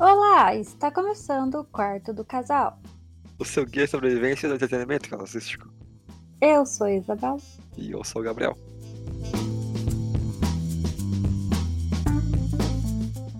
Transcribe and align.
Olá, 0.00 0.56
está 0.56 0.90
começando 0.90 1.56
o 1.56 1.64
quarto 1.64 2.14
do 2.14 2.24
casal. 2.24 2.80
O 3.38 3.44
seu 3.44 3.66
guia 3.66 3.84
de 3.84 3.90
sobrevivência 3.90 4.48
do 4.48 4.54
entretenimento 4.54 5.10
casístico. 5.10 5.68
Eu 6.40 6.64
sou 6.64 6.86
a 6.86 6.92
Isabel. 6.94 7.36
E 7.76 7.90
eu 7.90 8.02
sou 8.02 8.22
o 8.22 8.24
Gabriel. 8.24 8.56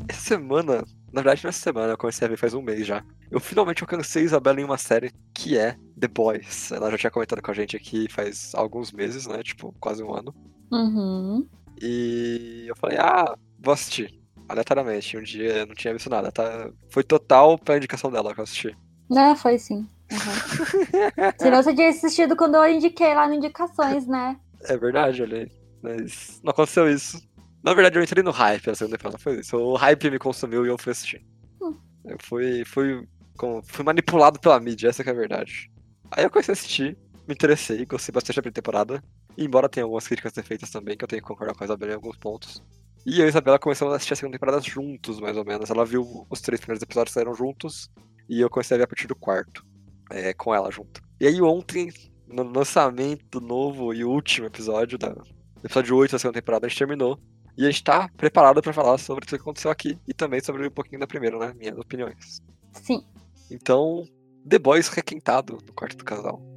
Essa 0.07 0.21
semana, 0.21 0.85
na 1.11 1.23
verdade, 1.23 1.47
nessa 1.47 1.63
semana, 1.63 1.95
eu 1.95 1.97
comecei 1.97 2.27
a 2.27 2.29
ver 2.29 2.37
faz 2.37 2.53
um 2.53 2.61
mês 2.61 2.87
já. 2.87 3.03
Eu 3.31 3.41
finalmente 3.41 3.83
alcancei 3.83 4.25
Isabela 4.25 4.61
em 4.61 4.65
uma 4.65 4.77
série 4.77 5.11
que 5.33 5.57
é 5.57 5.79
The 5.99 6.09
Boys. 6.09 6.73
Ela 6.73 6.91
já 6.91 6.99
tinha 6.99 7.11
comentado 7.11 7.41
com 7.41 7.51
a 7.51 7.55
gente 7.55 7.75
aqui 7.75 8.07
faz 8.11 8.53
alguns 8.55 8.93
meses, 8.93 9.27
né? 9.27 9.43
Tipo, 9.43 9.75
quase 9.81 10.03
um 10.03 10.15
ano. 10.15 10.35
Uhum. 10.71 11.49
E 11.81 12.67
eu 12.69 12.77
falei, 12.77 12.99
ah, 12.99 13.35
vou 13.59 13.73
assistir. 13.73 14.20
Aleatoriamente, 14.51 15.17
um 15.17 15.23
dia 15.23 15.59
eu 15.59 15.67
não 15.67 15.77
tinha 15.77 15.93
visto 15.93 16.11
nada, 16.11 16.33
tá? 16.33 16.69
Foi 16.89 17.05
total 17.05 17.57
pela 17.57 17.79
indicação 17.79 18.11
dela 18.11 18.35
que 18.35 18.41
eu 18.41 18.45
assisti. 18.45 18.77
Não, 19.09 19.37
foi 19.37 19.61
sim. 19.61 19.87
Uhum. 20.11 21.31
Senão 21.39 21.63
você 21.63 21.73
tinha 21.73 21.89
assistido 21.89 22.35
quando 22.35 22.57
eu 22.57 22.69
indiquei 22.69 23.15
lá 23.15 23.29
no 23.29 23.35
Indicações, 23.35 24.09
né? 24.09 24.37
É 24.63 24.77
verdade, 24.77 25.23
olhei. 25.23 25.49
Mas 25.81 26.41
não 26.43 26.51
aconteceu 26.51 26.91
isso. 26.91 27.23
Na 27.63 27.75
verdade, 27.75 27.97
eu 27.97 28.03
entrei 28.03 28.25
no 28.25 28.33
hype 28.33 28.71
a 28.71 28.75
segunda 28.75 28.97
temporada, 28.97 29.23
foi 29.23 29.39
isso. 29.39 29.57
O 29.57 29.77
hype 29.77 30.11
me 30.11 30.19
consumiu 30.19 30.67
e 30.67 30.69
eu 30.69 30.77
fui 30.77 30.91
assistir. 30.91 31.25
Hum. 31.63 31.77
Eu 32.05 32.17
fui, 32.21 32.65
fui, 32.65 33.07
com, 33.37 33.63
fui 33.63 33.85
manipulado 33.85 34.41
pela 34.41 34.59
mídia, 34.59 34.89
essa 34.89 35.05
que 35.05 35.11
é 35.11 35.13
a 35.13 35.17
verdade. 35.17 35.71
Aí 36.11 36.25
eu 36.25 36.31
comecei 36.31 36.51
a 36.51 36.55
assistir, 36.55 36.99
me 37.29 37.35
interessei, 37.35 37.87
gostei 37.87 38.13
bastante 38.13 38.35
da 38.35 38.43
primeira 38.43 38.55
temporada. 38.55 39.01
E 39.37 39.45
embora 39.45 39.69
tenha 39.69 39.85
algumas 39.85 40.09
críticas 40.09 40.33
defeitas 40.33 40.71
também, 40.71 40.97
que 40.97 41.05
eu 41.05 41.09
tenho 41.09 41.23
que 41.23 41.29
concordar 41.29 41.55
com 41.55 41.63
a 41.63 41.67
Isabela 41.67 41.93
em 41.93 41.95
alguns 41.95 42.17
pontos. 42.17 42.61
E 43.07 43.19
eu 43.19 43.25
e 43.25 43.27
a 43.27 43.29
Isabela 43.29 43.59
começamos 43.59 43.93
a 43.93 43.97
assistir 43.97 44.13
a 44.13 44.17
segunda 44.17 44.37
temporada 44.37 44.61
juntos, 44.61 45.21
mais 45.21 45.37
ou 45.37 45.45
menos. 45.45 45.71
Ela 45.71 45.85
viu 45.85 46.27
os 46.29 46.41
três 46.41 46.61
primeiros 46.61 46.83
episódios 46.83 47.15
saíram 47.15 47.35
juntos. 47.35 47.91
E 48.29 48.41
eu 48.41 48.51
comecei 48.51 48.75
a 48.75 48.79
ver 48.79 48.85
a 48.85 48.87
partir 48.87 49.07
do 49.07 49.17
quarto. 49.17 49.65
É, 50.11 50.35
com 50.35 50.55
ela 50.55 50.71
junto. 50.71 51.01
E 51.21 51.27
aí 51.27 51.41
ontem, 51.41 51.93
no 52.27 52.43
lançamento 52.43 53.25
do 53.31 53.41
novo 53.41 53.95
e 53.95 54.05
último 54.05 54.47
episódio, 54.47 54.99
da 54.99 55.15
episódio 55.63 55.97
8 55.97 56.13
da 56.13 56.19
segunda 56.19 56.41
temporada, 56.41 56.67
a 56.67 56.69
gente 56.69 56.79
terminou. 56.79 57.19
E 57.57 57.65
a 57.65 57.71
gente 57.71 57.85
tá 57.85 58.09
preparado 58.17 58.61
para 58.61 58.73
falar 58.73 58.99
sobre 58.99 59.27
tudo 59.27 59.39
que 59.39 59.43
aconteceu 59.43 59.71
aqui. 59.71 59.99
E 60.07 60.13
também 60.13 60.41
sobre 60.41 60.67
um 60.67 60.71
pouquinho 60.71 61.01
da 61.01 61.07
primeira, 61.07 61.39
né? 61.39 61.55
Minhas 61.57 61.79
opiniões. 61.79 62.43
Sim. 62.73 63.05
Então, 63.51 64.05
The 64.49 64.59
Boys 64.59 64.89
requentado 64.89 65.59
no 65.67 65.73
quarto 65.73 65.97
do 65.97 66.05
casal. 66.05 66.50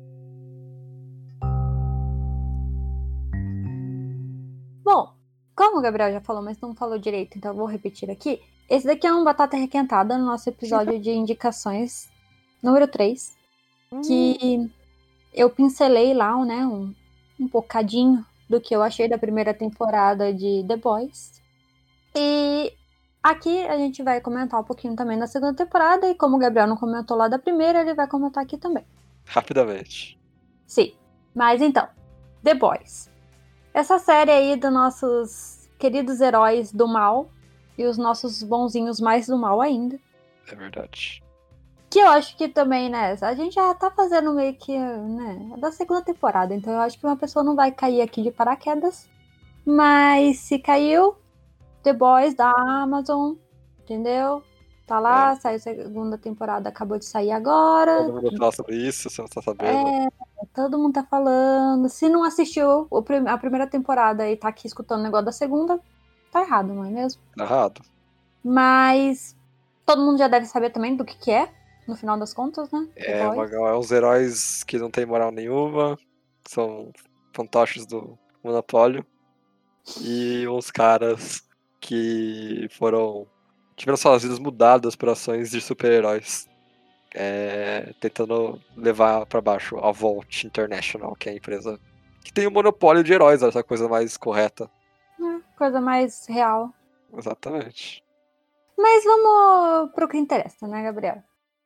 Como 5.55 5.79
o 5.79 5.81
Gabriel 5.81 6.11
já 6.11 6.21
falou, 6.21 6.41
mas 6.41 6.59
não 6.59 6.73
falou 6.75 6.97
direito, 6.97 7.37
então 7.37 7.51
eu 7.51 7.57
vou 7.57 7.65
repetir 7.65 8.09
aqui. 8.09 8.41
Esse 8.69 8.87
daqui 8.87 9.05
é 9.05 9.13
um 9.13 9.23
Batata 9.23 9.57
Requentada 9.57 10.17
no 10.17 10.25
nosso 10.25 10.49
episódio 10.49 10.99
de 10.99 11.11
indicações 11.11 12.09
número 12.61 12.87
3. 12.87 13.37
Que 14.07 14.71
eu 15.33 15.49
pincelei 15.49 16.13
lá, 16.13 16.35
né, 16.43 16.65
um, 16.65 16.93
um 17.39 17.47
bocadinho 17.47 18.25
do 18.49 18.59
que 18.59 18.75
eu 18.75 18.81
achei 18.81 19.07
da 19.07 19.17
primeira 19.17 19.53
temporada 19.53 20.33
de 20.33 20.65
The 20.67 20.77
Boys. 20.77 21.41
E 22.15 22.73
aqui 23.21 23.65
a 23.67 23.77
gente 23.77 24.01
vai 24.01 24.19
comentar 24.21 24.59
um 24.59 24.63
pouquinho 24.63 24.95
também 24.95 25.19
da 25.19 25.27
segunda 25.27 25.53
temporada, 25.53 26.09
e 26.09 26.15
como 26.15 26.38
o 26.38 26.39
Gabriel 26.39 26.67
não 26.67 26.77
comentou 26.77 27.15
lá 27.15 27.27
da 27.27 27.38
primeira, 27.38 27.81
ele 27.81 27.93
vai 27.93 28.07
comentar 28.07 28.43
aqui 28.43 28.57
também. 28.57 28.85
Rapidamente. 29.25 30.19
Sim. 30.65 30.93
Mas 31.35 31.61
então, 31.61 31.88
The 32.43 32.55
Boys. 32.55 33.12
Essa 33.73 33.97
série 33.97 34.31
aí 34.31 34.55
dos 34.55 34.71
nossos 34.71 35.69
queridos 35.79 36.21
heróis 36.21 36.71
do 36.71 36.88
mal 36.88 37.29
e 37.77 37.85
os 37.85 37.97
nossos 37.97 38.43
bonzinhos 38.43 38.99
mais 38.99 39.27
do 39.27 39.38
mal 39.38 39.59
ainda. 39.59 39.99
É 40.47 40.55
verdade. 40.55 41.23
Que 41.89 41.99
eu 41.99 42.07
acho 42.07 42.38
que 42.38 42.47
também, 42.47 42.89
né? 42.89 43.17
A 43.22 43.34
gente 43.34 43.56
já 43.56 43.73
tá 43.73 43.89
fazendo 43.91 44.34
meio 44.34 44.53
que, 44.56 44.78
né? 44.78 45.51
é 45.53 45.57
Da 45.59 45.72
segunda 45.72 46.01
temporada. 46.01 46.53
Então 46.53 46.73
eu 46.73 46.79
acho 46.79 47.00
que 47.00 47.06
uma 47.06 47.17
pessoa 47.17 47.44
não 47.44 47.56
vai 47.56 47.72
cair 47.72 48.01
aqui 48.01 48.22
de 48.22 48.31
paraquedas. 48.31 49.09
Mas 49.66 50.40
se 50.40 50.59
caiu, 50.59 51.16
The 51.84 51.94
Boys 51.94 52.34
da 52.34 52.51
Amazon, 52.51 53.35
entendeu? 53.79 54.44
Tá 54.85 54.99
lá, 54.99 55.31
É. 55.31 55.35
saiu 55.38 55.55
a 55.55 55.59
segunda 55.59 56.17
temporada, 56.17 56.67
acabou 56.69 56.99
de 56.99 57.05
sair 57.05 57.31
agora. 57.31 58.03
Todo 58.03 58.21
mundo 58.21 58.38
fala 58.38 58.51
sobre 58.51 58.75
isso, 58.75 59.09
você 59.09 59.21
não 59.21 59.29
tá 59.29 59.41
sabendo. 59.41 59.88
É, 59.88 60.07
todo 60.53 60.77
mundo 60.77 60.94
tá 60.94 61.03
falando. 61.03 61.88
Se 61.88 62.09
não 62.09 62.23
assistiu 62.23 62.88
a 63.27 63.38
primeira 63.38 63.66
temporada 63.66 64.29
e 64.29 64.35
tá 64.35 64.49
aqui 64.49 64.67
escutando 64.67 64.99
o 64.99 65.03
negócio 65.03 65.25
da 65.25 65.31
segunda, 65.31 65.79
tá 66.31 66.41
errado, 66.41 66.73
não 66.73 66.83
é 66.83 66.89
mesmo? 66.89 67.22
Tá 67.38 67.45
errado. 67.45 67.81
Mas 68.43 69.35
todo 69.85 70.01
mundo 70.01 70.17
já 70.17 70.27
deve 70.27 70.45
saber 70.47 70.69
também 70.72 70.95
do 70.97 71.05
que, 71.05 71.17
que 71.17 71.31
é, 71.31 71.49
no 71.88 71.95
final 71.95 72.17
das 72.17 72.33
contas, 72.33 72.69
né? 72.69 72.88
É, 72.97 73.25
uma, 73.27 73.45
é 73.45 73.73
uns 73.77 73.89
heróis 73.89 74.63
que 74.63 74.77
não 74.77 74.91
tem 74.91 75.05
moral 75.05 75.31
nenhuma, 75.31 75.97
são 76.45 76.91
fantoches 77.33 77.85
do 77.85 78.17
monopólio. 78.43 79.05
E 80.01 80.47
uns 80.47 80.72
caras 80.72 81.43
que 81.79 82.67
foram. 82.72 83.27
Tiveram 83.75 83.97
suas 83.97 84.23
vidas 84.23 84.39
mudadas 84.39 84.95
por 84.95 85.09
ações 85.09 85.51
de 85.51 85.61
super-heróis. 85.61 86.47
É, 87.16 87.94
tentando 88.00 88.59
levar 88.75 89.25
pra 89.28 89.39
baixo 89.39 89.78
a 89.78 89.91
Vault 89.91 90.47
International, 90.47 91.16
que 91.16 91.29
é 91.29 91.31
a 91.34 91.35
empresa 91.35 91.79
que 92.23 92.34
tem 92.34 92.47
o 92.47 92.51
monopólio 92.51 93.03
de 93.03 93.13
heróis, 93.13 93.44
essa 93.44 93.63
coisa 93.63 93.88
mais 93.88 94.17
correta. 94.17 94.69
É, 95.22 95.57
coisa 95.57 95.79
mais 95.79 96.25
real. 96.28 96.73
Exatamente. 97.16 98.03
Mas 98.75 99.03
vamos 99.03 99.91
pro 99.94 100.07
que 100.07 100.17
interessa, 100.17 100.67
né, 100.67 100.81
Gabriel? 100.81 101.22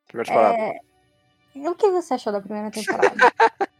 Primeira 0.07 0.29
temporada. 0.29 0.57
É, 0.57 1.69
O 1.69 1.75
que 1.75 1.89
você 1.91 2.15
achou 2.15 2.33
da 2.33 2.41
primeira 2.41 2.71
temporada? 2.71 3.15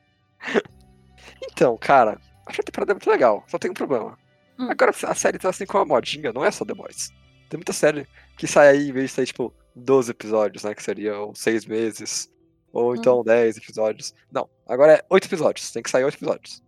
Então, 1.51 1.77
cara, 1.77 2.19
achei 2.45 2.61
a 2.61 2.65
temporada 2.65 2.93
muito 2.93 3.09
legal, 3.09 3.43
só 3.47 3.57
tem 3.57 3.71
um 3.71 3.73
problema. 3.73 4.17
Hum. 4.59 4.69
Agora 4.69 4.91
a 4.91 5.15
série 5.15 5.37
tá 5.37 5.49
assim 5.49 5.65
com 5.65 5.77
uma 5.77 5.85
modinha, 5.85 6.31
não 6.31 6.45
é 6.45 6.51
só 6.51 6.63
The 6.63 6.73
Boys. 6.73 7.11
Tem 7.49 7.57
muita 7.57 7.73
série 7.73 8.07
que 8.37 8.47
sai 8.47 8.69
aí, 8.69 8.89
em 8.89 8.91
vez 8.91 9.09
de 9.09 9.15
sair, 9.15 9.25
tipo, 9.25 9.53
12 9.75 10.11
episódios, 10.11 10.63
né? 10.63 10.73
Que 10.73 10.83
seriam 10.83 11.33
6 11.33 11.65
meses. 11.65 12.31
Ou 12.71 12.95
então 12.95 13.23
10 13.23 13.57
episódios. 13.57 14.13
Não, 14.31 14.49
agora 14.67 14.93
é 14.93 15.05
8 15.09 15.25
episódios. 15.25 15.71
Tem 15.71 15.81
que 15.81 15.89
sair 15.89 16.03
8 16.03 16.15
episódios. 16.15 16.61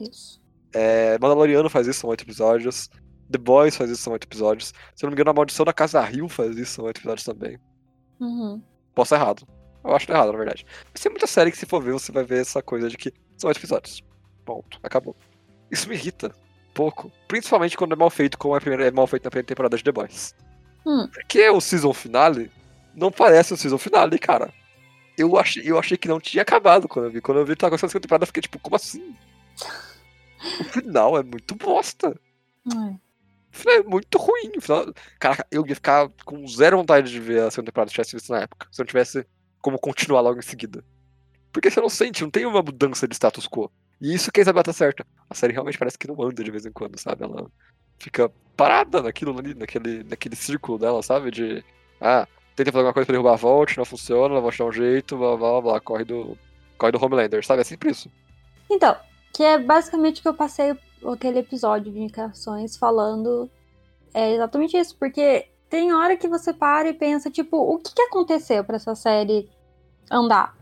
Isso. 0.00 0.40
É, 0.72 1.18
Mandaloriano 1.18 1.70
faz 1.70 1.86
isso, 1.86 2.00
são 2.00 2.10
8 2.10 2.24
episódios. 2.24 2.90
The 3.30 3.38
Boys 3.38 3.76
faz 3.76 3.90
isso, 3.90 4.02
são 4.02 4.12
8 4.12 4.24
episódios. 4.24 4.72
Se 4.94 5.04
eu 5.04 5.06
não 5.06 5.10
me 5.10 5.14
engano, 5.14 5.30
a 5.30 5.34
Maldição 5.34 5.64
da 5.64 5.72
Casa 5.72 6.00
Rio 6.00 6.28
faz 6.28 6.56
isso, 6.56 6.72
são 6.72 6.84
8 6.86 6.98
episódios 6.98 7.24
também. 7.24 7.58
Uhum. 8.20 8.62
Posso 8.94 9.14
estar 9.14 9.24
errado. 9.24 9.46
Eu 9.84 9.94
acho 9.94 10.06
que 10.06 10.12
tá 10.12 10.18
errado, 10.18 10.32
na 10.32 10.38
verdade. 10.38 10.66
Mas 10.92 11.02
tem 11.02 11.10
muita 11.10 11.26
série 11.26 11.50
que, 11.50 11.58
se 11.58 11.66
for 11.66 11.82
ver, 11.82 11.92
você 11.92 12.10
vai 12.10 12.24
ver 12.24 12.40
essa 12.40 12.62
coisa 12.62 12.88
de 12.88 12.96
que 12.96 13.12
são 13.36 13.48
8 13.48 13.58
episódios. 13.58 14.02
Ponto. 14.44 14.80
Acabou. 14.82 15.14
Isso 15.70 15.88
me 15.88 15.94
irrita. 15.94 16.34
Pouco. 16.78 17.10
Principalmente 17.26 17.76
quando 17.76 17.94
é 17.94 17.96
mal 17.96 18.08
feito, 18.08 18.38
como 18.38 18.54
é, 18.54 18.58
a 18.58 18.60
primeira, 18.60 18.86
é 18.86 18.90
mal 18.92 19.08
feito 19.08 19.24
na 19.24 19.30
primeira 19.30 19.48
temporada 19.48 19.76
de 19.76 19.82
The 19.82 19.90
Boys. 19.90 20.32
Hum. 20.86 21.08
Porque 21.12 21.50
o 21.50 21.60
season 21.60 21.92
finale 21.92 22.52
não 22.94 23.10
parece 23.10 23.52
o 23.52 23.56
season 23.56 23.78
finale, 23.78 24.16
cara. 24.16 24.54
Eu 25.16 25.36
achei, 25.36 25.60
eu 25.68 25.76
achei 25.76 25.96
que 25.96 26.06
não 26.06 26.20
tinha 26.20 26.42
acabado 26.42 26.86
quando 26.86 27.06
eu 27.06 27.10
vi. 27.10 27.20
Quando 27.20 27.38
eu 27.38 27.44
vi 27.44 27.54
que 27.54 27.58
tava 27.58 27.70
acontecendo 27.70 27.88
a 27.88 27.90
segunda 27.90 28.02
temporada, 28.02 28.22
eu 28.22 28.26
fiquei 28.28 28.42
tipo, 28.42 28.60
como 28.60 28.76
assim? 28.76 29.12
O 30.60 30.64
final 30.66 31.18
é 31.18 31.24
muito 31.24 31.56
bosta. 31.56 32.16
É. 32.72 32.76
O 32.76 33.00
final 33.50 33.74
é 33.74 33.82
muito 33.82 34.16
ruim. 34.16 34.52
O 34.56 34.60
final... 34.60 34.94
Caraca, 35.18 35.44
eu 35.50 35.66
ia 35.66 35.74
ficar 35.74 36.08
com 36.24 36.46
zero 36.46 36.76
vontade 36.76 37.10
de 37.10 37.18
ver 37.18 37.42
a 37.42 37.50
segunda 37.50 37.72
temporada 37.72 37.88
se 37.88 37.94
tivesse 37.96 38.14
visto 38.14 38.30
na 38.30 38.42
época. 38.42 38.68
Se 38.70 38.80
eu 38.80 38.84
não 38.84 38.86
tivesse 38.88 39.26
como 39.60 39.80
continuar 39.80 40.20
logo 40.20 40.38
em 40.38 40.42
seguida. 40.42 40.84
Porque 41.52 41.72
você 41.72 41.80
não 41.80 41.88
sente, 41.88 42.22
não 42.22 42.30
tem 42.30 42.46
uma 42.46 42.62
mudança 42.62 43.08
de 43.08 43.16
status 43.16 43.48
quo. 43.48 43.68
E 44.00 44.14
isso 44.14 44.30
que 44.30 44.40
a 44.40 44.42
Isabel 44.42 44.62
tá 44.62 44.72
certa. 44.72 45.04
A 45.28 45.34
série 45.34 45.52
realmente 45.52 45.78
parece 45.78 45.98
que 45.98 46.06
não 46.06 46.20
anda 46.22 46.42
de 46.42 46.50
vez 46.50 46.64
em 46.64 46.72
quando, 46.72 46.98
sabe? 46.98 47.24
Ela 47.24 47.50
fica 47.98 48.30
parada 48.56 49.02
naquilo 49.02 49.36
ali, 49.38 49.54
naquele, 49.54 50.04
naquele 50.04 50.36
círculo 50.36 50.78
dela, 50.78 51.02
sabe? 51.02 51.30
De. 51.30 51.64
Ah, 52.00 52.26
tenta 52.54 52.70
fazer 52.70 52.78
alguma 52.78 52.94
coisa 52.94 53.06
pra 53.06 53.12
derrubar 53.12 53.32
a 53.32 53.36
Vault, 53.36 53.76
não 53.76 53.84
funciona, 53.84 54.34
ela 54.34 54.40
vai 54.40 54.56
dar 54.56 54.64
um 54.64 54.72
jeito, 54.72 55.16
blá 55.16 55.36
blá 55.36 55.60
blá, 55.60 55.80
corre 55.80 56.04
do. 56.04 56.38
Corre 56.76 56.92
do 56.92 57.04
Homelander, 57.04 57.44
sabe? 57.44 57.62
É 57.62 57.64
sempre 57.64 57.90
isso. 57.90 58.08
Então, 58.70 58.96
que 59.32 59.42
é 59.42 59.58
basicamente 59.58 60.20
o 60.20 60.22
que 60.22 60.28
eu 60.28 60.34
passei 60.34 60.76
aquele 61.12 61.40
episódio 61.40 61.92
de 61.92 61.98
indicações 61.98 62.76
falando. 62.76 63.50
É 64.14 64.32
exatamente 64.32 64.76
isso, 64.76 64.96
porque 64.96 65.48
tem 65.68 65.92
hora 65.92 66.16
que 66.16 66.28
você 66.28 66.52
para 66.52 66.88
e 66.88 66.94
pensa, 66.94 67.30
tipo, 67.30 67.56
o 67.56 67.78
que, 67.78 67.94
que 67.94 68.02
aconteceu 68.02 68.64
pra 68.64 68.76
essa 68.76 68.94
série 68.94 69.48
andar? 70.10 70.56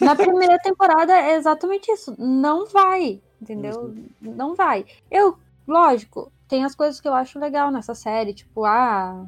Na 0.00 0.14
primeira 0.16 0.58
temporada 0.58 1.12
é 1.16 1.34
exatamente 1.36 1.90
isso. 1.90 2.14
Não 2.18 2.66
vai, 2.66 3.20
entendeu? 3.40 3.94
Não 4.20 4.54
vai. 4.54 4.84
Eu, 5.10 5.36
lógico, 5.66 6.30
tem 6.48 6.64
as 6.64 6.74
coisas 6.74 7.00
que 7.00 7.08
eu 7.08 7.14
acho 7.14 7.38
legal 7.38 7.70
nessa 7.70 7.94
série, 7.94 8.34
tipo, 8.34 8.64
a 8.64 9.26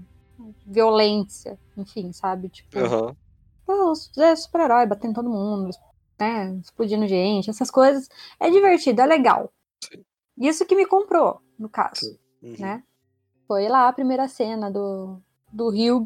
violência, 0.67 1.59
enfim, 1.77 2.13
sabe? 2.13 2.49
Tipo. 2.49 2.79
Pô, 3.67 3.91
os- 3.93 4.11
é 4.19 4.37
super-herói 4.37 4.87
batendo 4.87 5.15
todo 5.15 5.31
mundo, 5.31 5.71
né? 6.19 6.55
Explodindo 6.63 7.07
gente, 7.07 7.49
essas 7.51 7.71
coisas. 7.71 8.09
É 8.39 8.51
divertido, 8.51 9.01
é 9.01 9.07
legal. 9.07 9.51
Sim. 9.83 10.05
Isso 10.37 10.67
que 10.67 10.77
me 10.77 10.87
comprou, 10.87 11.41
no 11.59 11.69
caso. 11.69 12.19
Uhum. 12.43 12.57
né? 12.59 12.83
Foi 13.49 13.69
lá 13.69 13.89
a 13.89 13.93
primeira 13.93 14.29
cena 14.29 14.71
do, 14.71 15.19
do 15.53 15.69
Hugh 15.69 16.05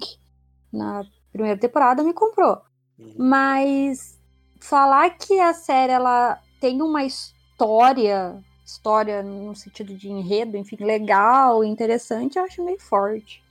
na 0.73 1.05
primeira 1.33 1.59
temporada 1.59 2.03
me 2.05 2.13
comprou. 2.13 2.61
Uhum. 2.99 3.15
Mas 3.17 4.19
falar 4.61 5.11
que 5.11 5.39
a 5.41 5.55
série 5.55 5.93
ela 5.93 6.39
tem 6.61 6.83
uma 6.83 7.05
história, 7.05 8.43
história 8.65 9.23
no 9.23 9.55
sentido 9.55 9.95
de 9.95 10.09
enredo, 10.09 10.57
enfim, 10.57 10.77
legal, 10.81 11.63
interessante, 11.63 12.39
eu 12.39 12.45
acho 12.45 12.65
meio 12.65 12.81
forte. 12.81 13.43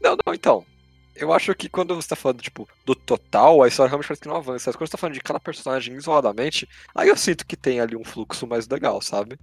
Não, 0.00 0.16
não, 0.24 0.34
então. 0.34 0.64
Eu 1.14 1.32
acho 1.32 1.54
que 1.54 1.68
quando 1.68 1.94
você 1.94 2.08
tá 2.08 2.16
falando, 2.16 2.42
tipo, 2.42 2.68
do 2.84 2.94
total, 2.94 3.62
a 3.62 3.68
história 3.68 3.88
realmente 3.88 4.06
parece 4.06 4.20
que 4.20 4.28
não 4.28 4.36
avança. 4.36 4.68
Mas 4.68 4.76
quando 4.76 4.86
você 4.86 4.92
tá 4.92 4.98
falando 4.98 5.14
de 5.14 5.22
cada 5.22 5.40
personagem 5.40 5.96
isoladamente, 5.96 6.68
aí 6.94 7.08
eu 7.08 7.16
sinto 7.16 7.46
que 7.46 7.56
tem 7.56 7.80
ali 7.80 7.96
um 7.96 8.04
fluxo 8.04 8.46
mais 8.46 8.68
legal, 8.68 9.00
sabe? 9.00 9.38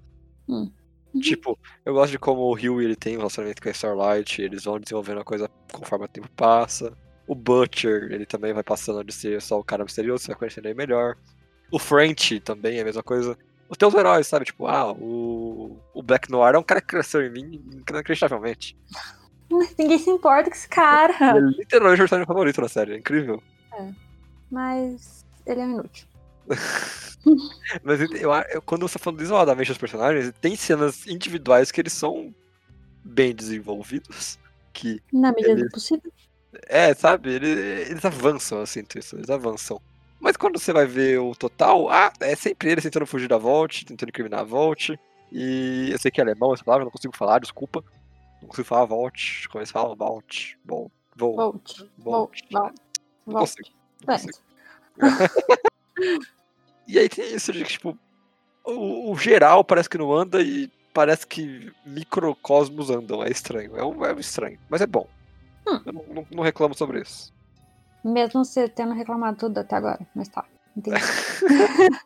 Hum. 0.47 0.71
Uhum. 1.13 1.21
Tipo, 1.21 1.57
eu 1.83 1.94
gosto 1.94 2.11
de 2.11 2.19
como 2.19 2.41
o 2.41 2.53
Hugh 2.53 2.81
ele 2.81 2.95
tem 2.95 3.15
um 3.15 3.19
relacionamento 3.19 3.61
com 3.61 3.69
a 3.69 3.71
Starlight, 3.71 4.41
eles 4.41 4.63
vão 4.65 4.79
desenvolvendo 4.79 5.21
a 5.21 5.23
coisa 5.23 5.50
conforme 5.71 6.05
o 6.05 6.07
tempo 6.07 6.29
passa. 6.35 6.95
O 7.27 7.35
Butcher, 7.35 8.11
ele 8.11 8.25
também 8.25 8.53
vai 8.53 8.63
passando 8.63 9.03
de 9.03 9.13
ser 9.13 9.41
só 9.41 9.59
o 9.59 9.63
cara 9.63 9.83
misterioso, 9.83 10.23
você 10.23 10.31
vai 10.31 10.37
conhecendo 10.39 10.65
ele 10.67 10.73
melhor. 10.75 11.15
O 11.71 11.79
French 11.79 12.39
também 12.41 12.77
é 12.77 12.81
a 12.81 12.85
mesma 12.85 13.01
coisa. 13.03 13.37
Os 13.69 13.77
teus 13.77 13.93
heróis, 13.93 14.27
sabe? 14.27 14.45
Tipo, 14.45 14.67
ah, 14.67 14.91
o, 14.91 15.79
o 15.93 16.03
Black 16.03 16.29
Noir 16.29 16.53
é 16.55 16.57
um 16.59 16.63
cara 16.63 16.81
que 16.81 16.87
cresceu 16.87 17.21
em 17.25 17.31
mim 17.31 17.63
inacreditavelmente. 17.89 18.77
Mas 19.49 19.73
ninguém 19.79 19.97
se 19.97 20.09
importa 20.09 20.49
com 20.49 20.55
esse 20.55 20.67
cara. 20.67 21.13
Ele 21.37 21.55
é 21.55 21.57
literalmente 21.59 22.01
o 22.01 22.03
personagem 22.03 22.27
favorito 22.27 22.61
na 22.61 22.67
série, 22.67 22.93
é 22.93 22.97
incrível. 22.97 23.41
Mas 24.51 25.25
ele 25.45 25.61
é 25.61 25.63
inútil. 25.63 26.07
Mas 27.83 28.01
eu, 28.01 28.09
eu- 28.51 28.61
quando 28.61 28.81
você 28.87 28.99
tá 28.99 29.03
falando 29.03 29.21
isoladamente 29.21 29.69
dos 29.69 29.77
personagens, 29.77 30.33
tem 30.41 30.55
cenas 30.55 31.07
individuais 31.07 31.71
que 31.71 31.79
eles 31.81 31.93
são 31.93 32.35
bem 33.03 33.33
desenvolvidos. 33.33 34.37
Que, 34.73 35.01
Na 35.11 35.31
medida 35.31 35.51
Ele- 35.51 35.63
do 35.63 35.69
possível. 35.69 36.11
É, 36.67 36.94
sabe, 36.94 37.31
eles, 37.31 37.89
eles 37.89 38.05
avançam, 38.05 38.59
eu 38.59 38.65
sinto 38.65 38.97
isso, 38.97 39.15
eles 39.15 39.29
avançam. 39.29 39.81
Mas 40.19 40.38
quando 40.38 40.57
você 40.57 40.71
vai 40.71 40.85
ver 40.85 41.19
o 41.19 41.35
total, 41.35 41.89
ah, 41.89 42.11
é 42.21 42.35
sempre 42.35 42.71
eles 42.71 42.83
tentando 42.83 43.05
fugir 43.05 43.27
da 43.27 43.38
Volt, 43.38 43.83
tentando 43.83 44.09
incriminar 44.09 44.41
a 44.41 44.44
Volt. 44.44 44.91
E 45.31 45.89
eu 45.91 46.00
sei 46.00 46.11
que 46.11 46.21
é 46.21 46.23
alemão 46.23 46.53
essa 46.53 46.63
palavra, 46.63 46.85
não 46.85 46.91
consigo 46.91 47.15
falar, 47.15 47.39
desculpa. 47.39 47.83
Não 48.41 48.47
consigo 48.47 48.67
falar 48.67 48.85
Volt, 48.85 49.47
como 49.47 49.59
eles 49.59 49.71
falam, 49.71 49.95
Volt, 49.95 50.53
Volt, 50.63 50.91
Volt. 51.15 51.89
Volt. 51.97 52.39
Não 53.25 53.39
consigo. 53.39 53.69
E 56.88 57.00
aí 57.00 57.07
tem 57.07 57.33
isso 57.33 57.51
de 57.51 57.63
que, 57.63 57.71
tipo, 57.71 57.97
o, 58.65 59.11
o 59.11 59.17
geral 59.17 59.63
parece 59.63 59.89
que 59.89 59.97
não 59.97 60.13
anda 60.13 60.41
e 60.41 60.69
parece 60.94 61.25
que 61.25 61.71
microcosmos 61.85 62.89
andam. 62.89 63.23
É 63.23 63.29
estranho. 63.29 63.75
É 63.77 63.83
um, 63.83 64.05
é 64.05 64.13
um 64.13 64.19
estranho. 64.19 64.59
Mas 64.69 64.81
é 64.81 64.88
bom. 64.88 65.07
Hum. 65.68 65.80
Eu 65.86 65.94
não, 65.94 66.04
não- 66.13 66.27
não 66.31 66.44
reclamo 66.44 66.74
sobre 66.75 67.01
isso. 67.01 67.33
Mesmo 68.04 68.44
você 68.44 68.68
tendo 68.68 68.94
reclamado 68.94 69.38
tudo 69.38 69.57
até 69.60 69.75
agora. 69.75 70.00
Mas 70.15 70.27
tá. 70.27 70.44
Entendi. 70.75 70.98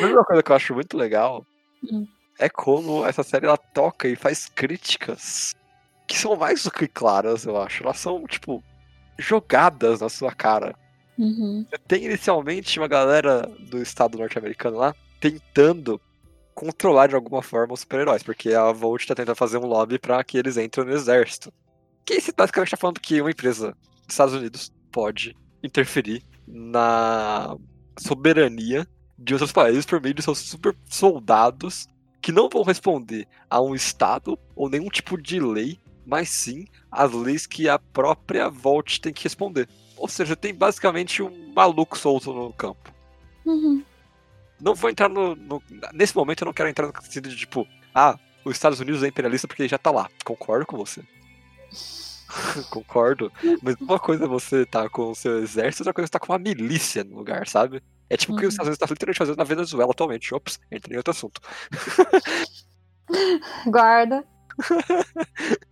Mas 0.00 0.10
uma 0.10 0.24
coisa 0.24 0.42
que 0.42 0.52
eu 0.52 0.56
acho 0.56 0.74
muito 0.74 0.96
legal 0.96 1.44
Hum. 1.90 2.06
é 2.38 2.48
como 2.48 3.04
essa 3.06 3.22
série 3.22 3.46
ela 3.46 3.56
toca 3.56 4.08
e 4.08 4.16
faz 4.16 4.46
críticas 4.46 5.54
que 6.06 6.18
são 6.18 6.36
mais 6.36 6.62
do 6.64 6.70
que 6.70 6.86
claras, 6.86 7.44
eu 7.46 7.56
acho. 7.60 7.82
Elas 7.82 7.98
são, 7.98 8.26
tipo, 8.26 8.62
jogadas 9.18 10.00
na 10.00 10.08
sua 10.10 10.32
cara. 10.32 10.74
Uhum. 11.18 11.64
Tem 11.86 12.04
inicialmente 12.04 12.78
uma 12.78 12.88
galera 12.88 13.42
do 13.70 13.80
estado 13.80 14.18
norte-americano 14.18 14.76
lá 14.76 14.94
tentando 15.20 16.00
controlar 16.54 17.06
de 17.06 17.14
alguma 17.14 17.40
forma 17.42 17.72
os 17.74 17.80
super-heróis, 17.80 18.22
porque 18.22 18.52
a 18.52 18.70
Volt 18.72 19.06
tá 19.06 19.14
tentando 19.14 19.36
fazer 19.36 19.56
um 19.58 19.66
lobby 19.66 19.98
pra 19.98 20.22
que 20.22 20.36
eles 20.36 20.56
entrem 20.56 20.84
no 20.86 20.92
exército. 20.92 21.52
Que 22.04 22.14
isso 22.14 22.32
basicamente 22.36 22.70
tá 22.70 22.76
falando 22.76 23.00
que 23.00 23.20
uma 23.20 23.30
empresa 23.30 23.76
dos 24.02 24.10
Estados 24.10 24.34
Unidos 24.34 24.72
pode 24.92 25.36
interferir 25.62 26.22
na 26.46 27.56
soberania 27.98 28.86
de 29.18 29.34
outros 29.34 29.52
países 29.52 29.86
por 29.86 30.00
meio 30.00 30.14
de 30.14 30.22
seus 30.22 30.38
super 30.38 30.76
soldados 30.86 31.86
que 32.20 32.32
não 32.32 32.48
vão 32.48 32.62
responder 32.62 33.26
a 33.48 33.60
um 33.60 33.74
estado 33.74 34.38
ou 34.56 34.68
nenhum 34.68 34.88
tipo 34.88 35.20
de 35.20 35.38
lei, 35.40 35.78
mas 36.06 36.28
sim 36.30 36.66
as 36.90 37.12
leis 37.12 37.46
que 37.46 37.68
a 37.68 37.78
própria 37.78 38.48
Volt 38.48 38.98
tem 38.98 39.12
que 39.12 39.22
responder. 39.24 39.68
Ou 39.96 40.08
seja, 40.08 40.34
tem 40.34 40.54
basicamente 40.54 41.22
um 41.22 41.52
maluco 41.54 41.96
solto 41.96 42.32
no 42.32 42.52
campo. 42.52 42.92
Uhum. 43.44 43.82
Não 44.60 44.74
vou 44.74 44.90
entrar 44.90 45.08
no, 45.08 45.34
no- 45.36 45.62
Nesse 45.92 46.16
momento 46.16 46.42
eu 46.42 46.46
não 46.46 46.52
quero 46.52 46.68
entrar 46.68 46.86
no 46.86 47.02
sentido 47.02 47.28
de 47.28 47.36
tipo, 47.36 47.66
ah, 47.94 48.18
os 48.44 48.52
Estados 48.54 48.80
Unidos 48.80 49.02
é 49.02 49.08
imperialista 49.08 49.46
porque 49.46 49.62
ele 49.62 49.68
já 49.68 49.78
tá 49.78 49.90
lá. 49.90 50.08
Concordo 50.24 50.66
com 50.66 50.76
você. 50.76 51.02
Concordo. 52.70 53.32
Mas 53.62 53.76
uma 53.80 53.98
coisa 53.98 54.24
é 54.24 54.28
você 54.28 54.64
tá 54.66 54.88
com 54.88 55.10
o 55.10 55.14
seu 55.14 55.38
exército, 55.42 55.82
outra 55.82 55.92
coisa 55.92 56.06
é 56.06 56.08
você 56.08 56.12
tá 56.12 56.18
com 56.18 56.32
uma 56.32 56.38
milícia 56.38 57.04
no 57.04 57.16
lugar, 57.16 57.46
sabe? 57.48 57.82
É 58.08 58.16
tipo 58.16 58.32
o 58.32 58.36
que 58.36 58.42
Uhum. 58.42 58.48
os 58.48 58.54
Estados 58.54 58.68
Unidos 58.68 58.78
tá 58.78 58.86
literalmente 58.86 59.18
fazendo 59.18 59.36
na 59.38 59.44
Venezuela 59.44 59.90
atualmente. 59.92 60.34
Ops, 60.34 60.58
entrei 60.70 60.94
em 60.94 60.98
outro 60.98 61.10
assunto. 61.12 61.40
Guarda. 63.66 64.24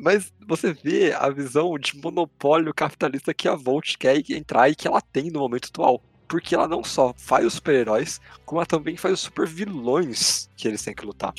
Mas 0.00 0.32
você 0.46 0.72
vê 0.72 1.12
a 1.12 1.28
visão 1.28 1.78
de 1.78 1.96
monopólio 1.98 2.72
capitalista 2.72 3.34
que 3.34 3.46
a 3.48 3.54
Volt 3.54 3.96
quer 3.98 4.18
entrar 4.30 4.68
e 4.70 4.74
que 4.74 4.88
ela 4.88 5.00
tem 5.02 5.30
no 5.30 5.40
momento 5.40 5.68
atual. 5.68 6.02
Porque 6.26 6.54
ela 6.54 6.66
não 6.66 6.82
só 6.82 7.12
faz 7.16 7.44
os 7.44 7.54
super-heróis, 7.54 8.18
como 8.46 8.58
ela 8.60 8.66
também 8.66 8.96
faz 8.96 9.14
os 9.14 9.20
super-vilões 9.20 10.48
que 10.56 10.66
eles 10.66 10.82
têm 10.82 10.94
que 10.94 11.04
lutar. 11.04 11.34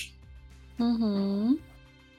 Uhum. 0.79 1.57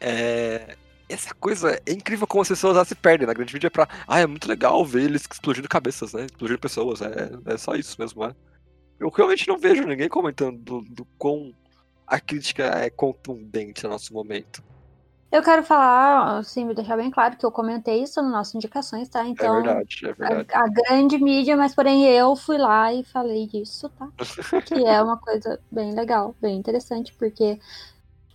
É, 0.00 0.76
Essa 1.08 1.34
coisa 1.34 1.80
é 1.86 1.92
incrível 1.92 2.26
como 2.26 2.42
as 2.42 2.48
pessoas 2.48 2.88
se 2.88 2.94
perdem. 2.94 3.26
Na 3.26 3.34
grande 3.34 3.52
mídia 3.52 3.66
é 3.66 3.70
pra. 3.70 3.88
Ah, 4.06 4.20
é 4.20 4.26
muito 4.26 4.48
legal 4.48 4.84
ver 4.84 5.02
eles 5.02 5.26
explodindo 5.30 5.68
cabeças, 5.68 6.12
né? 6.12 6.24
Explodindo 6.24 6.58
pessoas. 6.58 7.02
É, 7.02 7.30
é 7.46 7.56
só 7.58 7.74
isso 7.74 7.96
mesmo, 7.98 8.24
é. 8.24 8.34
Eu 8.98 9.10
realmente 9.10 9.46
não 9.48 9.58
vejo 9.58 9.84
ninguém 9.84 10.08
comentando 10.08 10.58
do, 10.58 10.80
do 10.80 11.04
quão 11.18 11.52
a 12.06 12.20
crítica 12.20 12.64
é 12.64 12.90
contundente 12.90 13.84
no 13.84 13.90
nosso 13.90 14.12
momento. 14.12 14.62
Eu 15.34 15.42
quero 15.42 15.64
falar, 15.64 16.38
assim, 16.38 16.64
me 16.64 16.74
deixar 16.74 16.96
bem 16.96 17.10
claro 17.10 17.36
que 17.36 17.44
eu 17.44 17.50
comentei 17.50 18.00
isso 18.04 18.22
nas 18.22 18.30
nossas 18.30 18.54
indicações, 18.54 19.08
tá? 19.08 19.26
Então, 19.26 19.58
é 19.58 19.62
verdade, 19.62 19.98
é 20.04 20.12
verdade. 20.12 20.48
a, 20.52 20.60
a 20.60 20.68
grande 20.68 21.18
mídia, 21.18 21.56
mas 21.56 21.74
porém 21.74 22.04
eu 22.04 22.36
fui 22.36 22.56
lá 22.56 22.94
e 22.94 23.02
falei 23.02 23.48
disso, 23.48 23.88
tá? 23.98 24.08
que 24.64 24.86
é 24.86 25.02
uma 25.02 25.18
coisa 25.18 25.58
bem 25.72 25.92
legal, 25.92 26.36
bem 26.40 26.56
interessante, 26.56 27.12
porque 27.14 27.58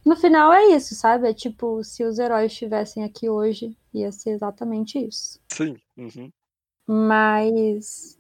no 0.10 0.16
final 0.16 0.52
é 0.52 0.66
isso, 0.70 0.96
sabe? 0.96 1.30
É 1.30 1.34
tipo, 1.36 1.84
se 1.84 2.04
os 2.04 2.18
heróis 2.18 2.52
estivessem 2.52 3.04
aqui 3.04 3.30
hoje, 3.30 3.78
ia 3.94 4.12
ser 4.12 4.32
exatamente 4.32 4.98
isso. 4.98 5.40
Sim. 5.50 5.78
uhum. 5.96 6.32
Mas 6.88 8.18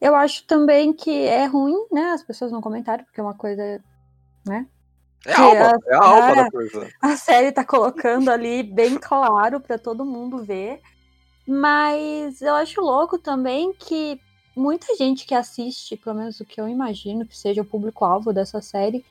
eu 0.00 0.16
acho 0.16 0.46
também 0.46 0.94
que 0.94 1.10
é 1.10 1.44
ruim, 1.44 1.76
né? 1.92 2.12
As 2.12 2.22
pessoas 2.22 2.50
não 2.50 2.62
comentarem, 2.62 3.04
porque 3.04 3.20
é 3.20 3.22
uma 3.22 3.34
coisa. 3.36 3.62
É 4.48 4.64
a 5.34 5.40
alma, 5.42 5.66
a- 5.66 5.78
é 5.86 5.94
a 5.94 6.04
alma 6.04 6.30
é. 6.30 6.34
da 6.44 6.50
coisa. 6.50 6.88
A 7.02 7.16
série 7.18 7.52
tá 7.52 7.62
colocando 7.64 8.30
ali 8.30 8.62
bem 8.62 8.96
claro 8.96 9.60
pra 9.60 9.76
todo 9.76 10.06
mundo 10.06 10.42
ver. 10.42 10.80
Mas 11.46 12.40
eu 12.40 12.54
acho 12.54 12.80
louco 12.80 13.18
também 13.18 13.74
que 13.74 14.18
muita 14.56 14.96
gente 14.96 15.26
que 15.26 15.34
assiste, 15.34 15.98
pelo 15.98 16.16
menos 16.16 16.40
o 16.40 16.46
que 16.46 16.58
eu 16.58 16.66
imagino 16.66 17.26
que 17.26 17.36
seja 17.36 17.60
o 17.60 17.64
público-alvo 17.66 18.32
dessa 18.32 18.62
série, 18.62 19.04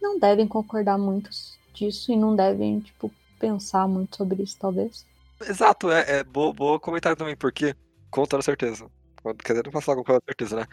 não 0.00 0.18
devem 0.20 0.46
concordar 0.46 0.96
muito 0.98 1.30
disso 1.74 2.12
e 2.12 2.16
não 2.16 2.34
devem, 2.34 2.80
tipo, 2.80 3.12
pensar 3.38 3.86
muito 3.88 4.16
sobre 4.16 4.42
isso, 4.42 4.56
talvez. 4.58 5.04
Exato, 5.46 5.90
é, 5.90 6.18
é 6.18 6.24
boa, 6.24 6.52
boa 6.52 6.80
comentário 6.80 7.16
também, 7.16 7.36
porque, 7.36 7.74
com 8.10 8.24
toda 8.24 8.42
certeza, 8.42 8.86
quando- 9.22 9.42
quer 9.42 9.52
dizer, 9.52 9.64
não 9.64 9.72
posso 9.72 9.86
falar 9.86 9.98
com 9.98 10.04
toda 10.04 10.22
certeza, 10.26 10.56
né? 10.56 10.66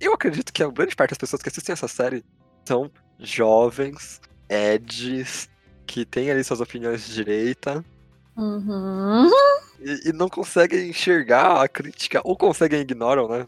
Eu 0.00 0.12
acredito 0.12 0.52
que 0.52 0.62
a 0.62 0.68
grande 0.70 0.94
parte 0.94 1.10
das 1.10 1.18
pessoas 1.18 1.42
que 1.42 1.48
assistem 1.48 1.72
essa 1.72 1.88
série 1.88 2.24
são 2.66 2.90
jovens, 3.18 4.20
eds, 4.48 5.48
que 5.86 6.04
têm 6.04 6.30
ali 6.30 6.42
suas 6.44 6.60
opiniões 6.60 7.06
de 7.06 7.14
direita 7.14 7.84
Uhum. 8.36 9.30
e, 9.80 10.10
e 10.10 10.12
não 10.12 10.28
conseguem 10.28 10.90
enxergar 10.90 11.62
a 11.62 11.68
crítica, 11.68 12.20
ou 12.24 12.36
conseguem 12.36 12.80
ignoram, 12.80 13.28
né? 13.28 13.46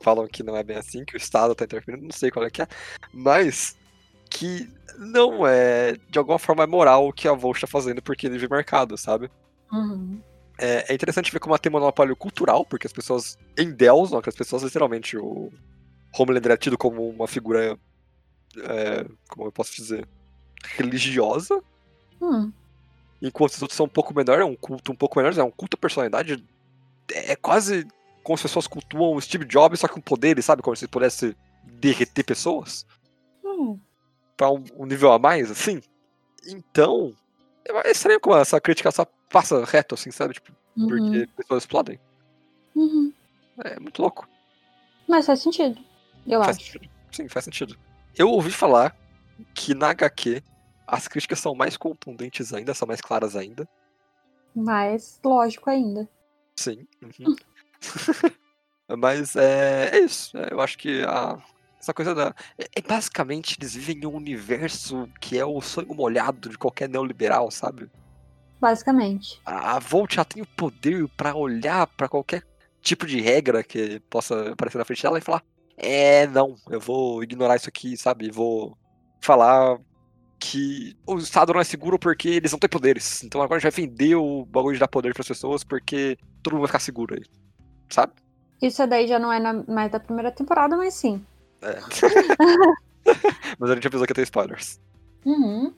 Falam 0.00 0.28
que 0.28 0.42
não 0.42 0.56
é 0.56 0.62
bem 0.62 0.76
assim, 0.76 1.04
que 1.04 1.16
o 1.16 1.16
Estado 1.16 1.54
tá 1.54 1.64
interferindo, 1.64 2.04
não 2.04 2.12
sei 2.12 2.30
qual 2.30 2.44
é 2.44 2.50
que 2.50 2.62
é, 2.62 2.68
mas 3.12 3.76
que 4.30 4.68
não 4.98 5.46
é, 5.46 5.96
de 6.10 6.18
alguma 6.18 6.38
forma, 6.38 6.64
é 6.64 6.66
moral 6.66 7.08
o 7.08 7.12
que 7.12 7.28
a 7.28 7.32
Volt 7.32 7.60
tá 7.60 7.66
fazendo 7.66 8.02
porque 8.02 8.26
ele 8.26 8.38
vive 8.38 8.52
mercado, 8.52 8.96
sabe? 8.98 9.30
Uhum. 9.72 10.20
É, 10.58 10.90
é 10.90 10.94
interessante 10.94 11.30
ver 11.30 11.38
como 11.38 11.52
ela 11.52 11.58
tem 11.58 11.70
monopólio 11.70 12.16
cultural, 12.16 12.64
porque 12.64 12.86
as 12.86 12.92
pessoas 12.92 13.38
endeusam, 13.56 14.20
que 14.20 14.28
as 14.28 14.34
pessoas 14.34 14.62
literalmente 14.62 15.16
o 15.16 15.52
Homelander 16.18 16.52
é 16.52 16.56
tido 16.56 16.76
como 16.76 17.08
uma 17.08 17.28
figura, 17.28 17.78
é, 18.56 19.06
como 19.28 19.46
eu 19.46 19.52
posso 19.52 19.74
dizer, 19.76 20.06
religiosa, 20.64 21.62
Hum. 22.20 22.52
enquanto 23.22 23.52
os 23.52 23.62
outros 23.62 23.76
são 23.76 23.86
um 23.86 23.90
pouco 23.90 24.12
menor, 24.12 24.40
é 24.40 24.44
um 24.44 24.56
culto 24.56 24.90
um 24.90 24.96
pouco 24.96 25.16
menor, 25.20 25.36
é 25.38 25.44
um 25.44 25.50
culto 25.50 25.76
à 25.76 25.80
personalidade, 25.80 26.44
é 27.12 27.36
quase 27.36 27.86
como 28.24 28.34
as 28.34 28.42
pessoas 28.42 28.66
cultuam 28.66 29.14
o 29.14 29.20
Steve 29.20 29.44
Jobs, 29.44 29.78
só 29.78 29.86
que 29.86 29.94
com 29.94 30.00
poderes, 30.00 30.44
sabe? 30.44 30.60
Como 30.60 30.74
se 30.74 30.84
ele 30.84 30.90
pudesse 30.90 31.36
derreter 31.64 32.24
pessoas 32.24 32.84
Hum. 33.44 33.78
Pra 34.38 34.50
um, 34.50 34.64
um 34.78 34.86
nível 34.86 35.12
a 35.12 35.18
mais, 35.18 35.50
assim. 35.50 35.82
Então, 36.46 37.12
é 37.66 37.90
estranho 37.90 38.18
como 38.20 38.36
essa 38.36 38.58
crítica 38.58 38.90
só 38.90 39.04
passa 39.28 39.62
reto, 39.66 39.94
assim, 39.94 40.10
sabe? 40.10 40.32
Tipo, 40.34 40.56
Uhum. 40.76 40.86
porque 40.86 41.26
pessoas 41.36 41.64
explodem. 41.64 41.98
Uhum. 42.76 43.12
É 43.64 43.80
muito 43.80 44.00
louco. 44.00 44.28
Mas 45.08 45.26
faz 45.26 45.42
sentido. 45.42 45.76
Eu 46.24 46.40
Faz 46.42 46.56
acho. 46.56 46.66
sentido. 46.66 46.88
Sim, 47.10 47.28
faz 47.28 47.44
sentido. 47.44 47.76
Eu 48.16 48.30
ouvi 48.30 48.52
falar 48.52 48.96
que 49.54 49.74
na 49.74 49.88
HQ 49.90 50.40
as 50.86 51.08
críticas 51.08 51.40
são 51.40 51.52
mais 51.54 51.76
contundentes 51.76 52.54
ainda, 52.54 52.74
são 52.74 52.86
mais 52.86 53.00
claras 53.00 53.34
ainda. 53.34 53.68
Mas 54.54 55.18
lógico 55.24 55.68
ainda. 55.68 56.08
Sim. 56.56 56.86
uhum. 57.02 57.34
Mas 58.96 59.34
é, 59.36 59.90
é 59.94 59.98
isso. 59.98 60.36
é, 60.38 60.48
eu 60.52 60.60
acho 60.60 60.78
que 60.78 61.02
a, 61.02 61.38
essa 61.80 61.94
coisa 61.94 62.14
da. 62.14 62.34
É, 62.58 62.64
é 62.76 62.82
basicamente 62.82 63.56
eles 63.58 63.74
vivem 63.74 64.02
em 64.02 64.06
um 64.06 64.14
universo 64.16 65.08
que 65.20 65.38
é 65.38 65.44
o 65.44 65.60
sonho 65.60 65.94
molhado 65.94 66.48
de 66.48 66.58
qualquer 66.58 66.88
neoliberal, 66.88 67.50
sabe? 67.50 67.90
Basicamente. 68.60 69.40
A, 69.44 69.76
a 69.76 69.78
Volt 69.78 70.14
já 70.14 70.24
tem 70.24 70.42
o 70.42 70.46
poder 70.46 71.06
pra 71.16 71.34
olhar 71.34 71.86
pra 71.86 72.08
qualquer 72.08 72.42
tipo 72.82 73.06
de 73.06 73.20
regra 73.20 73.62
que 73.62 74.00
possa 74.10 74.50
aparecer 74.52 74.78
na 74.78 74.84
frente 74.84 75.02
dela 75.02 75.18
e 75.18 75.22
falar: 75.22 75.42
É, 75.76 76.26
não, 76.26 76.56
eu 76.68 76.80
vou 76.80 77.22
ignorar 77.22 77.56
isso 77.56 77.68
aqui, 77.68 77.96
sabe? 77.96 78.30
Vou 78.30 78.76
falar 79.20 79.78
que 80.40 80.96
o 81.06 81.18
Estado 81.18 81.52
não 81.52 81.60
é 81.60 81.64
seguro 81.64 81.98
porque 81.98 82.28
eles 82.28 82.52
não 82.52 82.58
têm 82.58 82.70
poderes. 82.70 83.22
Então 83.24 83.40
agora 83.42 83.58
a 83.58 83.60
gente 83.60 83.72
vai 83.72 83.84
vender 83.86 84.14
o 84.16 84.44
bagulho 84.46 84.74
de 84.74 84.80
dar 84.80 84.88
poder 84.88 85.12
pras 85.14 85.26
pessoas 85.28 85.64
porque 85.64 86.16
todo 86.42 86.52
mundo 86.52 86.60
vai 86.62 86.68
ficar 86.68 86.78
seguro 86.80 87.14
aí, 87.14 87.24
sabe? 87.90 88.12
Isso 88.62 88.84
daí 88.86 89.06
já 89.06 89.18
não 89.18 89.32
é 89.32 89.38
na- 89.38 89.64
mais 89.68 89.90
da 89.90 90.00
primeira 90.00 90.30
temporada, 90.32 90.76
mas 90.76 90.94
sim. 90.94 91.24
É. 91.62 91.80
Mas 93.58 93.70
a 93.70 93.74
gente 93.74 93.86
avisou 93.86 94.06
que 94.06 94.10
ia 94.12 94.14
ter 94.14 94.22
spoilers. 94.22 94.80
Uhum. 95.24 95.74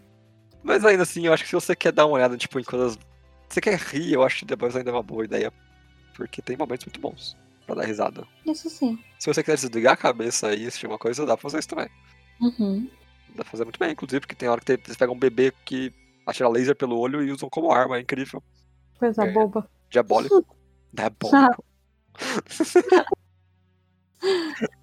Mas 0.62 0.84
ainda 0.84 1.04
assim, 1.04 1.26
eu 1.26 1.32
acho 1.32 1.42
que 1.44 1.48
se 1.48 1.54
você 1.54 1.74
quer 1.74 1.92
dar 1.92 2.06
uma 2.06 2.16
olhada, 2.16 2.36
tipo, 2.36 2.58
em 2.60 2.64
coisas. 2.64 2.98
Você 3.48 3.60
quer 3.60 3.78
rir, 3.78 4.12
eu 4.12 4.22
acho 4.22 4.44
que 4.44 4.56
Boys 4.56 4.76
ainda 4.76 4.90
é 4.90 4.92
uma 4.92 5.02
boa 5.02 5.24
ideia. 5.24 5.52
Porque 6.14 6.42
tem 6.42 6.56
momentos 6.56 6.84
muito 6.86 7.00
bons 7.00 7.36
pra 7.66 7.74
dar 7.76 7.84
risada. 7.84 8.26
Isso 8.46 8.68
sim. 8.70 8.98
Se 9.18 9.26
você 9.32 9.42
quiser 9.42 9.56
desligar 9.56 9.94
a 9.94 9.96
cabeça 9.96 10.54
e 10.54 10.66
assistir 10.66 10.86
uma 10.86 10.98
coisa, 10.98 11.24
dá 11.26 11.36
pra 11.36 11.42
fazer 11.42 11.58
isso 11.60 11.68
também. 11.68 11.88
Uhum. 12.40 12.88
Dá 13.34 13.42
pra 13.42 13.50
fazer 13.50 13.64
muito 13.64 13.78
bem, 13.78 13.92
inclusive, 13.92 14.20
porque 14.20 14.34
tem 14.34 14.48
hora 14.48 14.60
que 14.60 14.66
tem- 14.66 14.78
eles 14.84 14.96
pegam 14.96 15.14
um 15.14 15.18
bebê 15.18 15.52
que 15.64 15.92
atira 16.26 16.48
laser 16.48 16.76
pelo 16.76 16.98
olho 16.98 17.22
e 17.22 17.32
usam 17.32 17.48
como 17.48 17.72
arma, 17.72 17.96
é 17.96 18.00
incrível. 18.00 18.42
Coisa 18.98 19.24
É. 19.24 19.32
boba. 19.32 19.68
Diabólico. 19.88 20.44
Diabólico. 20.92 21.64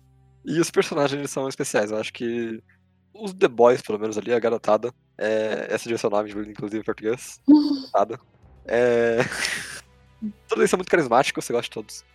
e 0.47 0.61
os 0.61 0.71
personagens 0.71 1.29
são 1.29 1.49
especiais. 1.49 1.91
Eu 1.91 1.97
acho 1.97 2.13
que 2.13 2.63
os 3.13 3.33
The 3.33 3.49
Boys, 3.49 3.81
pelo 3.81 3.99
menos 3.99 4.17
ali, 4.17 4.33
a 4.33 4.39
garotada, 4.39 4.93
é... 5.17 5.67
essa 5.69 5.97
ser 5.97 6.07
o 6.07 6.09
nome, 6.09 6.31
inclusive 6.31 6.79
em 6.79 6.85
português. 6.85 7.41
Garotada. 7.93 8.19
É... 8.65 9.17
todos 10.47 10.61
eles 10.61 10.69
são 10.69 10.77
muito 10.77 10.89
carismáticos, 10.89 11.43
você 11.43 11.51
gosta 11.51 11.65
de 11.65 11.71
todos. 11.71 12.05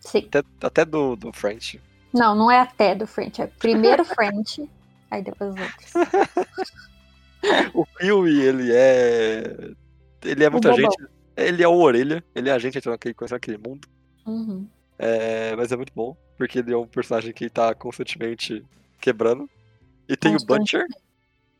Sim. 0.00 0.26
Até, 0.26 0.42
até 0.60 0.84
do, 0.84 1.14
do 1.14 1.32
French. 1.32 1.80
Não, 2.12 2.34
não 2.34 2.50
é 2.50 2.58
até 2.58 2.92
do 2.94 3.06
French. 3.06 3.40
É 3.40 3.46
primeiro 3.46 4.02
French, 4.04 4.68
aí 5.08 5.22
depois 5.22 5.54
os 5.54 5.60
outros. 5.60 5.92
O 7.72 7.86
Huey, 8.02 8.40
ele 8.40 8.72
é. 8.72 9.74
Ele 10.24 10.44
é 10.44 10.50
muita 10.50 10.72
gente. 10.72 10.96
Ele 11.36 11.62
é 11.62 11.68
o 11.68 11.74
orelha, 11.74 12.24
ele 12.34 12.48
é 12.48 12.52
a 12.52 12.58
gente 12.58 12.78
entrando 12.78 12.94
naquele, 12.94 13.14
conhecendo 13.14 13.36
aquele 13.36 13.58
mundo. 13.58 13.86
Uhum. 14.26 14.66
É, 14.98 15.54
mas 15.54 15.70
é 15.70 15.76
muito 15.76 15.92
bom, 15.94 16.16
porque 16.36 16.58
ele 16.58 16.72
é 16.72 16.76
um 16.76 16.86
personagem 16.86 17.32
que 17.32 17.48
tá 17.50 17.74
constantemente 17.74 18.64
quebrando. 19.00 19.48
E 20.08 20.16
tem 20.16 20.34
o 20.36 20.44
Butcher. 20.44 20.86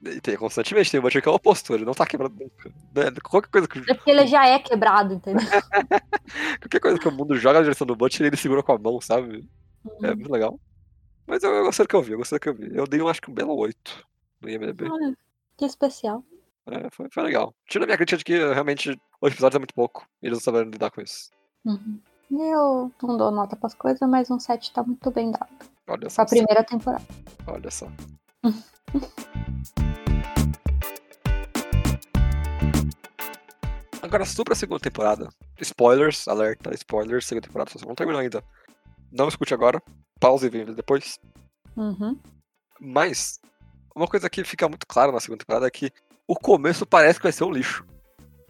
E 0.03 0.21
tem 0.21 0.37
constantemente, 0.37 0.91
tem 0.91 1.01
o 1.01 1.03
Butcher 1.03 1.23
que 1.23 1.29
é 1.29 1.33
o 1.33 1.35
oposto, 1.35 1.75
ele 1.75 1.85
não 1.85 1.95
tá 1.95 2.07
quebrando 2.07 2.35
nunca. 2.39 2.71
né? 2.95 3.11
Qualquer 3.23 3.49
coisa 3.51 3.67
que, 3.67 3.79
É 3.91 3.95
porque 3.95 4.11
ele 4.11 4.27
já 4.27 4.47
é 4.47 4.59
quebrado, 4.59 5.15
entendeu? 5.15 5.43
qualquer 6.61 6.81
coisa 6.81 6.99
que 6.99 7.09
o 7.09 7.13
mundo 7.13 7.37
joga 7.37 7.59
na 7.59 7.63
direção 7.65 7.87
do 7.87 7.97
Butcher, 7.97 8.27
ele 8.27 8.37
segura 8.37 8.63
com 8.63 8.73
a 8.73 8.79
mão, 8.79 9.01
sabe? 9.01 9.49
É 10.03 10.11
Uhum. 10.11 10.17
muito 10.17 10.33
legal. 10.33 10.61
Mas 11.27 11.43
eu, 11.43 11.53
eu 11.53 11.65
gostei 11.65 11.85
do 11.87 11.89
que 11.89 11.97
eu 11.97 12.03
vi, 12.03 12.13
eu 12.13 12.19
gostei 12.19 12.39
do 12.39 12.43
que 12.43 12.49
eu 12.49 12.55
vi. 12.55 12.77
Eu 12.77 12.87
dei, 12.87 13.01
eu 13.01 13.09
acho 13.09 13.21
que 13.23 13.31
um 13.31 13.35
belo 13.35 13.55
8 13.57 14.07
no 14.41 14.49
IMDB. 14.51 14.89
Olha, 14.91 15.17
que 15.57 15.65
especial. 15.65 16.25
É, 16.67 16.89
foi, 16.91 17.09
foi 17.11 17.23
legal. 17.23 17.55
Tira 17.69 17.85
a 17.85 17.87
minha 17.87 17.97
crítica 17.97 18.19
de 18.19 18.25
que 18.25 18.37
realmente 18.37 18.91
oito 19.21 19.35
episódios 19.35 19.57
é 19.57 19.59
muito 19.61 19.75
pouco. 19.75 20.07
E 20.23 20.27
eles 20.27 20.39
não 20.39 20.43
sabem 20.43 20.69
lidar 20.71 20.91
com 20.91 21.01
isso. 21.01 21.31
Uhum. 21.65 22.01
Eu 22.31 22.93
não 23.03 23.17
dou 23.17 23.31
nota 23.31 23.57
pras 23.57 23.75
coisas, 23.75 24.09
mas 24.09 24.31
um 24.31 24.39
7 24.39 24.73
tá 24.73 24.83
muito 24.83 25.11
bem 25.11 25.31
dado. 25.31 25.49
Olha 25.87 26.11
só. 26.11 26.25
Pra 26.25 26.31
primeira 26.37 26.65
temporada. 26.65 27.05
Olha 27.47 27.71
só. 27.71 27.87
Agora, 34.03 34.25
sobre 34.25 34.53
a 34.53 34.57
segunda 34.57 34.79
temporada. 34.81 35.29
Spoilers, 35.61 36.29
alerta, 36.29 36.73
spoilers, 36.75 37.27
segunda 37.27 37.47
temporada, 37.49 37.73
você 37.73 37.85
não 37.85 37.95
terminou 37.95 38.21
ainda. 38.21 38.43
Não 39.11 39.27
escute 39.27 39.53
agora. 39.53 39.83
Pause 40.21 40.47
e 40.47 40.49
venha 40.49 40.67
depois. 40.67 41.19
Uhum. 41.77 42.17
Mas, 42.81 43.41
uma 43.95 44.07
coisa 44.07 44.31
que 44.31 44.45
fica 44.45 44.69
muito 44.69 44.87
clara 44.87 45.11
na 45.11 45.19
segunda 45.19 45.41
temporada 45.41 45.67
é 45.67 45.71
que 45.71 45.91
o 46.27 46.37
começo 46.37 46.87
parece 46.87 47.19
que 47.19 47.25
vai 47.25 47.33
ser 47.33 47.43
um 47.45 47.51
lixo. 47.51 47.85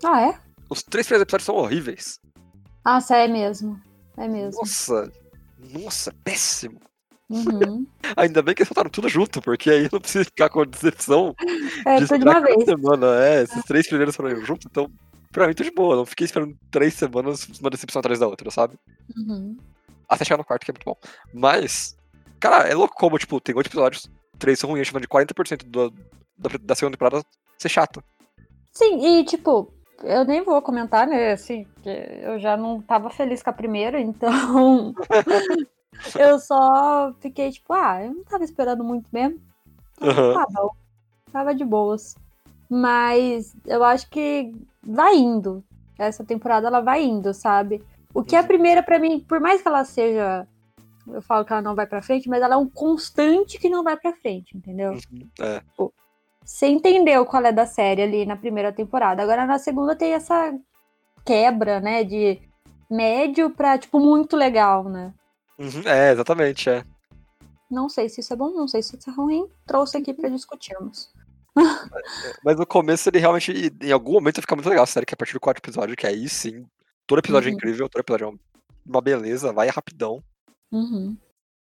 Ah, 0.05 0.21
é? 0.21 0.39
Os 0.69 0.83
três 0.83 1.07
primeiros 1.07 1.23
episódios 1.23 1.47
são 1.47 1.55
horríveis. 1.57 2.21
Nossa, 2.87 3.17
é 3.17 3.27
mesmo. 3.27 3.81
É 4.17 4.29
mesmo. 4.29 4.61
Nossa, 4.61 5.13
nossa, 5.73 6.15
péssimo. 6.23 6.81
Uhum. 7.29 7.85
Ainda 8.17 8.41
bem 8.43 8.55
que 8.55 8.63
eles 8.63 8.69
soltaram 8.69 8.89
tudo 8.89 9.09
junto, 9.09 9.43
porque 9.43 9.69
aí 9.69 9.89
não 9.93 10.01
precisa 10.01 10.25
ficar 10.25 10.49
com 10.49 10.61
a 10.61 10.65
decepção 10.65 11.35
É 11.85 11.99
de 11.99 12.07
tudo 12.07 12.21
de 12.21 12.29
uma 12.29 12.41
vez. 12.41 12.65
semana. 12.65 13.07
É, 13.25 13.43
esses 13.43 13.65
três 13.65 13.89
primeiros 13.89 14.15
foram 14.15 14.45
junto, 14.45 14.69
então 14.69 14.89
pra 15.33 15.49
mim 15.49 15.55
tô 15.55 15.65
de 15.65 15.73
boa. 15.73 15.97
Não 15.97 16.07
fiquei 16.07 16.25
esperando 16.25 16.57
três 16.71 16.95
semanas 16.95 17.49
uma 17.61 17.71
decepção 17.71 17.99
atrás 17.99 18.21
da 18.21 18.29
outra, 18.29 18.49
sabe? 18.53 18.79
Uhum. 19.17 19.57
Até 20.09 20.25
chegar 20.25 20.39
no 20.39 20.45
quarto, 20.45 20.65
que 20.65 20.71
é 20.71 20.75
muito 20.75 20.85
bom. 20.85 20.97
Mas, 21.35 21.97
cara, 22.39 22.69
é 22.69 22.75
louco 22.75 22.95
como, 22.95 23.19
tipo, 23.19 23.41
tem 23.41 23.57
oito 23.57 23.67
episódios, 23.67 24.09
três 24.39 24.61
são 24.61 24.71
ruins, 24.71 24.87
chamando 24.87 25.03
de 25.03 25.09
40% 25.09 25.65
do, 25.65 25.91
da, 26.39 26.51
da 26.63 26.75
segunda 26.77 26.97
temporada 26.97 27.27
ser 27.59 27.69
chato. 27.69 28.01
Sim, 28.73 29.05
e 29.05 29.25
tipo, 29.25 29.75
eu 30.03 30.25
nem 30.25 30.43
vou 30.43 30.61
comentar, 30.63 31.07
né? 31.07 31.33
Assim, 31.33 31.65
porque 31.75 31.89
eu 32.23 32.39
já 32.39 32.57
não 32.57 32.81
tava 32.81 33.11
feliz 33.11 33.43
com 33.43 33.51
a 33.51 33.53
primeira, 33.53 34.01
então. 34.01 34.95
eu 36.19 36.39
só 36.39 37.13
fiquei 37.21 37.51
tipo, 37.51 37.73
ah, 37.73 38.05
eu 38.05 38.15
não 38.15 38.25
tava 38.25 38.45
esperando 38.45 38.85
muito 38.85 39.07
mesmo. 39.13 39.41
Aham. 40.01 40.35
Tá 40.35 40.47
bom. 40.53 40.71
Tava 41.33 41.55
de 41.55 41.65
boas. 41.65 42.15
Mas 42.69 43.55
eu 43.67 43.83
acho 43.85 44.09
que 44.11 44.53
vai 44.83 45.17
indo. 45.17 45.65
Essa 45.99 46.25
temporada 46.25 46.67
ela 46.67 46.81
vai 46.81 47.03
indo, 47.05 47.33
sabe? 47.33 47.83
O 48.13 48.23
que 48.25 48.37
a 48.37 48.41
Uhum. 48.41 48.47
primeira, 48.47 48.83
pra 48.83 48.99
mim, 48.99 49.21
por 49.21 49.41
mais 49.41 49.63
que 49.63 49.69
ela 49.69 49.85
seja. 49.85 50.47
Eu 51.07 51.23
falo 51.23 51.45
que 51.45 51.53
ela 51.53 51.63
não 51.63 51.75
vai 51.77 51.87
pra 51.87 52.03
frente, 52.03 52.29
mas 52.29 52.43
ela 52.43 52.55
é 52.55 52.59
um 52.59 52.69
constante 52.69 53.59
que 53.61 53.69
não 53.69 53.85
vai 53.85 53.97
pra 53.97 54.13
frente, 54.15 54.57
entendeu? 54.57 54.93
Uhum, 54.93 55.29
É. 55.41 55.63
Você 56.47 56.69
entendeu 56.69 57.27
qual 57.27 57.45
é 57.45 57.51
da 57.51 57.67
série 57.67 58.03
ali 58.03 58.25
na 58.25 58.37
primeira 58.37 58.73
temporada. 58.73 59.21
Agora 59.21 59.45
na 59.45 59.59
segunda 59.59 59.97
tem 59.97 60.13
essa 60.13 60.55
quebra, 61.25 61.81
né? 61.81 62.05
De 62.05 62.41
médio 62.89 63.51
pra, 63.51 63.77
tipo, 63.77 63.99
muito 63.99 64.37
legal, 64.37 64.85
né? 64.89 65.13
Uhum, 65.59 65.83
é, 65.85 66.13
exatamente, 66.13 66.71
é. 66.71 66.85
Não 67.69 67.89
sei 67.89 68.09
se 68.09 68.21
isso 68.21 68.33
é 68.33 68.37
bom, 68.37 68.51
não 68.51 68.69
sei 68.69 68.81
se 68.81 68.97
isso 68.97 69.11
é 69.11 69.13
ruim. 69.13 69.49
Trouxe 69.67 69.97
aqui 69.97 70.15
pra 70.15 70.29
discutirmos. 70.29 71.11
Mas 72.45 72.57
no 72.57 72.65
começo 72.65 73.09
ele 73.09 73.19
realmente, 73.19 73.73
em 73.83 73.91
algum 73.91 74.13
momento 74.13 74.41
fica 74.41 74.55
muito 74.55 74.69
legal, 74.69 74.85
a 74.85 74.87
série, 74.87 75.05
que 75.05 75.15
é 75.15 75.17
a 75.17 75.19
partir 75.19 75.33
do 75.33 75.41
quarto 75.41 75.59
episódio, 75.59 75.97
que 75.97 76.07
aí 76.07 76.29
sim, 76.29 76.65
todo 77.09 77.19
episódio 77.19 77.49
é 77.49 77.51
Uhum. 77.51 77.57
incrível, 77.57 77.89
todo 77.89 78.03
episódio 78.03 78.29
é 78.29 78.89
uma 78.89 79.01
beleza, 79.01 79.53
vai 79.53 79.69
rapidão. 79.69 80.23
Uhum. 80.71 81.17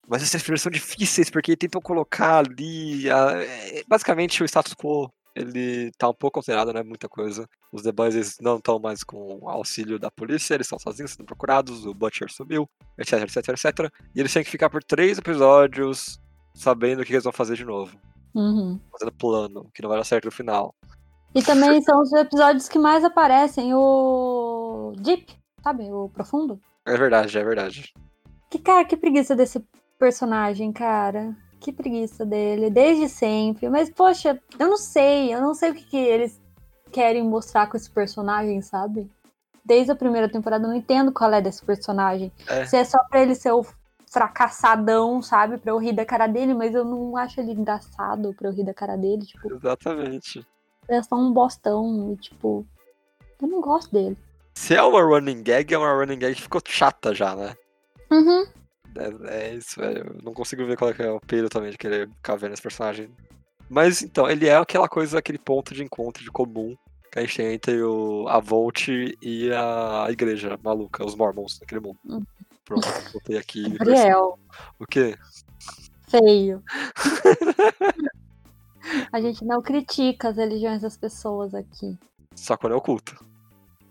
Mas 0.07 0.21
esses 0.21 0.41
primeiros 0.41 0.61
são 0.61 0.71
difíceis, 0.71 1.29
porque 1.29 1.55
tentam 1.55 1.81
colocar 1.81 2.39
ali. 2.39 3.09
a- 3.09 3.41
é, 3.43 3.83
basicamente, 3.87 4.41
o 4.43 4.45
status 4.45 4.73
quo 4.73 5.09
ele 5.35 5.91
tá 5.97 6.09
um 6.09 6.13
pouco 6.13 6.37
alterado, 6.39 6.71
né? 6.71 6.83
Muita 6.83 7.09
coisa. 7.09 7.47
Os 7.71 7.81
The 7.81 7.91
Boys 7.91 8.37
não 8.39 8.57
estão 8.57 8.77
mais 8.77 9.03
com 9.03 9.49
auxílio 9.49 9.97
da 9.97 10.11
polícia, 10.11 10.53
eles 10.53 10.67
estão 10.67 10.77
sozinhos, 10.77 11.11
sendo 11.11 11.25
procurados, 11.25 11.85
o 11.87 11.93
Butcher 11.93 12.31
sumiu, 12.31 12.69
etc, 12.99 13.13
etc, 13.23 13.49
etc. 13.49 13.91
E 14.13 14.19
eles 14.19 14.31
têm 14.31 14.43
que 14.43 14.49
ficar 14.51 14.69
por 14.69 14.83
três 14.83 15.17
episódios 15.17 16.19
sabendo 16.53 17.01
o 17.01 17.05
que 17.05 17.13
eles 17.13 17.23
vão 17.23 17.33
fazer 17.33 17.55
de 17.55 17.65
novo. 17.65 17.97
Uhum. 18.35 18.79
Fazendo 18.91 19.11
plano, 19.13 19.71
que 19.73 19.81
não 19.81 19.89
vai 19.89 19.97
dar 19.97 20.03
certo 20.03 20.25
no 20.25 20.31
final. 20.31 20.75
E 21.33 21.41
também 21.41 21.81
são 21.81 21.99
os 22.01 22.13
episódios 22.13 22.69
que 22.69 22.77
mais 22.77 23.03
aparecem 23.03 23.73
o 23.73 24.93
Deep, 24.97 25.35
sabe? 25.63 25.91
O 25.91 26.09
profundo. 26.09 26.59
É 26.85 26.95
verdade, 26.95 27.35
é 27.35 27.43
verdade. 27.43 27.91
Que 28.51 28.59
cara, 28.59 28.85
que 28.85 28.95
preguiça 28.95 29.35
desse 29.35 29.59
personagem, 30.03 30.73
cara. 30.73 31.33
Que 31.61 31.71
preguiça 31.71 32.25
dele, 32.25 32.69
desde 32.69 33.07
sempre. 33.07 33.69
Mas, 33.69 33.89
poxa, 33.89 34.37
eu 34.59 34.67
não 34.67 34.75
sei. 34.75 35.33
Eu 35.33 35.39
não 35.39 35.53
sei 35.53 35.71
o 35.71 35.73
que, 35.73 35.83
que 35.83 35.97
eles 35.97 36.41
querem 36.91 37.23
mostrar 37.23 37.67
com 37.67 37.77
esse 37.77 37.89
personagem, 37.89 38.61
sabe? 38.61 39.09
Desde 39.63 39.93
a 39.93 39.95
primeira 39.95 40.27
temporada, 40.27 40.65
eu 40.65 40.67
não 40.67 40.75
entendo 40.75 41.13
qual 41.13 41.31
é 41.31 41.41
desse 41.41 41.63
personagem. 41.63 42.33
É. 42.49 42.65
Se 42.65 42.75
é 42.75 42.83
só 42.83 43.01
pra 43.05 43.21
ele 43.21 43.33
ser 43.33 43.53
o 43.53 43.65
fracassadão, 44.11 45.21
sabe? 45.21 45.57
Pra 45.57 45.71
eu 45.71 45.77
rir 45.77 45.93
da 45.93 46.05
cara 46.05 46.27
dele, 46.27 46.53
mas 46.53 46.75
eu 46.75 46.83
não 46.83 47.15
acho 47.15 47.39
ele 47.39 47.53
engraçado 47.53 48.33
pra 48.33 48.49
eu 48.49 48.53
rir 48.53 48.65
da 48.65 48.73
cara 48.73 48.97
dele. 48.97 49.25
Tipo, 49.25 49.55
Exatamente. 49.55 50.45
é 50.89 51.01
só 51.01 51.15
um 51.15 51.31
bostão 51.31 52.11
e, 52.11 52.17
tipo. 52.17 52.67
Eu 53.41 53.47
não 53.47 53.61
gosto 53.61 53.89
dele. 53.89 54.17
Se 54.53 54.75
é 54.75 54.83
uma 54.83 55.01
running 55.01 55.41
gag, 55.41 55.73
é 55.73 55.77
uma 55.77 55.93
running 55.93 56.19
gag 56.19 56.35
que 56.35 56.41
ficou 56.41 56.61
chata 56.65 57.15
já, 57.15 57.33
né? 57.33 57.55
Uhum. 58.11 58.62
É, 58.95 59.35
é 59.35 59.55
isso, 59.55 59.79
velho. 59.79 60.13
Eu 60.15 60.21
não 60.23 60.33
consigo 60.33 60.65
ver 60.65 60.77
qual 60.77 60.91
é, 60.91 60.95
é 60.99 61.11
o 61.11 61.17
apelo 61.17 61.49
também 61.49 61.71
de 61.71 61.77
querer 61.77 62.09
ficar 62.09 62.35
vendo 62.35 62.53
esse 62.53 62.61
personagem. 62.61 63.09
Mas 63.69 64.01
então, 64.01 64.29
ele 64.29 64.47
é 64.47 64.55
aquela 64.55 64.87
coisa, 64.87 65.19
aquele 65.19 65.39
ponto 65.39 65.73
de 65.73 65.83
encontro 65.83 66.23
de 66.23 66.31
comum 66.31 66.75
que 67.11 67.19
a 67.19 67.21
gente 67.21 67.37
tem 67.37 67.53
entre 67.53 67.81
o, 67.81 68.27
a 68.27 68.39
Volt 68.39 68.87
e 68.87 69.51
a 69.51 70.07
igreja 70.09 70.59
maluca, 70.63 71.05
os 71.05 71.15
Mormons 71.15 71.59
naquele 71.59 71.81
mundo. 71.81 71.97
Hum. 72.05 72.23
Pronto, 72.65 72.87
botei 73.13 73.37
aqui. 73.37 73.69
Gabriel, 73.77 74.39
O 74.79 74.85
quê? 74.85 75.15
feio. 76.13 76.63
A 79.11 79.19
gente 79.19 79.43
não 79.43 79.61
critica 79.61 80.29
as 80.29 80.37
religiões 80.37 80.81
das 80.81 80.95
pessoas 80.95 81.55
aqui. 81.55 81.97
Só 82.35 82.55
quando 82.57 82.73
é 82.73 82.75
oculto. 82.75 83.25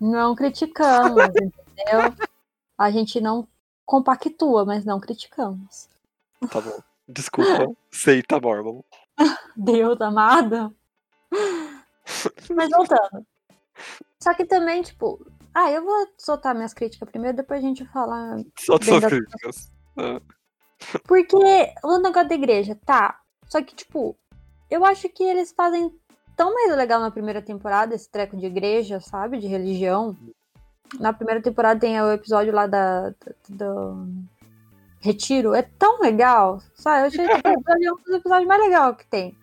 Não 0.01 0.35
criticamos, 0.35 1.25
entendeu? 1.25 2.15
A 2.79 2.91
gente 2.91 3.21
não 3.21 3.49
compactua, 3.93 4.65
mas 4.65 4.87
não 4.87 4.99
criticamos. 4.99 5.87
Tá 6.51 6.63
bom. 6.63 6.81
Desculpa, 7.07 7.71
seita 7.91 8.41
Mormon. 8.41 8.81
Deus 9.55 10.01
amado. 10.01 10.75
Mas 12.57 12.71
voltando. 12.71 13.27
Só 14.19 14.33
que 14.33 14.47
também, 14.47 14.81
tipo, 14.81 15.23
ah, 15.53 15.71
eu 15.71 15.85
vou 15.85 16.09
soltar 16.17 16.55
minhas 16.55 16.73
críticas 16.73 17.07
primeiro, 17.11 17.37
depois 17.37 17.63
a 17.63 17.67
gente 17.67 17.85
fala. 17.85 18.37
Bem 18.37 18.47
suas 18.59 18.81
da- 19.03 19.09
críticas. 19.11 19.71
Porque 21.07 21.37
o 21.85 21.99
negócio 21.99 22.29
da 22.31 22.35
igreja, 22.35 22.79
tá. 22.87 23.21
Só 23.47 23.63
que, 23.63 23.75
tipo, 23.75 24.17
eu 24.71 24.87
acho 24.87 25.07
que 25.11 25.23
eles 25.23 25.53
fazem 25.53 25.95
tão 26.35 26.55
mais 26.55 26.75
legal 26.75 26.99
na 26.99 27.11
primeira 27.11 27.43
temporada, 27.43 27.95
esse 27.95 28.11
treco 28.11 28.39
de 28.39 28.47
igreja, 28.47 29.01
sabe? 29.01 29.37
De 29.39 29.47
religião. 29.47 30.17
Na 31.01 31.13
primeira 31.13 31.41
temporada 31.41 31.81
tem 31.81 32.01
o 32.01 32.13
episódio 32.13 32.53
lá 32.53 32.67
da, 32.67 33.11
da- 33.11 33.15
do 33.49 34.07
Retiro. 35.01 35.55
É 35.55 35.63
tão 35.63 36.01
legal, 36.01 36.61
sabe? 36.75 37.03
Eu 37.03 37.07
achei 37.07 37.27
que 37.27 37.49
episódio 37.49 37.89
é 37.89 37.93
um 37.93 37.97
dos 37.97 38.15
episódios 38.15 38.47
mais 38.49 38.63
legais 38.63 38.97
que 38.97 39.07
tem. 39.07 39.37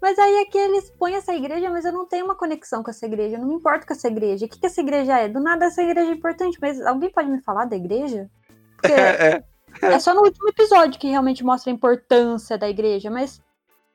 Mas 0.00 0.18
aí 0.18 0.40
aqui 0.42 0.58
eles 0.58 0.90
põem 0.98 1.14
essa 1.14 1.34
igreja, 1.34 1.70
mas 1.70 1.84
eu 1.84 1.92
não 1.92 2.04
tenho 2.06 2.26
uma 2.26 2.34
conexão 2.34 2.82
com 2.82 2.90
essa 2.90 3.06
igreja. 3.06 3.36
Eu 3.36 3.40
não 3.40 3.48
me 3.48 3.54
importo 3.54 3.86
com 3.86 3.92
essa 3.94 4.08
igreja. 4.08 4.44
O 4.44 4.48
que, 4.48 4.58
que 4.60 4.66
essa 4.66 4.80
igreja 4.80 5.18
é? 5.18 5.28
Do 5.28 5.40
nada 5.40 5.64
essa 5.64 5.82
igreja 5.82 6.10
é 6.10 6.14
importante, 6.14 6.58
mas 6.60 6.80
alguém 6.84 7.10
pode 7.10 7.30
me 7.30 7.40
falar 7.40 7.64
da 7.64 7.76
igreja? 7.76 8.28
Porque 8.76 8.92
É, 8.92 9.42
é. 9.82 9.86
é 9.94 9.98
só 9.98 10.12
no 10.14 10.20
último 10.22 10.48
episódio 10.50 11.00
que 11.00 11.08
realmente 11.08 11.42
mostra 11.42 11.70
a 11.72 11.74
importância 11.74 12.58
da 12.58 12.68
igreja, 12.68 13.10
mas 13.10 13.40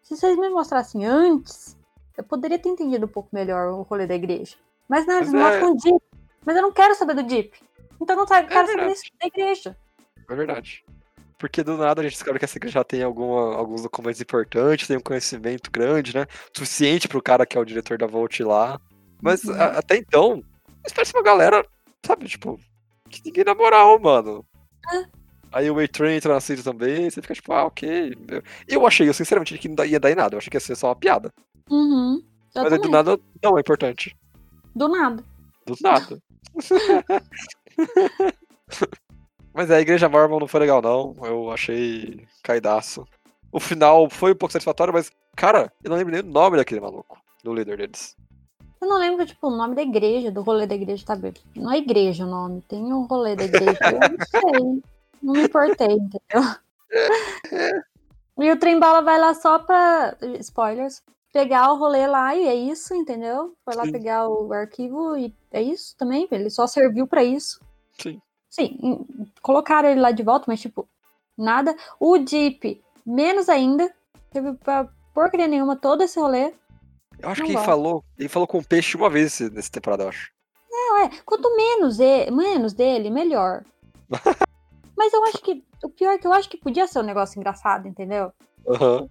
se 0.02 0.18
vocês 0.18 0.36
me 0.38 0.50
mostrassem 0.50 1.06
antes, 1.06 1.78
eu 2.18 2.24
poderia 2.24 2.58
ter 2.58 2.70
entendido 2.70 3.06
um 3.06 3.10
pouco 3.10 3.30
melhor 3.32 3.72
o 3.74 3.84
rolê 3.84 4.08
da 4.08 4.16
igreja. 4.16 4.56
Mas 4.90 5.06
não, 5.06 5.18
eles 5.18 5.32
é- 5.34 5.38
mostram 5.38 5.72
o 5.74 5.78
Deep. 5.78 6.04
Mas 6.46 6.56
eu 6.56 6.62
não 6.62 6.72
quero 6.72 6.96
saber 6.96 7.16
do 7.16 7.24
Deep. 7.24 7.52
Então 8.02 8.16
eu 8.16 8.20
não 8.20 8.26
quero 8.26 8.48
saber 8.52 8.66
verdade. 8.68 8.94
isso 8.94 9.04
da 9.20 9.28
igreja. 9.28 9.78
É 10.30 10.36
verdade. 10.36 10.84
Porque 11.38 11.64
do 11.64 11.78
nada 11.78 12.02
a 12.02 12.04
gente 12.04 12.14
descobre 12.14 12.40
que 12.40 12.46
essa 12.46 12.58
igreja 12.58 12.80
já 12.80 12.84
tem 12.84 13.02
alguma, 13.02 13.56
alguns 13.56 13.82
documentos 13.82 14.20
importantes, 14.20 14.88
tem 14.88 14.98
um 14.98 15.02
conhecimento 15.02 15.72
grande, 15.72 16.14
né? 16.16 16.26
Suficiente 16.56 17.08
pro 17.08 17.22
cara 17.22 17.46
que 17.46 17.58
é 17.58 17.62
o 17.62 17.66
diretor 17.66 17.98
da 17.98 18.06
Volt 18.08 18.40
ir 18.40 18.44
lá. 18.44 18.80
Mas 19.22 19.44
Uhum. 19.44 19.54
a- 19.54 19.78
até 19.80 19.96
então, 19.98 20.44
mas 20.84 20.92
parece 20.94 21.14
uma 21.14 21.24
galera, 21.24 21.66
sabe, 22.06 22.26
tipo, 22.28 22.60
que 23.10 23.22
ninguém 23.26 23.44
na 23.46 23.56
moral, 23.56 23.98
mano. 24.00 24.46
É. 24.94 25.06
Aí 25.52 25.70
o 25.72 25.80
A-Train 25.80 26.16
entra 26.18 26.34
na 26.34 26.40
cena 26.42 26.62
também, 26.62 27.10
você 27.10 27.22
fica 27.22 27.34
tipo, 27.34 27.52
ah, 27.54 27.66
ok. 27.66 28.14
Eu- 28.68 28.86
achei, 28.86 29.08
eu 29.10 29.14
sinceramente, 29.14 29.58
que 29.58 29.68
não 29.68 29.84
ia 29.86 30.00
dar 30.00 30.12
em 30.12 30.16
nada. 30.16 30.36
Eu 30.36 30.38
achei 30.40 30.50
que 30.50 30.58
ia 30.58 30.62
ser 30.62 30.76
só 30.76 30.88
uma 30.90 30.96
piada. 30.96 31.32
Uhum. 31.70 32.22
Mas 32.54 32.72
aí 32.74 32.80
do 32.80 32.90
nada, 32.90 33.20
não 33.44 33.58
é 33.58 33.62
importante. 33.62 34.16
Do 34.76 34.88
nada. 34.90 35.24
Do 35.66 35.76
nada. 35.82 36.22
Mas 39.54 39.70
é, 39.70 39.76
a 39.76 39.82
Igreja 39.82 40.08
Mormon 40.08 40.40
não 40.40 40.48
foi 40.48 40.62
legal, 40.62 40.82
não. 40.82 41.14
Eu 41.24 41.52
achei 41.52 42.26
caidaço. 42.44 43.06
O 43.52 43.60
final 43.60 44.10
foi 44.10 44.32
um 44.32 44.36
pouco 44.36 44.54
satisfatório, 44.54 44.94
mas, 44.94 45.12
cara, 45.36 45.74
eu 45.84 45.90
não 45.90 45.98
lembro 45.98 46.14
nem 46.14 46.22
o 46.22 46.26
nome 46.26 46.56
daquele 46.58 46.80
maluco, 46.80 47.20
do 47.44 47.54
líder 47.54 47.78
deles. 47.78 48.16
Eu 48.80 48.88
não 48.88 49.00
lembro, 49.00 49.26
tipo, 49.26 49.48
o 49.48 49.58
nome 49.58 49.74
da 49.76 49.82
igreja, 49.82 50.32
do 50.32 50.44
rolê 50.44 50.68
da 50.68 50.76
igreja, 50.76 51.04
tá 51.06 51.16
bem? 51.16 51.34
Não 51.56 51.72
é 51.72 51.80
igreja 51.80 52.26
o 52.26 52.30
nome, 52.30 52.62
tem 52.62 52.94
o 52.94 53.02
rolê 53.02 53.36
da 53.36 53.46
igreja. 53.46 53.80
Eu 53.84 54.00
não 54.00 54.18
sei. 54.26 54.84
Não 55.22 55.34
me 55.34 55.44
importei, 55.44 55.88
entendeu? 55.88 56.42
E 58.42 58.50
o 58.50 58.58
Trembala 58.58 59.02
vai 59.02 59.20
lá 59.20 59.34
só 59.34 59.60
pra. 59.60 60.16
Spoilers. 60.40 61.04
Pegar 61.34 61.74
o 61.74 61.78
rolê 61.78 62.08
lá 62.08 62.34
e 62.36 62.48
é 62.48 62.56
isso, 62.56 62.96
entendeu? 62.96 63.54
Foi 63.64 63.76
lá 63.76 63.84
Sim. 63.84 63.92
pegar 63.92 64.30
o 64.30 64.52
arquivo 64.54 65.18
e 65.18 65.36
é 65.52 65.62
isso 65.62 65.96
também. 65.98 66.28
Ele 66.32 66.50
só 66.50 66.68
serviu 66.68 67.08
pra 67.08 67.24
isso. 67.24 67.60
Sim. 68.02 68.22
Sim, 68.50 69.06
colocaram 69.42 69.90
ele 69.90 70.00
lá 70.02 70.12
de 70.12 70.24
volta, 70.24 70.46
mas 70.48 70.60
tipo, 70.60 70.88
nada. 71.38 71.76
O 72.00 72.18
Deep, 72.18 72.82
menos 73.06 73.48
ainda. 73.50 73.94
Teve 74.32 74.54
pra 74.54 74.88
porcaria 75.14 75.48
nenhuma 75.48 75.76
todo 75.76 76.02
esse 76.04 76.20
rolê. 76.20 76.54
Eu 77.20 77.30
acho 77.30 77.42
Não 77.42 77.48
que 77.48 77.54
ele 77.56 77.64
falou, 77.66 78.04
ele 78.18 78.30
falou 78.30 78.48
com 78.48 78.64
peixe 78.64 78.96
uma 78.96 79.10
vez 79.10 79.40
nessa 79.40 79.72
temporada, 79.72 80.04
eu 80.04 80.10
acho. 80.10 80.32
Não, 80.72 80.98
é. 81.00 81.10
Quanto 81.26 81.54
menos, 81.56 82.00
e- 82.00 82.32
menos 82.32 82.74
dele, 82.74 83.10
melhor. 83.10 83.64
Mas 84.98 85.14
eu 85.14 85.24
acho 85.26 85.38
que. 85.40 85.64
O 85.84 85.90
pior 85.90 86.12
é 86.12 86.18
que 86.18 86.28
eu 86.28 86.34
acho 86.34 86.50
que 86.50 86.58
podia 86.58 86.88
ser 86.88 87.00
um 87.00 87.04
negócio 87.04 87.38
engraçado, 87.40 87.88
entendeu? 87.88 88.32
Aham. 88.68 89.08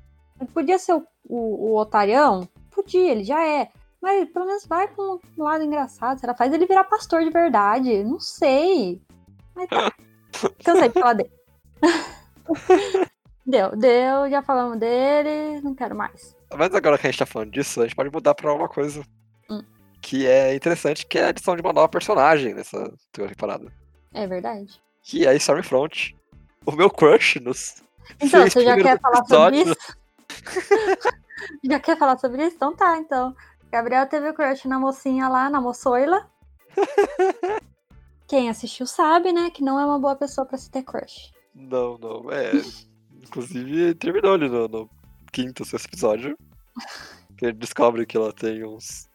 Podia 0.53 0.79
ser 0.79 0.95
o, 0.95 1.07
o, 1.25 1.71
o 1.73 1.77
otarião? 1.79 2.47
Podia, 2.71 3.11
ele 3.11 3.25
já 3.25 3.45
é. 3.47 3.71
Mas 4.09 4.31
pelo 4.31 4.47
menos 4.47 4.67
vai 4.67 4.89
com 4.89 5.21
um 5.37 5.43
lado 5.43 5.63
engraçado. 5.63 6.19
Será? 6.19 6.35
Faz 6.35 6.51
ele 6.51 6.65
virar 6.65 6.85
pastor 6.85 7.23
de 7.23 7.29
verdade. 7.29 8.03
Não 8.03 8.19
sei. 8.19 9.03
Mas 9.55 9.69
tá. 9.69 9.93
Cansei 10.65 10.89
de 10.89 10.95
falar 10.95 11.13
dele. 11.13 11.31
deu, 13.45 13.77
deu, 13.77 14.31
já 14.31 14.41
falamos 14.41 14.79
dele, 14.79 15.61
não 15.61 15.75
quero 15.75 15.95
mais. 15.95 16.35
Mas 16.57 16.75
agora 16.75 16.97
que 16.97 17.07
a 17.07 17.11
gente 17.11 17.19
tá 17.19 17.27
falando 17.27 17.51
disso, 17.51 17.83
a 17.83 17.85
gente 17.85 17.95
pode 17.95 18.11
mudar 18.11 18.35
pra 18.35 18.55
uma 18.55 18.69
coisa 18.69 19.05
Hum. 19.51 19.63
que 20.01 20.27
é 20.27 20.55
interessante, 20.55 21.05
que 21.05 21.19
é 21.19 21.25
a 21.25 21.29
adição 21.29 21.55
de 21.55 21.61
uma 21.61 21.75
nova 21.75 21.89
personagem 21.89 22.55
nessa 22.55 22.91
temporada. 23.13 23.71
É 24.15 24.27
verdade. 24.27 24.81
Que 25.03 25.27
é 25.27 25.31
a 25.31 25.35
Stormfront. 25.35 26.17
O 26.65 26.73
meu 26.73 26.91
crush 26.91 27.39
nos 27.41 27.83
Então, 28.19 28.43
você 28.49 28.65
já 28.65 28.75
quer 28.75 28.99
falar 28.99 29.25
sobre 29.27 29.61
isso? 29.61 29.77
já 31.63 31.79
quer 31.79 31.99
falar 31.99 32.19
sobre 32.19 32.47
isso? 32.47 32.57
Então 32.57 32.75
tá, 32.75 32.97
então. 32.97 33.37
Gabriel 33.71 34.07
teve 34.07 34.33
crush 34.33 34.67
na 34.67 34.79
mocinha 34.79 35.29
lá, 35.29 35.51
na 35.51 35.61
moçoila. 35.61 36.29
Quem 38.27 38.49
assistiu 38.49 38.87
sabe, 38.87 39.33
né, 39.33 39.51
que 39.51 39.63
não 39.63 39.81
é 39.81 39.85
uma 39.85 39.99
boa 39.99 40.17
pessoa 40.17 40.47
pra 40.47 40.59
se 40.59 40.71
ter 40.71 40.83
crush. 40.83 41.33
Não, 41.55 41.99
não. 41.99 42.31
É. 42.31 42.53
Inclusive, 43.23 43.95
terminou 43.95 44.35
ali 44.35 44.49
no, 44.49 44.69
no 44.69 44.91
quinto, 45.33 45.65
sexto 45.65 45.87
episódio. 45.87 46.37
Que 47.39 47.47
ele 47.47 47.53
descobre 47.53 48.05
que 48.05 48.17
ela 48.17 48.33
tem 48.33 48.65
uns 48.65 49.09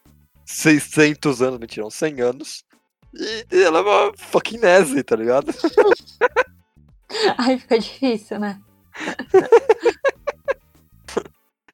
600 0.46 1.42
anos, 1.42 1.58
mentira, 1.58 1.86
uns 1.86 1.94
100 1.94 2.22
anos. 2.22 2.64
E 3.12 3.62
ela 3.62 3.80
é 3.80 3.82
uma 3.82 4.12
fucking 4.16 4.60
Nazi, 4.60 5.02
tá 5.02 5.14
ligado? 5.14 5.52
Aí 7.36 7.58
fica 7.58 7.78
difícil, 7.78 8.38
né? 8.38 8.58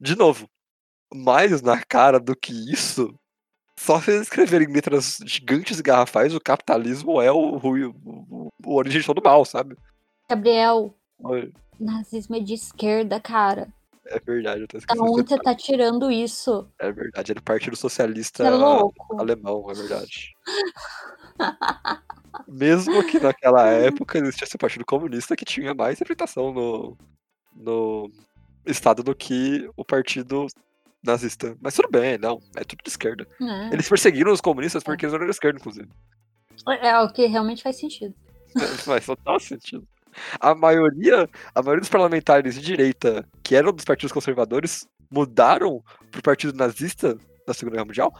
De 0.00 0.16
novo, 0.16 0.50
mais 1.14 1.62
na 1.62 1.83
cara 1.83 2.18
do 2.20 2.37
que 2.37 2.53
isso, 2.73 3.14
só 3.79 4.01
se 4.01 4.11
eles 4.11 4.23
escreverem 4.23 4.68
em 4.68 4.73
letras 4.73 5.18
gigantes 5.25 5.79
e 5.79 5.83
garrafais, 5.83 6.35
o 6.35 6.40
capitalismo 6.40 7.20
é 7.20 7.33
o, 7.33 7.57
o, 7.57 7.88
o, 8.05 8.49
o 8.64 8.75
origem 8.75 9.03
todo 9.03 9.23
mal, 9.23 9.44
sabe? 9.44 9.77
Gabriel, 10.29 10.94
Oi, 11.20 11.53
nazismo 11.79 12.37
é 12.37 12.40
de 12.40 12.55
esquerda, 12.55 13.18
cara. 13.18 13.73
É 14.07 14.18
verdade, 14.18 14.62
eu 14.62 14.68
tô 14.68 14.77
Da 14.77 14.81
esquecendo. 14.81 15.11
onde 15.11 15.20
esse 15.20 15.29
você 15.29 15.38
tá 15.42 15.55
tirando 15.55 16.11
isso? 16.11 16.68
É 16.79 16.90
verdade, 16.90 17.33
é 17.33 17.40
Partido 17.40 17.77
Socialista 17.77 18.44
é 18.44 18.49
alemão, 19.18 19.70
é 19.70 19.75
verdade. 19.75 20.35
Mesmo 22.49 23.05
que 23.05 23.20
naquela 23.20 23.66
época 23.70 24.18
existisse 24.18 24.57
o 24.57 24.59
Partido 24.59 24.85
Comunista 24.85 25.37
que 25.37 25.44
tinha 25.44 25.75
mais 25.75 25.99
representação 25.99 26.53
no, 26.53 26.99
no 27.55 28.11
Estado 28.66 29.03
do 29.03 29.14
que 29.14 29.70
o 29.77 29.85
Partido 29.85 30.46
nazista. 31.02 31.56
Mas 31.60 31.74
tudo 31.74 31.88
bem, 31.90 32.18
não, 32.18 32.40
é 32.56 32.64
tudo 32.64 32.82
de 32.82 32.90
esquerda. 32.90 33.26
É. 33.40 33.74
Eles 33.74 33.88
perseguiram 33.88 34.32
os 34.32 34.40
comunistas 34.40 34.82
porque 34.82 35.04
eles 35.04 35.14
eram 35.14 35.24
de 35.24 35.30
esquerda, 35.30 35.58
inclusive. 35.58 35.88
É 36.80 36.98
o 37.00 37.10
que 37.12 37.26
realmente 37.26 37.62
faz 37.62 37.78
sentido. 37.78 38.14
Faz 38.84 39.06
total 39.06 39.38
sentido. 39.38 39.86
A 40.40 40.56
maioria, 40.56 41.28
a 41.54 41.62
maioria 41.62 41.80
dos 41.80 41.88
parlamentares 41.88 42.56
de 42.56 42.60
direita 42.60 43.24
que 43.44 43.54
eram 43.54 43.72
dos 43.72 43.84
partidos 43.84 44.12
conservadores 44.12 44.88
mudaram 45.08 45.82
pro 46.10 46.20
partido 46.20 46.52
nazista 46.52 47.16
na 47.46 47.54
Segunda 47.54 47.76
Guerra 47.76 47.86
Mundial 47.86 48.12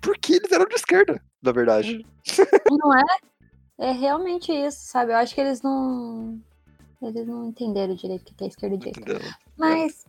porque 0.00 0.34
eles 0.34 0.50
eram 0.50 0.66
de 0.66 0.74
esquerda, 0.74 1.22
na 1.42 1.52
verdade. 1.52 2.04
Não 2.70 2.96
é? 2.98 3.04
É 3.78 3.92
realmente 3.92 4.52
isso, 4.52 4.78
sabe? 4.82 5.12
Eu 5.12 5.16
acho 5.16 5.34
que 5.34 5.40
eles 5.40 5.62
não. 5.62 6.40
Eles 7.00 7.26
não 7.26 7.46
entenderam 7.46 7.94
direito 7.94 8.30
o 8.30 8.34
que 8.34 8.44
é 8.44 8.48
esquerda 8.48 8.74
e 8.74 8.78
direita. 8.78 9.36
Mas 9.56 10.04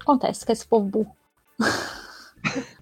acontece 0.00 0.44
com 0.44 0.52
esse 0.52 0.66
povo 0.66 0.86
burro. 0.86 1.16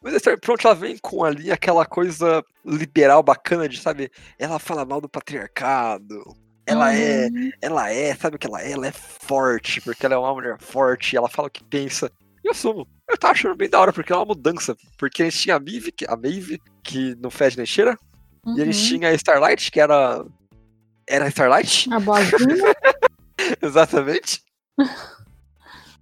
Mas 0.00 0.14
a 0.14 0.16
Stormfront, 0.18 0.64
ela 0.64 0.74
vem 0.74 0.96
com 0.98 1.24
ali 1.24 1.50
aquela 1.50 1.84
coisa 1.84 2.44
liberal 2.64 3.22
bacana 3.22 3.68
de, 3.68 3.78
sabe, 3.80 4.10
ela 4.38 4.58
fala 4.58 4.84
mal 4.84 5.00
do 5.00 5.08
patriarcado. 5.08 6.22
Ela 6.64 6.94
é, 6.94 7.26
Uhum. 7.28 7.50
ela 7.60 7.90
é, 7.90 8.14
sabe 8.14 8.36
o 8.36 8.38
que 8.38 8.46
ela 8.46 8.60
é? 8.62 8.70
Ela 8.72 8.86
é 8.86 8.92
forte, 8.92 9.80
porque 9.80 10.04
ela 10.06 10.14
é 10.14 10.18
uma 10.18 10.32
mulher 10.34 10.56
forte, 10.60 11.16
ela 11.16 11.28
fala 11.28 11.48
o 11.48 11.50
que 11.50 11.64
pensa. 11.64 12.12
E 12.44 12.46
eu 12.48 12.52
assumo. 12.52 12.86
Eu 13.08 13.16
tava 13.18 13.32
achando 13.32 13.56
bem 13.56 13.68
da 13.68 13.80
hora, 13.80 13.92
porque 13.92 14.12
é 14.12 14.16
uma 14.16 14.24
mudança. 14.26 14.76
Porque 14.96 15.22
a 15.22 15.24
gente 15.30 15.38
tinha 15.38 15.56
a 15.56 15.60
Maeve, 15.60 15.90
que- 15.90 16.06
a 16.06 16.14
Maeve, 16.16 16.60
que 16.84 17.16
não 17.16 17.30
fede 17.30 17.56
nem 17.56 17.66
cheira. 17.66 17.98
E 18.54 18.62
a 18.62 18.64
gente 18.66 18.78
Uhum. 18.78 18.98
tinha 18.98 19.08
a 19.08 19.14
Starlight, 19.14 19.70
que 19.72 19.80
era. 19.80 20.24
Era 21.08 21.24
a 21.24 21.28
Starlight? 21.28 21.92
A 21.92 21.98
boazinha. 21.98 22.36
Exatamente. 23.62 24.42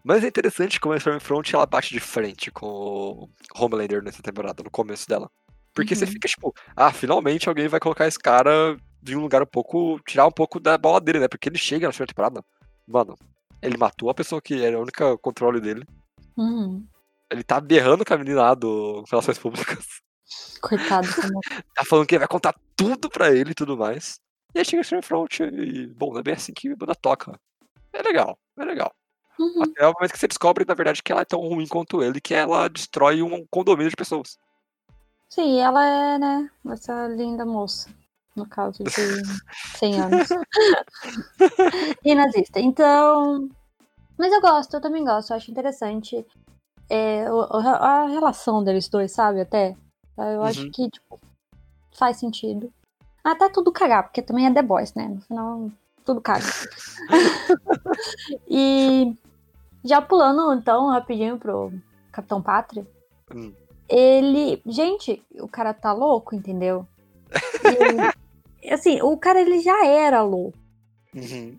Mas 0.07 0.23
é 0.23 0.29
interessante 0.29 0.79
como 0.79 0.95
a 0.95 0.99
Stormfront 0.99 1.53
ela 1.55 1.67
bate 1.67 1.93
de 1.93 1.99
frente 1.99 2.51
com 2.53 2.67
o 2.67 3.29
Homelander 3.57 4.03
nessa 4.05 4.23
temporada, 4.23 4.63
no 4.63 4.71
começo 4.71 5.09
dela. 5.09 5.29
Porque 5.75 5.97
você 5.97 6.05
Uhum. 6.05 6.13
fica 6.13 6.29
tipo, 6.29 6.55
ah, 6.77 6.93
finalmente 6.93 7.49
alguém 7.49 7.67
vai 7.67 7.81
colocar 7.81 8.07
esse 8.07 8.19
cara 8.19 8.77
de 9.03 9.17
um 9.17 9.21
lugar 9.21 9.43
um 9.43 9.47
pouco. 9.47 9.99
tirar 10.07 10.27
um 10.27 10.31
pouco 10.31 10.61
da 10.61 10.79
bola 10.79 11.01
dele, 11.01 11.19
né? 11.19 11.27
Porque 11.29 11.49
ele 11.49 11.59
chega 11.59 11.87
na 11.89 11.93
segunda 11.93 12.09
temporada, 12.13 12.45
mano, 12.87 13.17
ele 13.61 13.77
matou 13.77 14.09
a 14.09 14.15
pessoa 14.15 14.41
que 14.41 14.63
era 14.65 14.79
o 14.79 14.83
único 14.83 15.19
controle 15.19 15.61
dele. 15.61 15.85
Uhum. 16.37 16.87
Ele 17.31 17.43
tá 17.43 17.61
berrando 17.61 18.05
com 18.05 18.15
a 18.15 18.19
menina 18.19 18.43
lá 18.43 18.55
do 18.55 19.03
Relações 19.11 19.39
Públicas. 19.39 19.85
Coitado. 20.63 21.07
como- 21.35 21.41
Tá 21.75 21.85
falando 21.85 22.07
que 22.07 22.15
ele 22.15 22.21
vai 22.21 22.29
contar 22.29 22.55
tudo 22.77 23.11
pra 23.11 23.33
ele 23.33 23.51
e 23.51 23.55
tudo 23.55 23.77
mais. 23.77 24.21
E 24.55 24.61
aí 24.61 24.65
chega 24.65 24.81
a 24.81 24.83
Stormfront 24.85 25.43
e, 25.43 25.89
bom, 25.89 26.17
é 26.17 26.23
bem 26.23 26.35
assim 26.35 26.53
que 26.53 26.71
a 26.71 26.77
banda 26.77 26.95
toca. 26.95 27.39
É 27.93 28.03
legal, 28.03 28.39
é 28.59 28.65
legal. 28.65 28.95
Uhum. 29.39 29.63
Até 29.63 29.87
o 29.87 29.93
momento 29.93 30.13
que 30.13 30.19
você 30.19 30.29
descobre, 30.29 30.65
na 30.67 30.75
verdade, 30.75 31.03
que 31.03 31.13
ela 31.13 31.23
é 31.23 31.25
tão 31.25 31.41
ruim 31.41 31.67
quanto 31.67 32.03
ele, 32.03 32.21
que 32.21 32.35
ela 32.35 32.69
destrói 32.69 33.23
um 33.23 33.47
condomínio 33.51 33.91
de 33.91 33.97
pessoas. 33.97 34.39
Sim, 35.29 35.61
ela 35.61 35.85
é, 35.85 36.19
né? 36.19 36.51
Essa 36.71 37.07
linda 37.09 37.45
moça. 37.45 37.89
No 38.35 38.47
caso 38.47 38.85
de 38.85 38.91
100 39.79 40.01
anos. 40.01 40.29
e 42.05 42.15
nazista. 42.15 42.61
Então. 42.61 43.49
Mas 44.19 44.33
eu 44.33 44.41
gosto, 44.41 44.75
eu 44.75 44.81
também 44.81 45.05
gosto. 45.05 45.31
Eu 45.31 45.37
acho 45.37 45.51
interessante 45.51 46.25
é, 46.89 47.27
a 47.27 48.07
relação 48.07 48.63
deles 48.63 48.89
dois, 48.89 49.13
sabe? 49.13 49.41
Até. 49.41 49.77
Eu 50.17 50.43
acho 50.43 50.63
Uhum. 50.63 50.71
que, 50.71 50.89
tipo, 50.91 51.21
faz 51.93 52.19
sentido. 52.19 52.73
Até 53.23 53.49
tudo 53.51 53.73
cagar, 53.73 54.05
porque 54.05 54.23
também 54.23 54.47
é 54.47 54.53
The 54.53 54.63
Boys, 54.63 54.95
né? 54.95 55.09
No 55.09 55.21
final, 55.21 55.71
tudo 56.05 56.21
caga. 56.21 56.45
e 58.49 59.15
já 59.87 60.03
pulando, 60.03 60.53
então, 60.53 60.89
rapidinho 60.91 61.39
pro 61.39 61.73
Capitão 62.13 62.43
Pátria. 62.43 62.87
Hum. 63.35 63.53
Ele. 63.89 64.61
Gente, 64.67 65.23
o 65.41 65.49
cara 65.49 65.73
tá 65.73 65.93
louco, 65.93 66.35
entendeu? 66.35 66.87
E, 68.63 68.71
assim, 68.73 69.01
o 69.01 69.17
cara 69.17 69.41
ele 69.41 69.61
já 69.61 69.87
era 69.87 70.23
louco. 70.23 70.59
Uhum. 71.15 71.59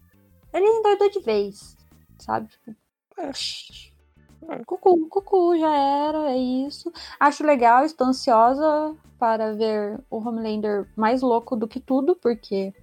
Ele 0.53 0.65
endoidou 0.65 1.09
de 1.09 1.19
vez, 1.19 1.77
sabe? 2.19 2.49
Tipo, 2.49 2.75
É. 3.17 4.63
Cucu, 4.65 5.07
cucu, 5.09 5.57
já 5.57 5.75
era, 5.75 6.31
é 6.31 6.37
isso. 6.37 6.91
Acho 7.19 7.45
legal, 7.45 7.83
estou 7.83 8.07
ansiosa 8.07 8.95
para 9.17 9.53
ver 9.53 9.99
o 10.09 10.17
Homelander 10.17 10.87
mais 10.95 11.21
louco 11.21 11.55
do 11.55 11.67
que 11.67 11.79
tudo, 11.79 12.15
porque 12.15 12.73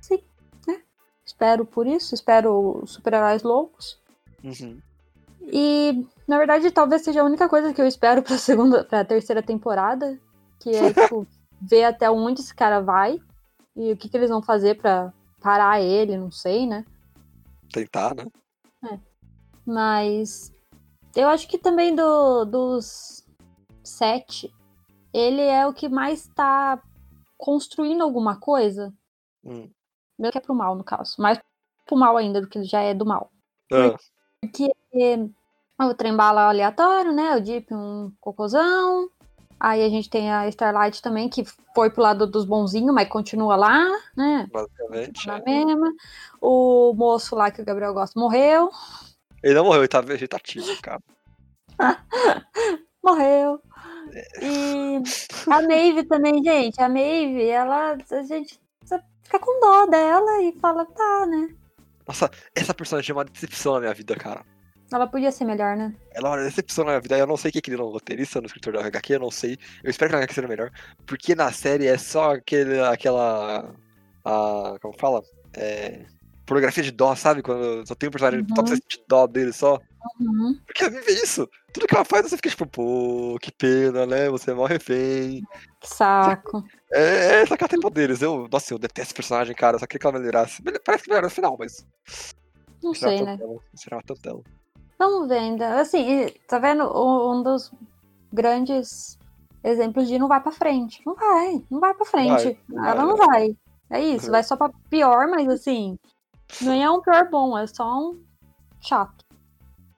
sim, 0.00 0.22
né? 0.66 0.82
Espero 1.24 1.66
por 1.66 1.86
isso, 1.86 2.14
espero 2.14 2.82
super-heróis 2.86 3.42
loucos. 3.42 4.00
Uhum. 4.42 4.80
E, 5.40 6.06
na 6.26 6.38
verdade, 6.38 6.70
talvez 6.70 7.02
seja 7.02 7.22
a 7.22 7.24
única 7.24 7.48
coisa 7.48 7.72
que 7.72 7.80
eu 7.80 7.86
espero 7.86 8.22
pra 8.22 8.38
segunda, 8.38 8.84
pra 8.84 9.04
terceira 9.04 9.42
temporada, 9.42 10.18
que 10.58 10.70
é, 10.70 10.92
tipo, 10.94 11.26
ver 11.60 11.84
até 11.84 12.10
onde 12.10 12.40
esse 12.40 12.54
cara 12.54 12.80
vai 12.80 13.18
e 13.76 13.92
o 13.92 13.96
que, 13.96 14.08
que 14.08 14.16
eles 14.16 14.30
vão 14.30 14.42
fazer 14.42 14.76
pra 14.76 15.12
parar 15.40 15.80
ele, 15.80 16.16
não 16.16 16.30
sei, 16.30 16.66
né? 16.66 16.84
Tentar, 17.72 18.14
né? 18.14 18.26
Mas 19.66 20.52
eu 21.14 21.28
acho 21.28 21.48
que 21.48 21.58
também 21.58 21.94
do, 21.94 22.44
dos 22.44 23.24
sete, 23.84 24.52
ele 25.12 25.42
é 25.42 25.66
o 25.66 25.72
que 25.72 25.88
mais 25.88 26.26
tá 26.28 26.82
construindo 27.36 28.02
alguma 28.02 28.38
coisa. 28.38 28.92
Hum. 29.44 29.70
Mesmo 30.18 30.32
que 30.32 30.38
é 30.38 30.40
pro 30.40 30.54
mal, 30.54 30.74
no 30.74 30.84
caso. 30.84 31.14
Mais 31.18 31.40
pro 31.86 31.96
mal 31.96 32.16
ainda 32.16 32.40
do 32.40 32.48
que 32.48 32.58
ele 32.58 32.66
já 32.66 32.80
é 32.80 32.92
do 32.92 33.06
mal. 33.06 33.30
Ah, 33.72 33.96
Porque 34.40 34.72
o 35.78 35.94
trem 35.94 36.16
bala 36.16 36.48
aleatório, 36.48 37.12
né? 37.12 37.36
O 37.36 37.40
Deep 37.40 37.72
um 37.74 38.12
cocôzão. 38.20 39.10
Aí 39.58 39.84
a 39.84 39.88
gente 39.90 40.08
tem 40.08 40.32
a 40.32 40.48
Starlight 40.48 41.02
também, 41.02 41.28
que 41.28 41.44
foi 41.74 41.90
pro 41.90 42.02
lado 42.02 42.26
dos 42.26 42.46
bonzinhos, 42.46 42.94
mas 42.94 43.08
continua 43.08 43.56
lá, 43.56 43.78
né? 44.16 44.48
basicamente. 44.50 45.26
Na 45.26 45.36
é. 45.36 45.42
mesma. 45.44 45.92
O 46.40 46.94
moço 46.94 47.36
lá 47.36 47.50
que 47.50 47.60
o 47.60 47.64
Gabriel 47.64 47.92
gosta 47.92 48.18
morreu. 48.18 48.70
Ele 49.42 49.54
não 49.54 49.64
morreu, 49.64 49.82
ele 49.82 49.88
tá 49.88 50.00
vegetativo, 50.00 50.66
cara. 50.82 51.02
Morreu. 53.02 53.60
E 54.42 55.02
a 55.50 55.62
Maeve 55.62 56.04
também, 56.04 56.42
gente. 56.42 56.80
A 56.80 56.88
Maeve, 56.88 57.46
ela. 57.46 57.96
A 58.10 58.22
gente 58.22 58.60
fica 59.22 59.38
com 59.38 59.60
dó 59.60 59.86
dela 59.86 60.42
e 60.42 60.58
fala, 60.60 60.84
tá, 60.84 61.26
né? 61.26 61.54
Nossa, 62.10 62.28
essa 62.56 62.74
personagem 62.74 63.12
é 63.12 63.14
uma 63.14 63.24
decepção 63.24 63.74
na 63.74 63.80
minha 63.82 63.94
vida, 63.94 64.16
cara. 64.16 64.44
Ela 64.92 65.06
podia 65.06 65.30
ser 65.30 65.44
melhor, 65.44 65.76
né? 65.76 65.94
Ela 66.10 66.30
é 66.30 66.32
uma 66.32 66.42
decepção 66.42 66.84
na 66.84 66.90
minha 66.90 67.00
vida. 67.00 67.16
Eu 67.16 67.24
não 67.24 67.36
sei 67.36 67.50
o 67.50 67.52
que 67.52 67.60
que 67.60 67.70
ele 67.70 67.76
não 67.76 67.84
é 67.84 67.88
um 67.88 67.92
roteirista 67.92 68.40
no 68.40 68.48
escritor 68.48 68.72
da 68.72 68.84
HQ, 68.84 69.14
eu 69.14 69.20
não 69.20 69.30
sei. 69.30 69.56
Eu 69.84 69.90
espero 69.90 70.10
que 70.10 70.16
na 70.16 70.18
HQ 70.18 70.34
seja 70.34 70.48
melhor. 70.48 70.72
Porque 71.06 71.36
na 71.36 71.52
série 71.52 71.86
é 71.86 71.96
só 71.96 72.32
aquele, 72.34 72.80
aquela. 72.80 73.72
A, 74.24 74.76
como 74.82 74.98
fala? 74.98 75.22
É. 75.54 76.04
Pornografia 76.50 76.82
de 76.82 76.90
dó, 76.90 77.14
sabe? 77.14 77.42
Quando 77.42 77.86
só 77.86 77.94
tem 77.94 78.08
um 78.08 78.10
personagem 78.10 78.44
só 78.48 78.54
pra 78.56 78.66
você 78.66 78.74
sentir 78.74 79.04
dó 79.06 79.24
dele 79.28 79.52
só. 79.52 79.80
Uhum. 80.18 80.58
Porque 80.66 80.82
a 80.82 80.88
Vivi 80.88 81.12
é 81.12 81.22
isso. 81.22 81.48
Tudo 81.72 81.86
que 81.86 81.94
ela 81.94 82.04
faz, 82.04 82.28
você 82.28 82.34
fica 82.34 82.50
tipo, 82.50 82.66
pô, 82.66 83.38
que 83.40 83.52
pena, 83.52 84.04
né? 84.04 84.28
Você 84.30 84.50
é 84.50 84.54
mó 84.54 84.64
refém. 84.66 85.44
Que 85.80 85.86
saco. 85.86 86.64
É, 86.90 87.42
é 87.42 87.46
só 87.46 87.56
que 87.56 87.62
ela 87.62 87.68
tem 87.68 87.78
poderes. 87.78 88.20
Eu, 88.20 88.48
nossa, 88.50 88.74
eu 88.74 88.80
detesto 88.80 89.10
esse 89.10 89.14
personagem, 89.14 89.54
cara. 89.54 89.78
Só 89.78 89.86
queria 89.86 90.00
que 90.00 90.06
ela 90.08 90.18
melhorasse. 90.18 90.60
Parece 90.84 91.04
que 91.04 91.10
melhorou 91.10 91.30
no 91.30 91.34
final, 91.34 91.56
mas. 91.56 91.86
Não 92.82 92.94
sei, 92.94 93.18
tanto 93.18 93.26
né? 93.26 93.36
dela, 93.36 93.56
esperava 93.72 94.02
tanto 94.04 94.20
dela. 94.20 94.40
Vamos 94.98 95.28
ver 95.28 95.38
ainda. 95.38 95.80
Assim, 95.80 96.34
tá 96.48 96.58
vendo? 96.58 96.82
Um 96.82 97.44
dos 97.44 97.70
grandes 98.32 99.16
exemplos 99.62 100.08
de 100.08 100.18
não 100.18 100.26
vai 100.26 100.40
pra 100.40 100.50
frente. 100.50 101.00
Não 101.06 101.14
vai, 101.14 101.62
não 101.70 101.78
vai 101.78 101.94
pra 101.94 102.04
frente. 102.06 102.58
não 102.68 102.84
Ela 102.84 102.96
vai, 102.96 103.06
não 103.06 103.16
vai. 103.16 103.56
É 103.88 104.00
isso, 104.00 104.26
Uhum. 104.26 104.32
vai 104.32 104.42
só 104.42 104.56
pra 104.56 104.68
pior, 104.88 105.28
mas 105.28 105.48
assim, 105.48 105.96
não 106.60 106.72
é 106.72 106.90
um 106.90 107.00
pior 107.00 107.28
bom, 107.30 107.56
é 107.56 107.66
só 107.66 107.84
um 107.98 108.22
chato. 108.80 109.24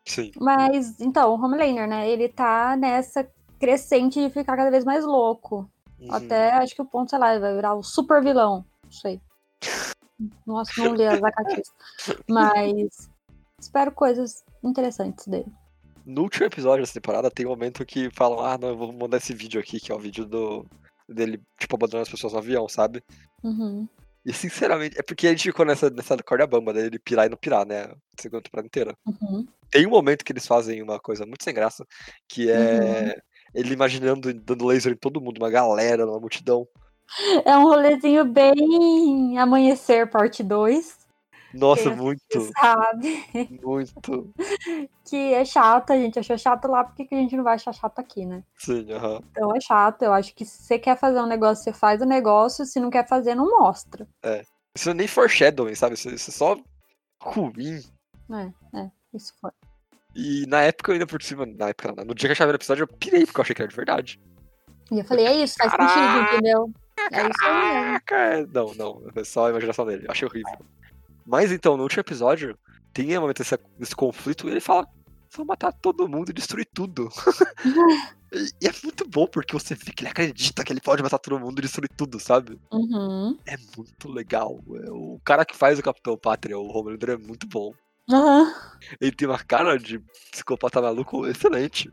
Sim. 0.04 0.32
Mas, 0.40 1.00
então, 1.00 1.30
o 1.30 1.34
Homelander, 1.34 1.88
né? 1.88 2.08
Ele 2.08 2.28
tá 2.28 2.76
nessa 2.76 3.28
crescente 3.58 4.20
de 4.20 4.30
ficar 4.30 4.56
cada 4.56 4.70
vez 4.70 4.84
mais 4.84 5.04
louco. 5.04 5.70
Uhum. 6.00 6.12
Até 6.12 6.52
acho 6.54 6.74
que 6.74 6.82
o 6.82 6.86
ponto, 6.86 7.10
sei 7.10 7.18
lá, 7.18 7.30
ele 7.30 7.40
vai 7.40 7.54
virar 7.54 7.74
o 7.74 7.82
super 7.82 8.22
vilão. 8.22 8.64
Não 8.84 8.92
sei. 8.92 9.20
Nossa, 10.46 10.72
não 10.82 10.94
li 10.94 11.06
as 11.06 11.22
HQs. 11.22 11.72
Mas 12.28 13.08
espero 13.60 13.92
coisas 13.92 14.44
interessantes 14.62 15.26
dele. 15.26 15.52
No 16.04 16.22
último 16.22 16.46
episódio 16.46 16.82
dessa 16.82 16.94
temporada 16.94 17.30
tem 17.30 17.46
um 17.46 17.50
momento 17.50 17.86
que 17.86 18.10
falam, 18.10 18.40
ah, 18.40 18.58
não, 18.58 18.70
eu 18.70 18.76
vou 18.76 18.92
mandar 18.92 19.18
esse 19.18 19.32
vídeo 19.32 19.60
aqui, 19.60 19.78
que 19.78 19.92
é 19.92 19.94
o 19.94 20.00
vídeo 20.00 20.26
do 20.26 20.66
dele, 21.08 21.40
tipo, 21.58 21.76
abandonando 21.76 22.02
as 22.02 22.08
pessoas 22.08 22.32
no 22.32 22.38
avião, 22.38 22.68
sabe? 22.68 23.02
Uhum. 23.42 23.86
E 24.24 24.32
sinceramente, 24.32 24.98
é 24.98 25.02
porque 25.02 25.26
a 25.26 25.30
gente 25.30 25.42
ficou 25.42 25.66
nessa, 25.66 25.90
nessa 25.90 26.16
corda 26.18 26.46
bamba 26.46 26.72
dele 26.72 26.98
pirar 26.98 27.26
e 27.26 27.28
não 27.28 27.36
pirar, 27.36 27.66
né? 27.66 27.82
A 27.82 27.96
segunda 28.20 28.42
temporada 28.42 28.66
inteira. 28.66 28.96
Uhum. 29.04 29.46
Tem 29.70 29.86
um 29.86 29.90
momento 29.90 30.24
que 30.24 30.32
eles 30.32 30.46
fazem 30.46 30.82
uma 30.82 31.00
coisa 31.00 31.26
muito 31.26 31.42
sem 31.42 31.52
graça, 31.52 31.84
que 32.28 32.50
é 32.50 33.16
ele 33.54 33.74
imaginando 33.74 34.32
dando 34.32 34.66
laser 34.66 34.92
em 34.92 34.96
todo 34.96 35.20
mundo, 35.20 35.38
uma 35.38 35.50
galera, 35.50 36.06
uma 36.06 36.20
multidão. 36.20 36.66
É 37.44 37.56
um 37.56 37.64
rolezinho 37.64 38.24
bem 38.24 39.38
amanhecer, 39.38 40.08
parte 40.08 40.42
2. 40.42 41.01
Nossa, 41.54 41.88
É, 41.90 41.94
muito, 41.94 42.50
Sabe? 42.58 43.26
muito. 43.62 44.32
Que 45.04 45.34
é 45.34 45.44
chato, 45.44 45.90
a 45.92 45.96
gente 45.96 46.18
achou 46.18 46.38
chato 46.38 46.66
lá, 46.68 46.84
por 46.84 46.94
que 46.94 47.14
a 47.14 47.18
gente 47.18 47.36
não 47.36 47.44
vai 47.44 47.54
achar 47.54 47.72
chato 47.72 47.98
aqui, 47.98 48.24
né? 48.24 48.42
Sim, 48.56 48.90
aham. 48.92 49.20
Então 49.30 49.54
é 49.54 49.60
chato. 49.60 50.02
Eu 50.02 50.12
acho 50.12 50.34
que 50.34 50.44
se 50.44 50.62
você 50.62 50.78
quer 50.78 50.96
fazer 50.98 51.20
um 51.20 51.26
negócio, 51.26 51.62
você 51.64 51.72
faz 51.72 52.00
o 52.00 52.06
negócio. 52.06 52.64
Se 52.64 52.80
não 52.80 52.88
quer 52.88 53.06
fazer, 53.06 53.34
não 53.34 53.50
mostra. 53.58 54.08
Isso 54.74 54.86
não 54.86 54.92
é 54.92 54.94
nem 54.94 55.06
foreshadowing, 55.08 55.74
sabe? 55.74 55.94
Isso, 55.94 56.08
isso 56.08 56.30
é 56.30 56.32
só 56.32 56.56
ruim. 57.20 57.82
É, 58.30 58.78
é, 58.78 58.90
isso 59.12 59.34
foi. 59.40 59.50
E 60.14 60.46
na 60.46 60.62
época, 60.62 60.90
eu 60.90 60.94
ainda 60.94 61.06
por 61.06 61.22
cima, 61.22 61.44
na 61.44 61.68
época, 61.68 61.92
no 62.04 62.14
dia 62.14 62.28
que 62.28 62.30
eu 62.30 62.32
achava 62.32 62.52
o 62.52 62.54
episódio, 62.54 62.84
eu 62.84 62.88
pirei, 62.88 63.26
porque 63.26 63.40
eu 63.40 63.42
achei 63.42 63.54
que 63.54 63.62
era 63.62 63.68
de 63.68 63.76
verdade. 63.76 64.20
E 64.90 64.98
eu 64.98 65.04
falei, 65.04 65.26
é 65.26 65.36
isso, 65.36 65.56
faz 65.58 65.72
Caraca! 65.72 65.92
sentido, 65.92 66.22
entendeu? 66.22 66.70
É 67.10 67.28
isso 67.28 67.44
aí 67.44 67.74
mesmo. 67.74 68.00
É- 68.10 68.46
Não, 68.46 68.74
não, 68.74 69.10
é 69.14 69.24
só 69.24 69.46
a 69.46 69.50
imaginação 69.50 69.84
dele. 69.84 70.06
Achei 70.08 70.26
horrível. 70.26 70.58
Mas 71.24 71.52
então, 71.52 71.76
no 71.76 71.82
último 71.82 72.00
episódio, 72.00 72.58
tem 72.92 73.18
momento 73.18 73.38
desse, 73.38 73.58
desse 73.78 73.96
conflito 73.96 74.48
e 74.48 74.50
ele 74.50 74.60
fala: 74.60 74.86
vou 75.34 75.46
matar 75.46 75.72
todo 75.72 76.08
mundo 76.08 76.30
e 76.30 76.34
destruir 76.34 76.68
tudo. 76.72 77.08
e, 78.32 78.38
e 78.64 78.68
é 78.68 78.72
muito 78.82 79.08
bom 79.08 79.26
porque 79.26 79.54
você 79.54 79.74
vê 79.74 79.92
que 79.92 80.02
ele 80.02 80.10
acredita 80.10 80.64
que 80.64 80.72
ele 80.72 80.80
pode 80.80 81.02
matar 81.02 81.18
todo 81.18 81.40
mundo 81.40 81.58
e 81.58 81.62
destruir 81.62 81.88
tudo, 81.96 82.20
sabe? 82.20 82.58
Uhum. 82.72 83.38
É 83.46 83.56
muito 83.76 84.08
legal. 84.10 84.58
É, 84.84 84.90
O 84.90 85.20
cara 85.24 85.44
que 85.44 85.56
faz 85.56 85.78
o 85.78 85.82
Capitão 85.82 86.16
Pátria, 86.16 86.58
o 86.58 86.66
Homelander, 86.66 87.10
é 87.10 87.16
muito 87.16 87.46
bom. 87.46 87.72
Aham. 88.10 88.52
Ele 89.00 89.12
tem 89.12 89.28
uma 89.28 89.38
cara 89.38 89.78
de 89.78 89.98
psicopata 90.30 90.82
maluco 90.82 91.26
excelente. 91.26 91.90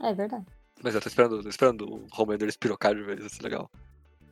É 0.00 0.14
verdade. 0.14 0.46
Mas 0.82 0.94
eu 0.94 1.00
tô 1.00 1.08
esperando, 1.08 1.42
tô 1.42 1.48
esperando 1.48 1.82
o 1.86 2.06
Homelander 2.16 2.48
espirocar 2.48 2.94
de 2.94 3.02
vez, 3.02 3.20
vai 3.20 3.28
ser 3.28 3.42
legal. 3.42 3.70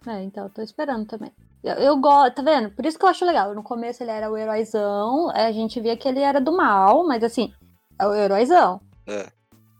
É, 0.08 0.22
então 0.22 0.44
eu 0.44 0.50
tô 0.50 0.62
esperando 0.62 1.06
também. 1.06 1.32
Eu, 1.62 1.74
eu 1.74 1.96
gosto, 1.98 2.36
tá 2.36 2.42
vendo? 2.42 2.70
Por 2.70 2.86
isso 2.86 2.98
que 2.98 3.04
eu 3.04 3.08
acho 3.08 3.24
legal. 3.24 3.54
No 3.54 3.62
começo 3.62 4.02
ele 4.02 4.10
era 4.10 4.30
o 4.30 4.36
heróizão, 4.36 5.30
a 5.30 5.52
gente 5.52 5.80
via 5.80 5.96
que 5.96 6.08
ele 6.08 6.20
era 6.20 6.40
do 6.40 6.56
mal, 6.56 7.06
mas 7.06 7.22
assim, 7.22 7.52
é 7.98 8.06
o 8.06 8.14
heróizão. 8.14 8.80
É. 9.06 9.30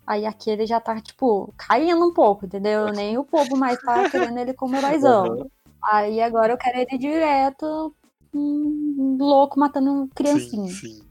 Aí 0.06 0.26
aqui 0.26 0.50
ele 0.50 0.66
já 0.66 0.80
tá, 0.80 1.00
tipo, 1.00 1.52
caindo 1.56 2.04
um 2.04 2.12
pouco, 2.12 2.46
entendeu? 2.46 2.90
Nem 2.92 3.18
o 3.18 3.24
povo 3.24 3.56
mais 3.56 3.80
tá 3.80 4.08
querendo 4.10 4.38
ele 4.38 4.54
como 4.54 4.76
heróizão. 4.76 5.26
Aham. 5.26 5.46
Aí 5.84 6.20
agora 6.20 6.52
eu 6.52 6.58
quero 6.58 6.78
ele 6.78 6.98
direto, 6.98 7.94
hum, 8.34 9.16
louco, 9.20 9.60
matando 9.60 10.08
criancinha. 10.14 10.70
Sim, 10.72 11.02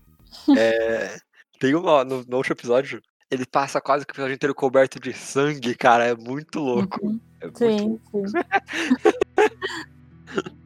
sim. 0.46 0.58
É, 0.58 1.18
tem 1.60 1.74
uma, 1.76 2.04
no, 2.04 2.24
no 2.24 2.38
outro 2.38 2.54
episódio, 2.54 3.02
ele 3.30 3.46
passa 3.46 3.82
quase 3.82 4.06
que 4.06 4.12
o 4.12 4.14
episódio 4.14 4.36
inteiro 4.36 4.56
coberto 4.56 5.00
de 5.00 5.14
sangue, 5.14 5.76
cara. 5.76 6.06
É 6.06 6.16
muito 6.16 6.60
louco. 6.60 7.06
Uhum. 7.06 7.20
É 7.40 7.46
muito, 7.46 7.58
Sim, 7.58 8.00
sim. 8.12 8.24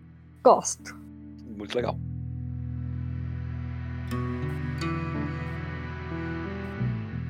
Gosto. 0.44 0.96
muito 1.58 1.76
legal. 1.76 1.98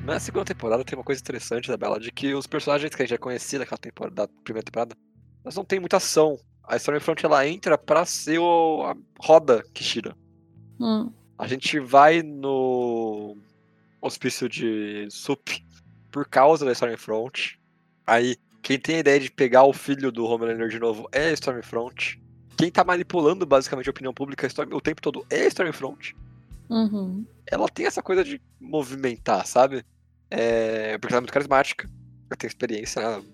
Na 0.04 0.18
segunda 0.18 0.44
temporada 0.44 0.84
tem 0.84 0.98
uma 0.98 1.04
coisa 1.04 1.20
interessante, 1.20 1.66
Isabela, 1.66 2.00
de 2.00 2.10
que 2.10 2.34
os 2.34 2.46
personagens 2.46 2.94
que 2.94 3.02
a 3.02 3.04
gente 3.04 3.10
já 3.10 3.18
conhecia 3.18 3.58
daquela 3.58 3.78
temporada, 3.78 4.14
da 4.14 4.28
primeira 4.42 4.64
temporada, 4.64 4.96
elas 5.44 5.54
não 5.54 5.64
têm 5.64 5.78
muita 5.78 5.98
ação. 5.98 6.38
A 6.64 6.76
Stormfront 6.76 7.24
ela 7.24 7.46
entra 7.46 7.78
pra 7.78 8.04
ser 8.04 8.38
o, 8.38 8.82
a 8.84 8.96
roda 9.20 9.62
Kishira. 9.72 10.16
Hum. 10.80 11.12
A 11.38 11.46
gente 11.46 11.78
vai 11.78 12.22
no 12.22 13.36
hospício 14.00 14.48
de 14.48 15.06
Sup 15.10 15.48
por 16.10 16.26
causa 16.28 16.64
da 16.64 16.72
Stormfront. 16.72 17.60
Aí, 18.06 18.36
quem 18.62 18.78
tem 18.78 18.96
a 18.96 19.00
ideia 19.00 19.20
de 19.20 19.30
pegar 19.30 19.64
o 19.64 19.72
filho 19.72 20.12
do 20.12 20.24
Homelander 20.24 20.68
de 20.68 20.78
novo 20.78 21.08
é 21.12 21.28
a 21.28 21.32
Stormfront. 21.32 22.22
Quem 22.56 22.70
tá 22.70 22.84
manipulando 22.84 23.44
basicamente 23.44 23.88
a 23.88 23.90
opinião 23.90 24.14
pública 24.14 24.46
o 24.70 24.80
tempo 24.80 25.02
todo 25.02 25.26
é 25.28 25.42
a 25.42 25.46
Stormfront. 25.48 26.16
Uhum. 26.70 27.26
Ela 27.46 27.68
tem 27.68 27.86
essa 27.86 28.02
coisa 28.02 28.22
de 28.24 28.40
movimentar, 28.60 29.46
sabe? 29.46 29.84
É... 30.30 30.96
Porque 30.98 31.12
ela 31.12 31.18
é 31.18 31.22
muito 31.22 31.32
carismática. 31.32 31.88
Ela 32.30 32.36
tem 32.36 32.48
experiência, 32.48 33.02
né? 33.02 33.24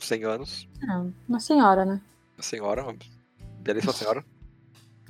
100 0.00 0.24
anos. 0.24 0.68
Ah, 0.88 1.04
uma 1.28 1.40
senhora, 1.40 1.84
né? 1.84 2.00
Uma 2.36 2.42
senhora, 2.42 2.82
uma 2.82 2.96
belíssima 3.60 3.92
senhora. 3.94 4.24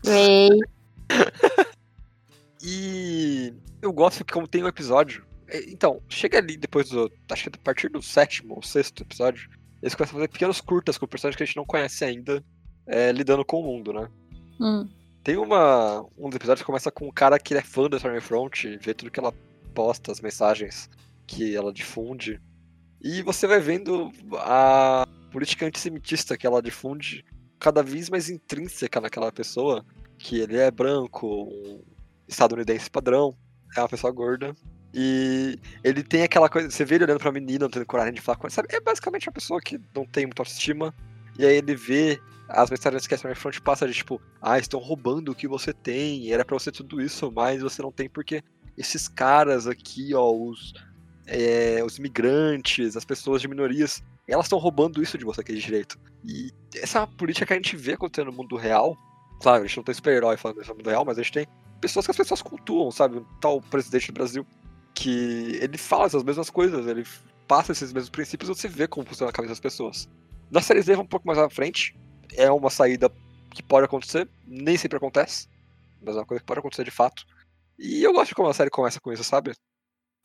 Ei. 0.04 0.48
E 2.68 3.54
eu 3.80 3.92
gosto 3.92 4.24
que 4.24 4.32
como 4.32 4.48
tem 4.48 4.64
um 4.64 4.66
episódio. 4.66 5.24
é, 5.46 5.70
Então, 5.70 6.02
chega 6.08 6.38
ali 6.38 6.56
depois 6.56 6.88
do. 6.88 7.12
Acho 7.30 7.48
que 7.48 7.56
a 7.56 7.62
partir 7.62 7.88
do 7.88 8.02
sétimo 8.02 8.54
ou 8.56 8.62
sexto 8.62 9.04
episódio, 9.04 9.48
eles 9.82 9.94
começam 9.94 10.16
a 10.16 10.20
fazer 10.20 10.28
pequenos 10.28 10.60
curtas 10.60 10.98
com 10.98 11.06
personagens 11.06 11.36
que 11.36 11.42
a 11.42 11.46
gente 11.46 11.56
não 11.56 11.64
conhece 11.64 12.04
ainda, 12.04 12.44
é, 12.86 13.12
lidando 13.12 13.44
com 13.44 13.60
o 13.60 13.64
mundo, 13.64 13.92
né? 13.92 14.08
Hum. 14.60 14.88
Tem 15.22 15.36
uma. 15.36 16.06
Um 16.16 16.28
dos 16.28 16.36
episódios 16.36 16.62
que 16.62 16.66
começa 16.66 16.90
com 16.90 17.08
um 17.08 17.12
cara 17.12 17.38
que 17.38 17.54
é 17.54 17.60
fã 17.60 17.88
da 17.88 17.96
Stormfront, 17.96 18.78
vê 18.80 18.94
tudo 18.94 19.10
que 19.10 19.18
ela 19.18 19.34
posta, 19.74 20.12
as 20.12 20.20
mensagens 20.20 20.88
que 21.26 21.54
ela 21.54 21.72
difunde. 21.72 22.40
E 23.02 23.22
você 23.22 23.46
vai 23.46 23.60
vendo 23.60 24.10
a 24.34 25.06
política 25.30 25.66
antissemitista 25.66 26.36
que 26.36 26.46
ela 26.46 26.62
difunde 26.62 27.24
cada 27.58 27.82
vez 27.82 28.08
mais 28.08 28.30
intrínseca 28.30 29.00
naquela 29.00 29.32
pessoa, 29.32 29.84
que 30.18 30.38
ele 30.38 30.56
é 30.56 30.70
branco, 30.70 31.26
um 31.26 31.82
estadunidense 32.28 32.90
padrão, 32.90 33.36
é 33.76 33.80
uma 33.80 33.88
pessoa 33.88 34.12
gorda. 34.12 34.54
E 34.98 35.59
ele 35.85 36.02
tem 36.02 36.22
aquela 36.22 36.48
coisa, 36.48 36.70
você 36.70 36.82
vê 36.82 36.94
ele 36.94 37.04
olhando 37.04 37.20
pra 37.20 37.30
menina, 37.30 37.66
não 37.66 37.68
tendo 37.68 37.85
coragem 37.85 38.14
de 38.14 38.20
falar 38.22 38.37
com 38.37 38.46
ela, 38.46 38.50
sabe? 38.50 38.68
É 38.70 38.80
basicamente 38.80 39.28
uma 39.28 39.35
pessoa 39.35 39.61
que 39.61 39.78
não 39.94 40.06
tem 40.06 40.24
muita 40.24 40.40
autoestima. 40.40 40.94
E 41.38 41.44
aí 41.44 41.56
ele 41.56 41.76
vê 41.76 42.18
as 42.48 42.70
mensagens 42.70 43.06
que 43.06 43.12
a 43.12 43.16
Stormfront 43.16 43.61
passa 43.61 43.87
de 43.87 43.92
tipo, 43.92 44.18
ah, 44.40 44.59
estão 44.59 44.80
roubando 44.80 45.30
o 45.30 45.35
que 45.35 45.46
você 45.46 45.70
tem, 45.70 46.32
era 46.32 46.46
pra 46.46 46.59
você 46.59 46.72
tudo 46.72 46.98
isso, 46.98 47.30
mas 47.30 47.61
você 47.61 47.82
não 47.82 47.92
tem 47.92 48.09
porque 48.09 48.42
esses 48.74 49.06
caras 49.06 49.66
aqui, 49.66 50.14
ó, 50.14 50.32
os, 50.32 50.72
é, 51.26 51.82
os 51.85 51.98
imigrantes, 51.98 52.96
as 52.96 53.04
pessoas 53.04 53.42
de 53.42 53.48
minorias, 53.48 54.02
elas 54.26 54.46
estão 54.46 54.59
roubando 54.59 55.02
isso 55.02 55.18
de 55.18 55.26
você 55.26 55.42
aqui 55.42 55.52
de 55.52 55.61
direito. 55.61 55.98
E 56.24 56.50
essa 56.74 57.02
é 57.02 57.06
política 57.18 57.44
que 57.44 57.52
a 57.52 57.56
gente 57.56 57.76
vê 57.76 57.92
acontecendo 57.92 58.30
no 58.30 58.37
mundo 58.38 58.56
real. 58.56 58.96
Claro, 59.42 59.62
a 59.62 59.66
gente 59.66 59.76
não 59.76 59.85
tem 59.85 59.94
super-herói 59.94 60.38
falando 60.38 60.62
isso 60.62 60.70
no 60.70 60.76
mundo 60.76 60.88
real, 60.88 61.04
mas 61.04 61.18
a 61.18 61.22
gente 61.22 61.35
tem 61.35 61.46
pessoas 61.82 62.06
que 62.06 62.12
as 62.12 62.16
pessoas 62.16 62.40
cultuam, 62.40 62.90
sabe? 62.90 63.18
Um 63.18 63.24
tal 63.42 63.61
presidente 63.61 64.06
do 64.06 64.14
Brasil 64.14 64.46
que 64.96 65.59
ele 65.61 65.76
fala 65.76 66.06
essas 66.06 66.24
mesmas 66.24 66.48
coisas, 66.48 66.87
ele 66.87 67.04
passa 67.46 67.70
esses 67.72 67.92
mesmos 67.92 68.09
princípios 68.11 68.48
você 68.48 68.66
vê 68.66 68.88
como 68.88 69.06
funciona 69.06 69.30
a 69.30 69.32
cabeça 69.32 69.52
das 69.52 69.61
pessoas. 69.61 70.09
Na 70.50 70.62
série 70.62 70.80
Z, 70.80 70.96
um 70.96 71.06
pouco 71.06 71.26
mais 71.26 71.38
à 71.38 71.48
frente, 71.50 71.94
é 72.35 72.50
uma 72.50 72.70
saída 72.70 73.12
que 73.50 73.62
pode 73.62 73.85
acontecer, 73.85 74.28
nem 74.46 74.76
sempre 74.76 74.96
acontece, 74.96 75.48
mas 76.02 76.16
é 76.16 76.18
uma 76.20 76.26
coisa 76.26 76.40
que 76.40 76.46
pode 76.46 76.61
acontecer 76.61 76.82
de 76.82 76.90
fato. 76.90 77.26
E 77.78 78.02
eu 78.02 78.12
gosto 78.12 78.28
de 78.30 78.35
como 78.35 78.48
a 78.48 78.54
série 78.54 78.70
começa 78.70 78.98
com 78.98 79.12
isso, 79.12 79.22
sabe? 79.22 79.52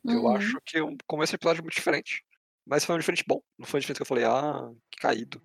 Eu 0.04 0.24
Uhum. 0.24 0.36
acho 0.36 0.58
que 0.64 0.80
o 0.80 0.96
começo 1.06 1.32
do 1.32 1.36
episódio 1.36 1.60
é 1.60 1.62
muito 1.62 1.74
diferente. 1.74 2.24
Mas 2.66 2.84
foi 2.84 2.94
um 2.94 2.98
diferente 2.98 3.24
bom. 3.26 3.40
Não 3.58 3.66
foi 3.66 3.78
um 3.78 3.80
diferente 3.80 3.98
que 3.98 4.02
eu 4.02 4.06
falei, 4.06 4.24
ah, 4.24 4.70
que 4.90 5.00
caído. 5.00 5.40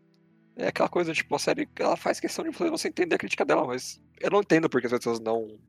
É 0.56 0.68
aquela 0.68 0.90
coisa, 0.90 1.14
tipo, 1.14 1.36
a 1.36 1.40
série 1.40 1.68
ela 1.78 1.98
faz 1.98 2.20
questão 2.20 2.46
de 2.46 2.56
fazer 2.56 2.72
você 2.72 2.88
entender 2.88 3.16
a 3.16 3.20
crítica 3.20 3.44
dela, 3.46 3.66
mas 3.68 4.02
eu 4.20 4.32
não 4.32 4.40
entendo 4.40 4.70
porque 4.70 4.88
as 4.88 4.94
pessoas 4.94 5.20
não, 5.20 5.60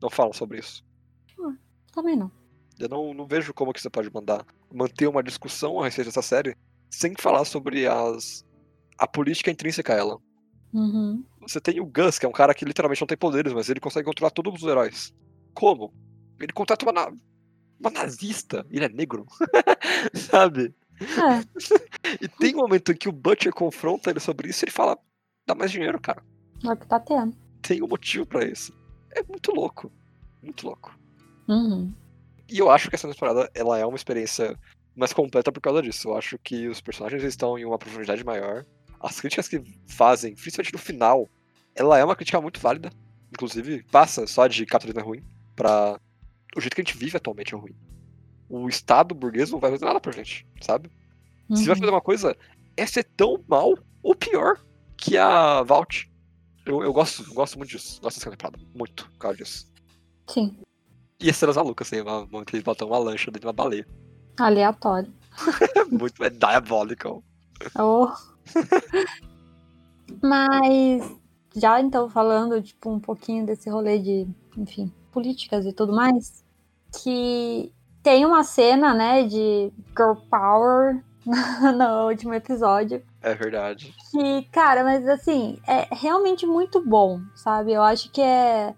não 0.00 0.08
falam 0.08 0.32
sobre 0.32 0.60
isso. 0.60 0.84
Também 1.92 2.16
não. 2.16 2.30
Eu 2.78 2.88
não, 2.88 3.12
não 3.14 3.26
vejo 3.26 3.52
como 3.54 3.72
que 3.72 3.80
você 3.80 3.90
pode 3.90 4.10
mandar 4.12 4.44
manter 4.72 5.06
uma 5.08 5.22
discussão 5.22 5.80
a 5.80 5.84
respeito 5.84 6.08
dessa 6.08 6.22
série 6.22 6.56
sem 6.90 7.14
falar 7.18 7.44
sobre 7.44 7.86
as 7.86 8.44
a 8.98 9.06
política 9.06 9.50
intrínseca 9.50 9.94
a 9.94 9.96
ela. 9.96 10.18
Uhum. 10.72 11.24
Você 11.40 11.60
tem 11.60 11.80
o 11.80 11.86
Gus, 11.86 12.18
que 12.18 12.26
é 12.26 12.28
um 12.28 12.32
cara 12.32 12.54
que 12.54 12.64
literalmente 12.64 13.00
não 13.00 13.06
tem 13.06 13.16
poderes, 13.16 13.52
mas 13.52 13.68
ele 13.68 13.80
consegue 13.80 14.04
controlar 14.06 14.30
todos 14.30 14.62
os 14.62 14.68
heróis. 14.68 15.14
Como? 15.54 15.92
Ele 16.40 16.52
contrata 16.52 16.84
uma, 16.84 16.92
na- 16.92 17.12
uma 17.80 17.90
nazista, 17.90 18.66
ele 18.70 18.84
é 18.84 18.88
negro. 18.88 19.26
Sabe? 20.14 20.74
É, 21.00 22.18
E 22.22 22.28
tem 22.28 22.54
um 22.54 22.58
momento 22.58 22.92
em 22.92 22.96
que 22.96 23.08
o 23.08 23.12
Butcher 23.12 23.52
confronta 23.52 24.10
ele 24.10 24.20
sobre 24.20 24.48
isso 24.50 24.64
e 24.64 24.66
ele 24.66 24.72
fala: 24.72 24.98
dá 25.46 25.54
mais 25.54 25.70
dinheiro, 25.70 26.00
cara. 26.00 26.22
é 26.64 26.68
o 26.72 26.76
que 26.76 26.86
tá 26.86 26.98
tendo. 27.00 27.36
Tem 27.62 27.82
um 27.82 27.88
motivo 27.88 28.26
pra 28.26 28.44
isso. 28.44 28.72
É 29.12 29.22
muito 29.22 29.52
louco. 29.52 29.92
Muito 30.42 30.66
louco. 30.66 30.96
Uhum. 31.48 31.92
E 32.48 32.58
eu 32.58 32.70
acho 32.70 32.88
que 32.88 32.94
essa 32.94 33.08
temporada 33.08 33.50
ela 33.54 33.78
é 33.78 33.84
uma 33.84 33.96
experiência 33.96 34.56
mais 34.96 35.12
completa 35.12 35.52
por 35.52 35.60
causa 35.60 35.82
disso. 35.82 36.08
Eu 36.08 36.16
acho 36.16 36.38
que 36.38 36.66
os 36.68 36.80
personagens 36.80 37.22
estão 37.22 37.58
em 37.58 37.64
uma 37.64 37.78
profundidade 37.78 38.24
maior. 38.24 38.64
As 39.00 39.20
críticas 39.20 39.46
que 39.48 39.62
fazem, 39.86 40.34
principalmente 40.34 40.72
no 40.72 40.78
final, 40.78 41.28
ela 41.74 41.98
é 41.98 42.04
uma 42.04 42.16
crítica 42.16 42.40
muito 42.40 42.58
válida. 42.60 42.90
Inclusive, 43.32 43.82
passa 43.92 44.26
só 44.26 44.46
de 44.46 44.64
capitalismo 44.66 45.00
é 45.00 45.04
ruim 45.04 45.22
pra. 45.54 46.00
O 46.56 46.60
jeito 46.60 46.74
que 46.74 46.80
a 46.80 46.84
gente 46.84 46.96
vive 46.96 47.16
atualmente 47.16 47.54
é 47.54 47.58
ruim. 47.58 47.76
O 48.48 48.68
Estado 48.68 49.14
burguês 49.14 49.50
não 49.50 49.60
vai 49.60 49.70
fazer 49.70 49.84
nada 49.84 50.00
pra 50.00 50.10
gente, 50.10 50.46
sabe? 50.62 50.88
Se 51.54 51.64
vai 51.66 51.74
Uhum. 51.74 51.80
fazer 51.80 51.90
uma 51.90 52.00
coisa, 52.00 52.36
é 52.76 52.86
ser 52.86 53.04
tão 53.04 53.44
mal 53.46 53.74
ou 54.02 54.14
pior 54.14 54.58
que 54.96 55.16
a 55.18 55.62
Vault. 55.62 56.10
Eu, 56.64 56.82
eu 56.82 56.92
gosto, 56.92 57.22
eu 57.22 57.34
gosto 57.34 57.56
muito 57.58 57.70
disso. 57.70 58.00
Gosto 58.00 58.18
dessa 58.18 58.30
temporada. 58.30 58.58
Muito 58.74 59.08
por 59.10 59.18
causa 59.18 59.36
disso. 59.36 59.70
Sim. 60.28 60.56
E 61.20 61.28
as 61.28 61.36
cenas 61.36 61.56
malucas, 61.56 61.88
assim, 61.88 62.00
uma, 62.00 62.20
uma, 62.20 62.44
que 62.44 62.54
eles 62.54 62.64
botam 62.64 62.88
uma 62.88 62.98
lancha 62.98 63.26
dentro 63.26 63.40
de 63.40 63.46
uma 63.46 63.52
baleia. 63.52 63.86
Aleatório. 64.38 65.12
Muito 65.90 66.22
é 66.22 66.30
diabolical. 66.30 67.22
Oh. 67.76 68.08
Mas 70.22 71.12
já 71.56 71.80
então 71.80 72.08
falando 72.08 72.62
tipo 72.62 72.90
um 72.90 73.00
pouquinho 73.00 73.44
desse 73.44 73.68
rolê 73.68 73.98
de, 73.98 74.28
enfim, 74.56 74.92
políticas 75.10 75.66
e 75.66 75.72
tudo 75.72 75.92
mais, 75.92 76.44
que 77.02 77.72
tem 78.02 78.24
uma 78.24 78.44
cena, 78.44 78.94
né, 78.94 79.24
de 79.24 79.72
girl 79.96 80.14
power 80.30 81.02
no 81.76 82.08
último 82.08 82.32
episódio 82.32 83.02
É 83.20 83.34
verdade. 83.34 83.92
que, 84.10 84.42
cara, 84.50 84.84
mas 84.84 85.06
assim, 85.08 85.58
é 85.66 85.88
realmente 85.92 86.46
muito 86.46 86.80
bom, 86.80 87.20
sabe? 87.34 87.72
Eu 87.72 87.82
acho 87.82 88.10
que 88.10 88.22
é 88.22 88.74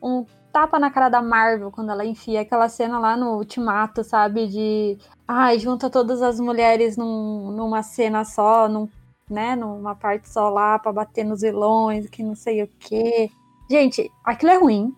um 0.00 0.24
tapa 0.52 0.78
na 0.78 0.90
cara 0.90 1.08
da 1.08 1.22
Marvel 1.22 1.70
quando 1.70 1.90
ela 1.90 2.04
enfia 2.04 2.40
aquela 2.40 2.68
cena 2.68 2.98
lá 2.98 3.16
no 3.16 3.36
Ultimato, 3.36 4.02
sabe? 4.04 4.46
De, 4.46 4.98
ai, 5.26 5.58
junta 5.58 5.88
todas 5.90 6.22
as 6.22 6.38
mulheres 6.40 6.96
num- 6.96 7.50
numa 7.52 7.82
cena 7.82 8.24
só, 8.24 8.68
num, 8.68 8.88
né? 9.28 9.54
Numa 9.56 9.94
parte 9.94 10.28
só 10.28 10.48
lá 10.48 10.78
pra 10.78 10.92
bater 10.92 11.24
nos 11.24 11.40
vilões, 11.42 12.08
que 12.08 12.22
não 12.22 12.34
sei 12.34 12.62
o 12.62 12.68
quê. 12.78 13.30
Gente, 13.70 14.10
aquilo 14.24 14.52
é 14.52 14.56
ruim. 14.58 14.94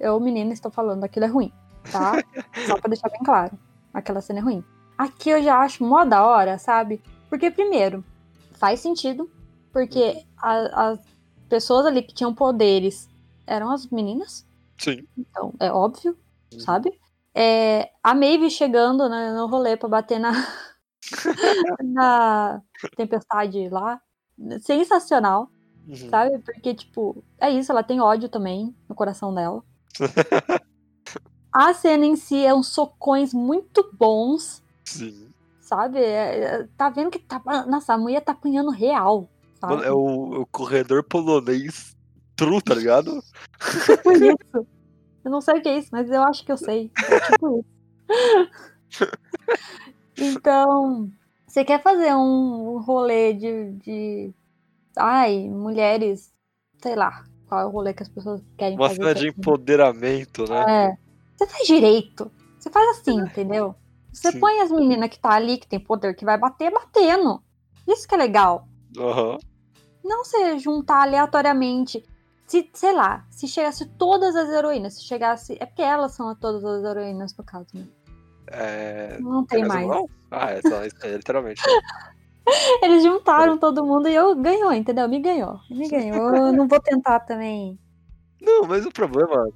Eu, 0.00 0.18
menina, 0.18 0.52
estou 0.52 0.70
falando, 0.70 1.04
aquilo 1.04 1.26
é 1.26 1.28
ruim, 1.28 1.52
tá? 1.92 2.12
Só 2.66 2.78
pra 2.78 2.88
deixar 2.88 3.10
bem 3.10 3.20
claro. 3.22 3.52
Aquela 3.92 4.22
cena 4.22 4.38
é 4.38 4.42
ruim. 4.42 4.64
Aqui 4.96 5.28
eu 5.28 5.42
já 5.42 5.58
acho 5.60 5.84
mó 5.84 6.02
da 6.02 6.24
hora, 6.24 6.56
sabe? 6.56 7.02
Porque, 7.28 7.50
primeiro, 7.50 8.02
faz 8.52 8.80
sentido, 8.80 9.28
porque 9.70 10.24
as 10.40 10.98
pessoas 11.50 11.84
ali 11.84 12.00
que 12.02 12.14
tinham 12.14 12.34
poderes 12.34 13.06
eram 13.46 13.70
as 13.70 13.86
meninas, 13.88 14.46
Sim. 14.78 15.06
então 15.16 15.52
é 15.60 15.70
óbvio, 15.72 16.16
Uhum. 16.52 16.60
sabe? 16.60 16.98
É, 17.34 17.90
a 18.02 18.14
Maeve 18.14 18.48
chegando 18.50 19.08
né, 19.08 19.32
no 19.32 19.46
rolê 19.46 19.76
pra 19.76 19.88
bater 19.88 20.18
na, 20.18 20.32
na 21.82 22.62
tempestade 22.96 23.68
lá, 23.68 24.00
sensacional, 24.60 25.50
Uhum. 25.88 26.08
sabe? 26.10 26.38
Porque, 26.40 26.74
tipo, 26.74 27.22
é 27.38 27.50
isso, 27.50 27.70
ela 27.70 27.82
tem 27.82 28.00
ódio 28.00 28.28
também 28.28 28.74
no 28.88 28.94
coração 28.94 29.34
dela. 29.34 29.62
A 31.52 31.72
cena 31.72 32.04
em 32.04 32.16
si 32.16 32.44
é 32.44 32.54
uns 32.54 32.68
socões 32.68 33.32
muito 33.32 33.88
bons, 33.98 34.62
Sim. 34.84 35.30
sabe? 35.60 35.98
É- 35.98 36.38
é- 36.44 36.68
tá 36.76 36.90
vendo 36.90 37.10
que 37.10 37.18
tá. 37.18 37.40
Nossa, 37.66 37.94
a 37.94 37.98
mulher 37.98 38.20
tá 38.20 38.32
apanhando 38.32 38.70
real. 38.70 39.26
Sabe? 39.58 39.72
Mano, 39.76 39.84
é 39.86 39.90
o, 39.92 40.42
o 40.42 40.46
corredor 40.46 41.02
polonês 41.02 41.95
true, 42.36 42.62
tá 42.62 42.74
ligado? 42.74 43.22
tipo 43.86 44.12
isso. 44.12 44.66
Eu 45.24 45.30
não 45.30 45.40
sei 45.40 45.58
o 45.58 45.62
que 45.62 45.68
é 45.68 45.78
isso, 45.78 45.88
mas 45.90 46.10
eu 46.10 46.22
acho 46.22 46.44
que 46.44 46.52
eu 46.52 46.56
sei. 46.56 46.90
É 47.08 47.20
tipo 47.20 47.58
isso. 47.58 47.66
então, 50.16 51.10
você 51.46 51.64
quer 51.64 51.82
fazer 51.82 52.14
um 52.14 52.78
rolê 52.80 53.32
de, 53.32 53.72
de. 53.72 54.34
Ai, 54.96 55.48
mulheres. 55.48 56.32
Sei 56.82 56.94
lá. 56.94 57.24
Qual 57.48 57.60
é 57.60 57.64
o 57.64 57.70
rolê 57.70 57.94
que 57.94 58.02
as 58.02 58.08
pessoas 58.08 58.42
querem 58.56 58.76
Uma 58.76 58.88
fazer? 58.88 59.00
cena 59.00 59.14
de 59.14 59.28
assim? 59.28 59.38
empoderamento, 59.38 60.44
né? 60.48 60.64
É. 60.68 60.96
Você 61.36 61.46
faz 61.46 61.66
direito. 61.66 62.30
Você 62.58 62.70
faz 62.70 62.98
assim, 62.98 63.18
entendeu? 63.20 63.74
Você 64.12 64.32
Sim. 64.32 64.40
põe 64.40 64.60
as 64.60 64.70
meninas 64.70 65.10
que 65.10 65.18
tá 65.18 65.32
ali, 65.32 65.58
que 65.58 65.66
tem 65.66 65.78
poder, 65.78 66.14
que 66.14 66.24
vai 66.24 66.38
bater, 66.38 66.72
batendo. 66.72 67.42
Isso 67.86 68.08
que 68.08 68.14
é 68.14 68.18
legal. 68.18 68.66
Aham. 68.98 69.38
Não 70.04 70.24
você 70.24 70.58
juntar 70.58 71.02
aleatoriamente. 71.02 72.02
Se, 72.46 72.70
sei 72.72 72.92
lá, 72.94 73.26
se 73.30 73.48
chegasse 73.48 73.84
todas 73.98 74.36
as 74.36 74.48
heroínas, 74.48 74.94
se 74.94 75.04
chegasse. 75.04 75.56
É 75.60 75.66
porque 75.66 75.82
elas 75.82 76.12
são 76.12 76.34
todas 76.36 76.64
as 76.64 76.84
heroínas, 76.84 77.36
no 77.36 77.42
caso, 77.44 77.66
né? 77.74 77.86
É. 78.48 79.18
Não 79.20 79.44
tem 79.44 79.64
mais 79.66 79.84
mais. 79.84 79.88
não? 79.88 80.08
Ah, 80.30 80.50
é 80.52 80.62
só 80.62 80.84
isso 80.84 80.96
aí, 81.02 81.12
literalmente. 81.16 81.60
Eles 82.82 83.02
juntaram 83.02 83.58
todo 83.58 83.84
mundo 83.84 84.08
e 84.08 84.14
eu 84.14 84.34
ganhou, 84.36 84.72
entendeu? 84.72 85.08
Me 85.08 85.18
ganhou. 85.20 85.58
Me 85.68 85.88
ganhou. 85.88 86.34
Eu 86.36 86.52
não 86.54 86.68
vou 86.68 86.78
tentar 86.80 87.18
também. 87.20 87.76
Não, 88.40 88.64
mas 88.66 88.86
o 88.86 88.92
problema 88.92 89.48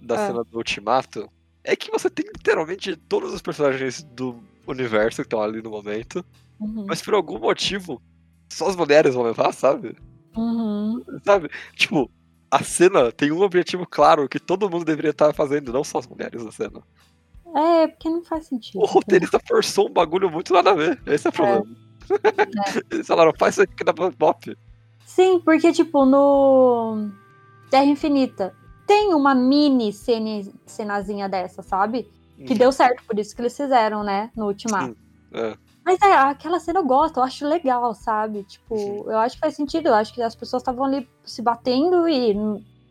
da 0.00 0.14
Ah. 0.14 0.26
cena 0.28 0.44
do 0.44 0.56
Ultimato 0.58 1.28
é 1.64 1.74
que 1.74 1.90
você 1.90 2.08
tem 2.08 2.24
literalmente 2.26 2.94
todos 2.96 3.32
os 3.34 3.42
personagens 3.42 4.04
do 4.04 4.38
universo 4.68 5.16
que 5.22 5.26
estão 5.26 5.42
ali 5.42 5.60
no 5.60 5.70
momento, 5.70 6.24
Uhum. 6.60 6.86
mas 6.86 7.02
por 7.02 7.14
algum 7.14 7.38
motivo 7.40 8.00
só 8.48 8.68
as 8.68 8.76
mulheres 8.76 9.14
vão 9.14 9.24
levar, 9.24 9.52
sabe? 9.52 9.96
Uhum. 10.36 11.02
Sabe? 11.24 11.50
Tipo, 11.74 12.08
a 12.50 12.62
cena 12.62 13.12
tem 13.12 13.30
um 13.30 13.42
objetivo 13.42 13.86
claro 13.86 14.28
que 14.28 14.40
todo 14.40 14.68
mundo 14.70 14.84
deveria 14.84 15.10
estar 15.10 15.32
fazendo, 15.34 15.72
não 15.72 15.84
só 15.84 15.98
as 15.98 16.06
mulheres 16.06 16.44
na 16.44 16.52
cena. 16.52 16.82
É, 17.54 17.86
porque 17.88 18.08
não 18.08 18.22
faz 18.24 18.46
sentido. 18.46 18.80
O 18.80 18.86
roteirista 18.86 19.40
forçou 19.46 19.88
um 19.88 19.92
bagulho 19.92 20.30
muito 20.30 20.52
nada 20.52 20.70
a 20.70 20.74
ver. 20.74 21.00
Esse 21.06 21.28
é 21.28 21.30
o 21.30 21.32
problema. 21.32 21.66
Eles 22.90 23.06
falaram, 23.06 23.32
faz 23.38 23.54
isso 23.54 23.62
aqui 23.62 23.74
que 23.74 23.84
dá 23.84 23.92
pra 23.92 24.10
pop. 24.12 24.56
Sim, 25.06 25.40
porque, 25.40 25.72
tipo, 25.72 26.04
no 26.04 27.10
Terra 27.70 27.86
Infinita 27.86 28.54
tem 28.86 29.14
uma 29.14 29.34
mini 29.34 29.92
cene, 29.92 30.52
cenazinha 30.66 31.28
dessa, 31.28 31.62
sabe? 31.62 32.08
Que 32.46 32.54
deu 32.54 32.70
certo, 32.70 33.02
por 33.04 33.18
isso 33.18 33.34
que 33.34 33.42
eles 33.42 33.56
fizeram, 33.56 34.04
né? 34.04 34.30
No 34.36 34.46
Ultimato. 34.46 34.96
É. 35.32 35.56
Mas 35.88 36.02
é, 36.02 36.12
aquela 36.14 36.60
cena 36.60 36.80
eu 36.80 36.84
gosto, 36.84 37.16
eu 37.16 37.22
acho 37.22 37.48
legal, 37.48 37.94
sabe? 37.94 38.42
Tipo, 38.42 38.74
Uhum. 38.74 39.10
eu 39.10 39.18
acho 39.20 39.36
que 39.36 39.40
faz 39.40 39.54
sentido. 39.56 39.86
Eu 39.86 39.94
acho 39.94 40.12
que 40.12 40.20
as 40.20 40.34
pessoas 40.34 40.60
estavam 40.60 40.84
ali 40.84 41.08
se 41.24 41.40
batendo 41.40 42.06
e 42.06 42.36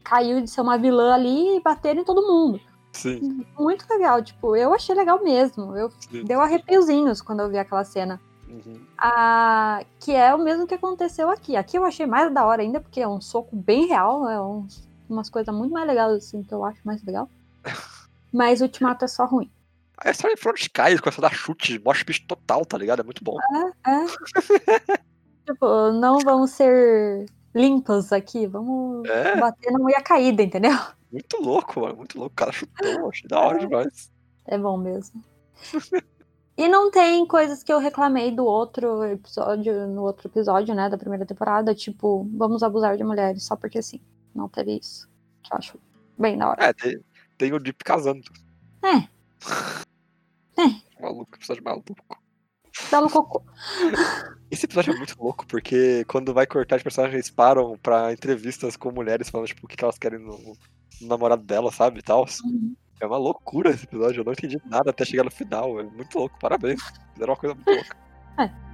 caiu 0.03 0.41
de 0.41 0.49
ser 0.49 0.61
uma 0.61 0.79
vilã 0.79 1.13
ali 1.13 1.57
e 1.57 1.61
bateram 1.61 2.01
em 2.01 2.03
todo 2.03 2.25
mundo. 2.25 2.59
Sim, 2.91 3.45
Muito 3.55 3.85
legal, 3.87 4.23
tipo, 4.23 4.55
eu 4.55 4.73
achei 4.73 4.95
legal 4.95 5.23
mesmo. 5.23 5.77
Eu 5.77 5.91
sim. 5.99 6.23
deu 6.23 6.41
arrepiozinhos 6.41 7.21
quando 7.21 7.41
eu 7.41 7.49
vi 7.49 7.59
aquela 7.59 7.83
cena. 7.83 8.19
Uhum. 8.49 8.81
Ah, 8.97 9.83
que 9.99 10.11
é 10.15 10.33
o 10.33 10.39
mesmo 10.39 10.65
que 10.65 10.73
aconteceu 10.73 11.29
aqui. 11.29 11.55
Aqui 11.55 11.77
eu 11.77 11.85
achei 11.85 12.07
mais 12.07 12.33
da 12.33 12.47
hora 12.47 12.63
ainda, 12.63 12.79
porque 12.79 12.99
é 12.99 13.07
um 13.07 13.21
soco 13.21 13.55
bem 13.55 13.85
real, 13.85 14.27
é 14.27 14.41
uns, 14.41 14.89
umas 15.07 15.29
coisas 15.29 15.53
muito 15.53 15.71
mais 15.71 15.85
legais 15.85 16.13
assim 16.13 16.41
que 16.41 16.51
eu 16.51 16.65
acho 16.65 16.79
mais 16.83 17.03
legal. 17.03 17.29
Mas 18.33 18.59
o 18.59 18.63
Ultimato 18.63 19.05
é 19.05 19.07
só 19.07 19.23
ruim. 19.27 19.51
A 19.97 20.11
história 20.11 20.33
em 20.33 20.37
front 20.37 20.67
com 21.01 21.09
essa 21.09 21.21
da 21.21 21.29
chute, 21.29 21.79
mosh 21.83 22.03
pit 22.03 22.25
total, 22.27 22.65
tá 22.65 22.77
ligado? 22.77 22.99
É 23.01 23.03
muito 23.03 23.23
bom. 23.23 23.37
É. 23.85 24.05
tipo, 25.45 25.91
não 25.91 26.19
vamos 26.19 26.51
ser 26.51 27.25
limpas 27.53 28.11
aqui, 28.13 28.45
vamos 28.45 29.07
É. 29.09 29.35
bater 29.37 29.71
na 29.71 29.79
mulher 29.79 30.03
caída, 30.03 30.43
entendeu? 30.43 30.77
Muito 31.11 31.41
louco, 31.41 31.81
mano. 31.81 31.95
Muito 31.97 32.17
louco. 32.17 32.33
O 32.33 32.35
cara 32.35 32.51
chutou, 32.51 32.77
achei 33.09 33.27
da 33.27 33.39
hora 33.39 33.59
demais. 33.59 34.11
É 34.45 34.57
bom 34.57 34.77
mesmo. 34.77 35.23
E 36.59 36.67
não 36.67 36.89
tem 36.89 37.23
coisas 37.27 37.61
que 37.61 37.71
eu 37.71 37.77
reclamei 37.77 38.31
do 38.31 38.43
outro 38.43 39.03
episódio, 39.03 39.87
no 39.87 40.01
outro 40.01 40.27
episódio, 40.27 40.73
né, 40.73 40.89
da 40.89 40.97
primeira 40.97 41.23
temporada, 41.23 41.75
tipo, 41.75 42.27
vamos 42.35 42.63
abusar 42.63 42.97
de 42.97 43.03
mulheres 43.03 43.43
só 43.43 43.55
porque 43.55 43.79
sim. 43.79 44.01
Não 44.33 44.49
teve 44.49 44.79
isso. 44.79 45.07
Que 45.43 45.53
eu 45.53 45.57
acho 45.59 45.79
bem 46.17 46.35
da 46.35 46.49
hora. 46.49 46.65
É, 46.65 46.73
tem, 46.73 46.99
tem 47.37 47.53
o 47.53 47.59
Deep 47.59 47.83
casando. 47.83 48.23
É. 48.83 49.07
É. 50.57 50.87
Maluco, 51.01 51.35
episódio 51.35 51.63
maluco. 51.63 51.95
Dá 52.89 53.01
no 53.01 53.09
cocô. 53.09 53.43
Esse 54.49 54.65
episódio 54.65 54.93
é 54.93 54.97
muito 54.97 55.15
louco, 55.21 55.45
porque 55.45 56.03
quando 56.05 56.33
vai 56.33 56.47
cortar, 56.47 56.77
os 56.77 56.83
personagens 56.83 57.29
param 57.29 57.77
pra 57.77 58.13
entrevistas 58.13 58.75
com 58.75 58.91
mulheres 58.91 59.29
falando, 59.29 59.47
tipo, 59.47 59.65
o 59.65 59.67
que 59.67 59.83
elas 59.83 59.97
querem 59.97 60.19
no, 60.19 60.37
no 61.01 61.07
namorado 61.07 61.43
dela, 61.43 61.71
sabe? 61.71 61.99
E 61.99 62.01
tal. 62.01 62.25
Uhum. 62.43 62.75
É 62.99 63.05
uma 63.05 63.17
loucura 63.17 63.69
esse 63.69 63.83
episódio, 63.83 64.21
eu 64.21 64.25
não 64.25 64.31
entendi 64.31 64.59
nada 64.65 64.89
até 64.89 65.05
chegar 65.05 65.23
no 65.23 65.31
final. 65.31 65.79
É 65.79 65.83
muito 65.83 66.17
louco, 66.17 66.37
parabéns. 66.39 66.81
Fizeram 67.13 67.33
uma 67.33 67.39
coisa 67.39 67.53
muito 67.53 67.69
louca. 67.69 67.97
É. 68.39 68.67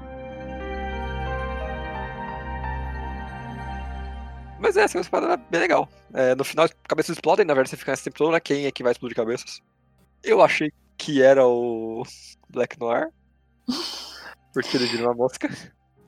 Mas 4.60 4.78
é, 4.78 4.84
essa 4.84 4.98
espada 4.98 5.34
é 5.34 5.38
bem 5.38 5.60
legal. 5.60 5.90
É, 6.14 6.34
no 6.36 6.46
final, 6.46 6.70
cabeças 6.88 7.18
explodem, 7.18 7.46
na 7.46 7.54
verdade 7.54 7.72
você 7.72 7.78
fica 7.78 7.92
nesse 7.92 8.06
tempo 8.06 8.18
todo, 8.18 8.32
né? 8.32 8.40
Quem 8.40 8.66
é 8.66 8.72
que 8.72 8.82
vai 8.82 8.94
explodir 8.94 9.16
cabeças? 9.16 9.62
Eu 10.24 10.42
achei 10.42 10.72
que 10.98 11.22
era 11.22 11.46
o 11.46 12.04
Black 12.50 12.80
Noir. 12.80 13.10
Porque 14.54 14.78
ele 14.78 14.86
vira 14.86 15.04
uma 15.04 15.16
mosca. 15.16 15.50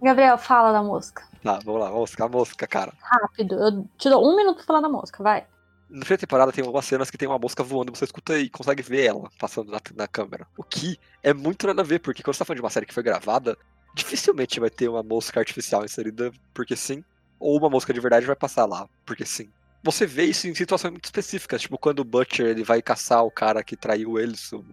Gabriel, 0.02 0.38
fala 0.38 0.72
da 0.72 0.84
mosca. 0.84 1.28
Tá, 1.44 1.60
vamos 1.64 1.82
lá, 1.82 1.92
mosca, 1.92 2.26
a 2.26 2.30
mosca, 2.30 2.68
cara. 2.68 2.94
Rápido. 3.02 3.56
Eu 3.56 3.88
te 3.98 4.10
dou 4.10 4.26
um 4.26 4.36
minuto 4.36 4.58
pra 4.58 4.66
falar 4.66 4.82
da 4.82 4.90
mosca, 4.90 5.22
vai. 5.22 5.46
Na 5.90 6.00
primeira 6.00 6.18
temporada 6.18 6.52
tem 6.52 6.64
algumas 6.64 6.86
cenas 6.86 7.12
que 7.12 7.18
tem 7.18 7.28
uma 7.28 7.38
mosca 7.38 7.64
voando 7.64 7.96
você 7.96 8.06
escuta 8.06 8.38
e 8.38 8.50
consegue 8.50 8.82
ver 8.82 9.06
ela 9.06 9.30
passando 9.38 9.72
na, 9.72 9.80
na 9.96 10.08
câmera. 10.08 10.48
O 10.58 10.64
que 10.64 10.98
é 11.22 11.34
muito 11.34 11.68
nada 11.68 11.82
a 11.82 11.86
ver, 11.86 12.00
porque 12.00 12.24
quando 12.24 12.34
você 12.34 12.40
tá 12.40 12.46
falando 12.46 12.58
de 12.58 12.64
uma 12.64 12.70
série 12.70 12.86
que 12.86 12.94
foi 12.94 13.04
gravada, 13.04 13.58
dificilmente 13.94 14.60
vai 14.60 14.70
ter 14.70 14.90
uma 14.90 15.04
mosca 15.04 15.40
artificial 15.40 15.86
inserida 15.86 16.32
porque 16.54 16.76
sim, 16.76 17.04
ou 17.40 17.58
uma 17.58 17.70
mosca 17.70 17.94
de 17.94 18.00
verdade 18.00 18.26
vai 18.26 18.36
passar 18.36 18.66
lá 18.66 18.88
porque 19.06 19.26
sim. 19.26 19.50
Você 19.86 20.08
vê 20.08 20.24
isso 20.24 20.48
em 20.48 20.56
situações 20.56 20.90
muito 20.90 21.06
específicas, 21.06 21.62
tipo 21.62 21.78
quando 21.78 22.00
o 22.00 22.04
Butcher 22.04 22.48
ele 22.48 22.64
vai 22.64 22.82
caçar 22.82 23.24
o 23.24 23.30
cara 23.30 23.64
que 23.64 23.78
traiu 23.78 24.18
eles, 24.18 24.52
o, 24.52 24.66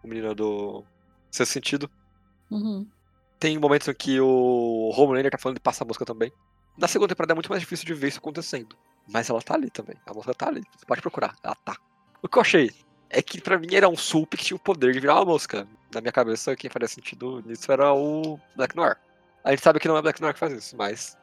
o 0.00 0.06
menino 0.06 0.32
do 0.32 0.84
seu 1.28 1.44
sentido. 1.44 1.90
Uhum. 2.48 2.86
Tem 3.40 3.58
momentos 3.58 3.88
em 3.88 3.94
que 3.94 4.20
o 4.20 4.92
Homelander 4.96 5.32
tá 5.32 5.38
falando 5.38 5.56
de 5.56 5.60
passar 5.60 5.82
a 5.82 5.88
mosca 5.88 6.04
também. 6.04 6.32
Na 6.78 6.86
segunda 6.86 7.08
temporada 7.08 7.32
é 7.32 7.34
muito 7.34 7.50
mais 7.50 7.60
difícil 7.60 7.84
de 7.84 7.94
ver 7.94 8.08
isso 8.08 8.18
acontecendo. 8.18 8.76
Mas 9.08 9.28
ela 9.28 9.42
tá 9.42 9.54
ali 9.54 9.70
também. 9.70 9.96
A 10.06 10.14
mosca 10.14 10.32
tá 10.32 10.46
ali. 10.46 10.62
Você 10.78 10.86
pode 10.86 11.02
procurar. 11.02 11.34
Ela 11.42 11.56
tá. 11.56 11.76
O 12.22 12.28
que 12.28 12.38
eu 12.38 12.42
achei 12.42 12.70
é 13.08 13.20
que 13.20 13.40
pra 13.40 13.58
mim 13.58 13.74
era 13.74 13.88
um 13.88 13.96
sup 13.96 14.36
que 14.36 14.44
tinha 14.44 14.56
o 14.56 14.60
poder 14.60 14.92
de 14.92 15.00
virar 15.00 15.16
uma 15.16 15.24
mosca. 15.24 15.66
Na 15.92 16.00
minha 16.00 16.12
cabeça, 16.12 16.54
quem 16.54 16.70
faria 16.70 16.86
sentido 16.86 17.42
nisso 17.44 17.72
era 17.72 17.92
o 17.92 18.38
Black 18.54 18.76
Noir. 18.76 18.96
A 19.42 19.50
gente 19.50 19.64
sabe 19.64 19.80
que 19.80 19.88
não 19.88 19.96
é 19.96 20.02
Black 20.02 20.20
Noir 20.20 20.32
que 20.32 20.38
faz 20.38 20.52
isso, 20.52 20.76
mas. 20.76 21.18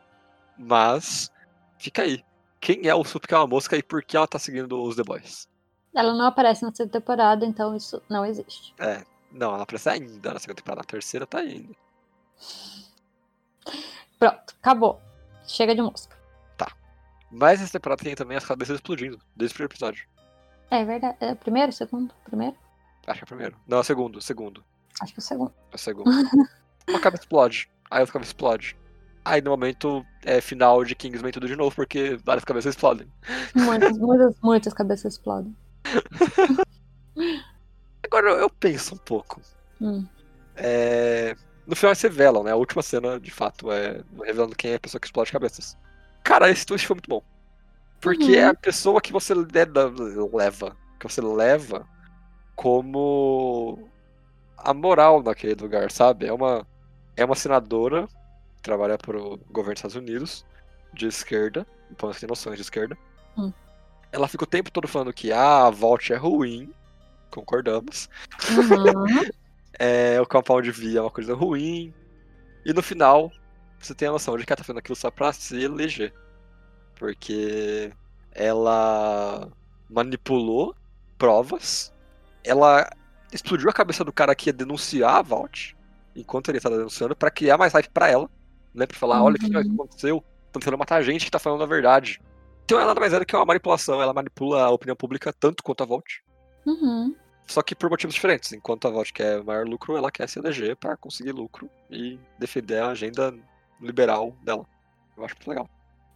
Mas. 0.58 1.32
Fica 1.78 2.02
aí. 2.02 2.22
Quem 2.60 2.88
é 2.88 2.96
o 2.96 3.04
sup 3.04 3.28
que 3.28 3.34
é 3.34 3.38
uma 3.38 3.48
mosca 3.48 3.78
e 3.78 3.84
por 3.84 4.04
que 4.04 4.18
ela 4.18 4.28
tá 4.28 4.40
seguindo 4.40 4.82
os 4.82 4.96
The 4.96 5.04
Boys? 5.04 5.48
Ela 5.96 6.14
não 6.14 6.26
aparece 6.26 6.64
na 6.64 6.74
segunda 6.74 7.00
temporada, 7.00 7.46
então 7.46 7.76
isso 7.76 8.02
não 8.10 8.26
existe. 8.26 8.74
É. 8.80 9.04
Não, 9.32 9.54
ela 9.54 9.64
aparece 9.64 9.90
ainda 9.90 10.34
na 10.34 10.40
segunda 10.40 10.58
temporada. 10.58 10.82
Na 10.82 10.86
terceira 10.86 11.26
tá 11.26 11.40
ainda. 11.40 11.74
Pronto, 14.20 14.56
acabou. 14.62 15.02
Chega 15.46 15.76
de 15.76 15.82
mosca. 15.82 16.18
Mas 17.32 17.62
essa 17.62 17.74
temporada 17.74 18.04
tem 18.04 18.16
também 18.16 18.38
as 18.38 18.46
cabeças 18.46 18.76
explodindo, 18.76 19.20
desde 19.36 19.54
o 19.54 19.56
primeiro 19.56 19.74
episódio. 19.74 20.08
É 20.72 20.84
verdade. 20.84 21.18
É 21.20 21.36
primeiro, 21.36 21.72
segundo? 21.72 22.14
Primeiro? 22.26 22.56
Acho 23.06 23.20
que 23.20 23.24
é 23.24 23.26
o 23.26 23.28
primeiro. 23.28 23.58
Não, 23.68 23.78
é 23.78 23.82
o 23.82 23.84
segundo, 23.84 24.22
segundo. 24.22 24.64
Acho 25.02 25.14
que 25.14 25.20
é 25.20 25.22
o 25.22 25.24
segundo. 25.24 25.54
É 25.72 25.76
o 25.76 25.78
segundo. 25.78 26.10
Uma 26.88 27.00
cabeça 27.00 27.24
explode. 27.24 27.70
Aí 27.90 28.00
outra 28.00 28.14
cabeça 28.14 28.30
explode. 28.30 28.78
Aí 29.28 29.42
no 29.42 29.52
momento 29.52 30.06
é 30.24 30.40
final 30.42 30.84
de 30.86 30.96
Kingsman 30.96 31.32
tudo 31.32 31.48
de 31.48 31.56
novo, 31.56 31.76
porque 31.76 32.18
várias 32.24 32.46
cabeças 32.46 32.76
explodem. 32.76 33.08
Muitas, 33.56 33.98
muitas, 33.98 34.36
muitas 34.42 34.74
cabeças 34.74 35.14
explodem. 35.14 35.56
Agora 38.04 38.32
eu 38.32 38.50
penso 38.50 38.96
um 38.96 38.98
pouco. 38.98 39.42
Hum. 39.82 40.08
É, 40.56 41.36
No 41.66 41.76
final 41.76 41.92
eles 41.92 42.02
revelam, 42.02 42.44
né? 42.44 42.52
A 42.52 42.56
última 42.56 42.82
cena, 42.82 43.20
de 43.20 43.32
fato, 43.32 43.72
é 43.72 44.02
revelando 44.24 44.56
quem 44.56 44.72
é 44.72 44.76
a 44.76 44.80
pessoa 44.80 45.00
que 45.00 45.08
explode 45.08 45.32
cabeças. 45.32 45.78
Cara, 46.24 46.50
esse 46.50 46.66
twist 46.66 46.88
foi 46.88 46.96
muito 46.96 47.10
bom. 47.10 47.22
Porque 48.02 48.34
Uhum. 48.34 48.40
é 48.40 48.46
a 48.48 48.54
pessoa 48.56 49.02
que 49.02 49.12
você 49.14 49.34
leva, 49.34 50.78
que 51.00 51.08
você 51.08 51.22
leva 51.22 51.88
como 52.56 53.92
a 54.58 54.74
moral 54.74 55.24
naquele 55.24 55.56
lugar, 55.56 55.92
sabe? 55.92 56.28
É 56.28 56.34
uma, 56.34 56.68
é 57.16 57.26
uma 57.26 57.36
senadora 57.36 58.08
trabalha 58.62 58.98
pro 58.98 59.38
governo 59.50 59.74
dos 59.74 59.80
Estados 59.80 59.96
Unidos, 59.96 60.46
de 60.94 61.08
esquerda, 61.08 61.66
então 61.92 62.12
você 62.12 62.22
tem 62.22 62.30
noções 62.30 62.56
de 62.56 62.62
esquerda. 62.62 62.98
Hum. 63.38 63.52
Ela 64.12 64.28
fica 64.28 64.44
o 64.44 64.48
tempo 64.48 64.72
todo 64.72 64.88
falando 64.88 65.14
que 65.14 65.32
ah, 65.32 65.68
a 65.68 65.70
Vault 65.70 66.12
é 66.12 66.16
ruim, 66.16 66.74
concordamos. 67.32 68.10
Uhum. 68.50 69.30
É, 69.80 70.20
o 70.20 70.26
Compound 70.26 70.72
V 70.72 70.98
é 70.98 71.02
uma 71.02 71.12
coisa 71.12 71.36
ruim. 71.36 71.94
E 72.66 72.74
no 72.74 72.82
final, 72.82 73.32
você 73.80 73.94
tem 73.94 74.08
a 74.08 74.12
noção 74.12 74.36
de 74.36 74.44
que 74.44 74.52
ela 74.52 74.58
tá 74.58 74.64
fazendo 74.64 74.80
aquilo 74.80 74.96
só 74.96 75.12
pra 75.12 75.32
se 75.32 75.62
eleger. 75.62 76.12
Porque 76.96 77.92
ela 78.32 79.48
manipulou 79.90 80.76
provas, 81.18 81.94
ela 82.44 82.90
explodiu 83.32 83.70
a 83.70 83.74
cabeça 83.74 84.04
do 84.04 84.12
cara 84.12 84.36
que 84.36 84.50
ia 84.50 84.54
denunciar 84.54 85.16
a 85.16 85.22
Vault, 85.22 85.76
enquanto 86.16 86.50
ele 86.50 86.58
estava 86.58 86.78
denunciando, 86.78 87.16
pra 87.16 87.32
criar 87.32 87.58
mais 87.58 87.74
hype 87.74 87.90
pra 87.90 88.10
ela. 88.10 88.30
Né? 88.78 88.86
Pra 88.86 88.98
falar, 88.98 89.24
olha 89.24 89.36
o 89.36 89.40
que 89.40 89.46
Uhum. 89.48 89.74
aconteceu, 89.74 90.18
estão 90.46 90.60
tentando 90.62 90.78
matar 90.78 90.98
a 90.98 91.02
gente 91.02 91.26
que 91.26 91.32
tá 91.32 91.40
falando 91.40 91.64
a 91.64 91.66
verdade. 91.66 92.22
Então 92.64 92.78
ela 92.78 92.88
nada 92.90 93.00
mais 93.00 93.12
é 93.12 93.20
do 93.20 93.26
que 93.26 93.36
uma 93.36 93.46
manipulação, 93.46 94.02
ela 94.02 94.14
manipula 94.14 94.62
a 94.64 94.70
opinião 94.70 94.96
pública 94.96 95.34
tanto 95.34 95.64
quanto 95.64 95.82
a 95.82 95.86
Vault. 95.86 96.24
Uhum. 96.66 97.16
Só 97.48 97.62
que 97.64 97.74
por 97.74 97.90
motivos 97.90 98.14
diferentes. 98.14 98.52
Enquanto 98.54 98.88
a 98.88 98.92
Vault 98.92 99.12
quer 99.14 99.44
maior 99.44 99.66
lucro, 99.66 99.98
ela 99.98 100.12
quer 100.12 100.28
se 100.30 100.38
eleger 100.38 100.76
pra 100.76 100.96
conseguir 100.98 101.32
lucro 101.32 101.70
e 101.90 102.20
defender 102.38 102.80
a 102.80 102.90
agenda 102.90 103.34
liberal 103.82 104.36
dela. 104.44 104.66
Eu 105.16 105.26
acho 105.26 105.34
muito 105.36 105.48
legal. 105.50 105.70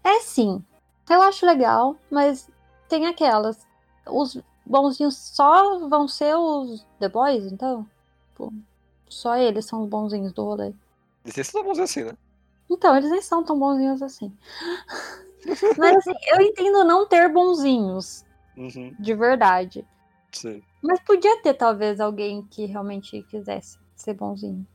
É 0.03 0.19
sim. 0.19 0.63
Eu 1.09 1.21
acho 1.23 1.45
legal, 1.45 1.95
mas 2.11 2.49
tem 2.87 3.07
aquelas. 3.07 3.65
Os 4.05 4.37
bonzinhos 4.65 5.15
só 5.17 5.79
vão 5.87 6.07
ser 6.07 6.35
os 6.35 6.85
The 6.99 7.09
Boys, 7.09 7.45
então? 7.51 7.87
Pô, 8.35 8.51
só 9.09 9.35
eles 9.37 9.65
são 9.65 9.83
os 9.83 9.89
bonzinhos 9.89 10.33
do 10.33 10.43
rolê. 10.43 10.73
Licença 11.25 11.51
vamos 11.53 11.71
dizer 11.73 11.83
assim, 11.83 12.03
né? 12.03 12.13
Então, 12.71 12.95
eles 12.95 13.11
nem 13.11 13.21
são 13.21 13.43
tão 13.43 13.59
bonzinhos 13.59 14.01
assim. 14.01 14.33
Mas 15.77 15.97
assim, 15.97 16.13
eu 16.33 16.41
entendo 16.41 16.83
não 16.85 17.05
ter 17.05 17.27
bonzinhos, 17.29 18.25
Uhum, 18.55 18.95
de 18.97 19.13
verdade. 19.13 19.85
sim. 20.31 20.61
Mas 20.81 20.99
podia 21.01 21.41
ter, 21.41 21.53
talvez, 21.53 21.99
alguém 21.99 22.43
que 22.43 22.65
realmente 22.65 23.21
quisesse 23.23 23.77
ser 23.95 24.13
bonzinho. 24.13 24.65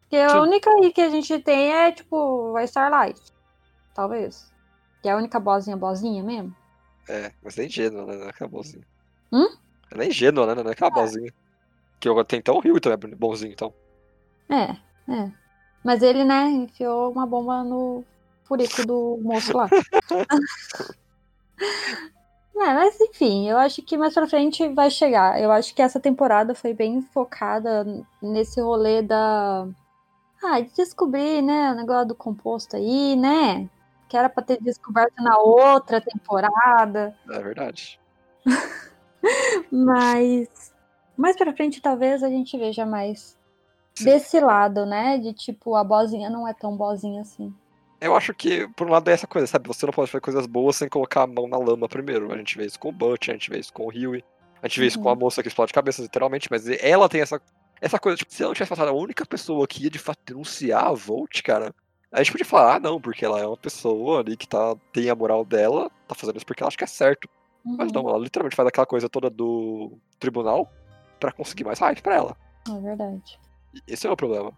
Porque 0.00 0.16
Sim. 0.16 0.22
a 0.22 0.42
única 0.42 0.70
aí 0.70 0.92
que 0.92 1.00
a 1.00 1.08
gente 1.08 1.38
tem 1.38 1.72
é, 1.72 1.92
tipo, 1.92 2.56
a 2.56 2.64
Starlight. 2.64 3.20
Talvez. 3.94 4.52
Que 5.02 5.08
é 5.08 5.12
a 5.12 5.16
única 5.16 5.40
bozinha 5.40 5.76
bozinha 5.76 6.22
mesmo. 6.22 6.54
É, 7.08 7.32
mas 7.42 7.58
é 7.58 7.64
ingênua, 7.64 8.04
né? 8.06 8.16
Não 8.16 8.26
é 8.26 8.30
aquela 8.30 8.50
bozinha. 8.50 8.86
Hum? 9.32 9.48
Ela 9.90 10.04
é 10.04 10.08
ingênua, 10.08 10.46
né? 10.46 10.62
Não 10.62 10.68
é 10.68 10.72
aquela 10.72 10.90
bozinha. 10.90 11.32
Que 12.00 12.08
eu 12.08 12.24
tenho 12.24 12.40
então 12.40 12.56
o 12.56 12.60
Rio 12.60 12.80
também 12.80 13.12
é 13.12 13.16
bonzinho, 13.16 13.52
então. 13.52 13.72
É, 14.50 14.72
é. 15.12 15.32
Mas 15.84 16.02
ele, 16.02 16.24
né, 16.24 16.44
enfiou 16.48 17.10
uma 17.10 17.26
bomba 17.26 17.64
no 17.64 18.04
furico 18.44 18.86
do 18.86 19.18
moço 19.22 19.56
lá. 19.56 19.68
É, 22.54 22.74
mas 22.74 23.00
enfim, 23.00 23.48
eu 23.48 23.56
acho 23.58 23.82
que 23.82 23.96
mais 23.96 24.14
pra 24.14 24.28
frente 24.28 24.68
vai 24.68 24.90
chegar. 24.90 25.40
Eu 25.40 25.50
acho 25.50 25.74
que 25.74 25.82
essa 25.82 25.98
temporada 25.98 26.54
foi 26.54 26.72
bem 26.74 27.00
focada 27.02 27.84
nesse 28.22 28.60
rolê 28.60 29.02
da. 29.02 29.66
Ah, 30.42 30.60
de 30.60 30.72
descobrir, 30.74 31.42
né, 31.42 31.72
o 31.72 31.74
negócio 31.76 32.08
do 32.08 32.14
composto 32.14 32.76
aí, 32.76 33.16
né? 33.16 33.68
Que 34.08 34.16
era 34.16 34.28
pra 34.28 34.42
ter 34.42 34.58
descoberto 34.62 35.14
na 35.22 35.38
outra 35.38 36.00
temporada. 36.00 37.16
É 37.30 37.40
verdade. 37.42 37.98
Mas 39.72 40.72
mais 41.16 41.36
pra 41.36 41.54
frente 41.54 41.80
talvez 41.80 42.22
a 42.22 42.28
gente 42.28 42.56
veja 42.58 42.86
mais 42.86 43.36
Sim. 43.94 44.04
desse 44.06 44.40
lado, 44.40 44.86
né? 44.86 45.18
De 45.18 45.32
tipo, 45.32 45.74
a 45.74 45.84
bozinha 45.84 46.30
não 46.30 46.46
é 46.46 46.54
tão 46.54 46.76
bozinha 46.76 47.20
assim. 47.22 47.52
Eu 48.00 48.16
acho 48.16 48.34
que, 48.34 48.66
por 48.74 48.88
um 48.88 48.90
lado, 48.90 49.08
é 49.08 49.12
essa 49.12 49.26
coisa, 49.28 49.46
sabe? 49.46 49.68
Você 49.68 49.86
não 49.86 49.92
pode 49.92 50.10
fazer 50.10 50.20
coisas 50.20 50.46
boas 50.46 50.74
sem 50.76 50.88
colocar 50.88 51.22
a 51.22 51.26
mão 51.26 51.46
na 51.46 51.56
lama 51.56 51.88
primeiro. 51.88 52.32
A 52.32 52.36
gente 52.36 52.56
vê 52.56 52.66
isso 52.66 52.78
com 52.78 52.88
o 52.88 52.92
Butch, 52.92 53.28
a 53.28 53.32
gente 53.32 53.48
vê 53.48 53.58
isso 53.60 53.72
com 53.72 53.84
o 53.84 53.88
Huey, 53.90 54.24
a 54.60 54.66
gente 54.66 54.80
vê 54.80 54.86
isso 54.86 54.98
com 54.98 55.08
a 55.08 55.12
Uhum. 55.12 55.18
moça 55.18 55.40
que 55.40 55.46
explode 55.48 55.72
cabeças, 55.72 56.02
literalmente, 56.04 56.48
mas 56.50 56.66
ela 56.68 57.08
tem 57.08 57.20
essa, 57.20 57.40
essa 57.80 58.00
coisa, 58.00 58.16
tipo, 58.16 58.32
se 58.34 58.42
ela 58.42 58.48
não 58.48 58.54
tivesse 58.54 58.70
passado 58.70 58.88
a 58.88 58.92
única 58.92 59.24
pessoa 59.24 59.66
que 59.68 59.84
ia 59.84 59.90
de 59.90 60.00
fato 60.00 60.18
denunciar 60.26 60.86
a 60.86 60.92
Volt, 60.92 61.42
cara, 61.42 61.72
a 62.10 62.18
gente 62.22 62.32
podia 62.32 62.44
falar, 62.44 62.74
ah, 62.76 62.80
não, 62.80 63.00
porque 63.00 63.24
ela 63.24 63.38
é 63.38 63.46
uma 63.46 63.56
pessoa 63.56 64.18
ali 64.18 64.36
que 64.36 64.48
tá, 64.48 64.74
tem 64.92 65.08
a 65.08 65.14
moral 65.14 65.44
dela, 65.44 65.88
tá 66.08 66.14
fazendo 66.16 66.36
isso 66.36 66.46
porque 66.46 66.62
ela 66.62 66.68
acha 66.68 66.76
que 66.76 66.84
é 66.84 66.88
certo. 66.88 67.28
Mas 67.64 67.92
Uhum, 67.92 68.02
não, 68.02 68.08
ela 68.10 68.18
literalmente 68.18 68.56
faz 68.56 68.66
aquela 68.66 68.86
coisa 68.86 69.08
toda 69.08 69.30
do 69.30 69.96
tribunal 70.18 70.68
pra 71.20 71.30
conseguir 71.30 71.64
mais 71.64 71.78
hype 71.78 72.02
pra 72.02 72.16
ela. 72.16 72.36
É 72.68 72.80
verdade. 72.80 73.38
Esse 73.86 74.06
é 74.06 74.10
o 74.10 74.16
problema. 74.16 74.52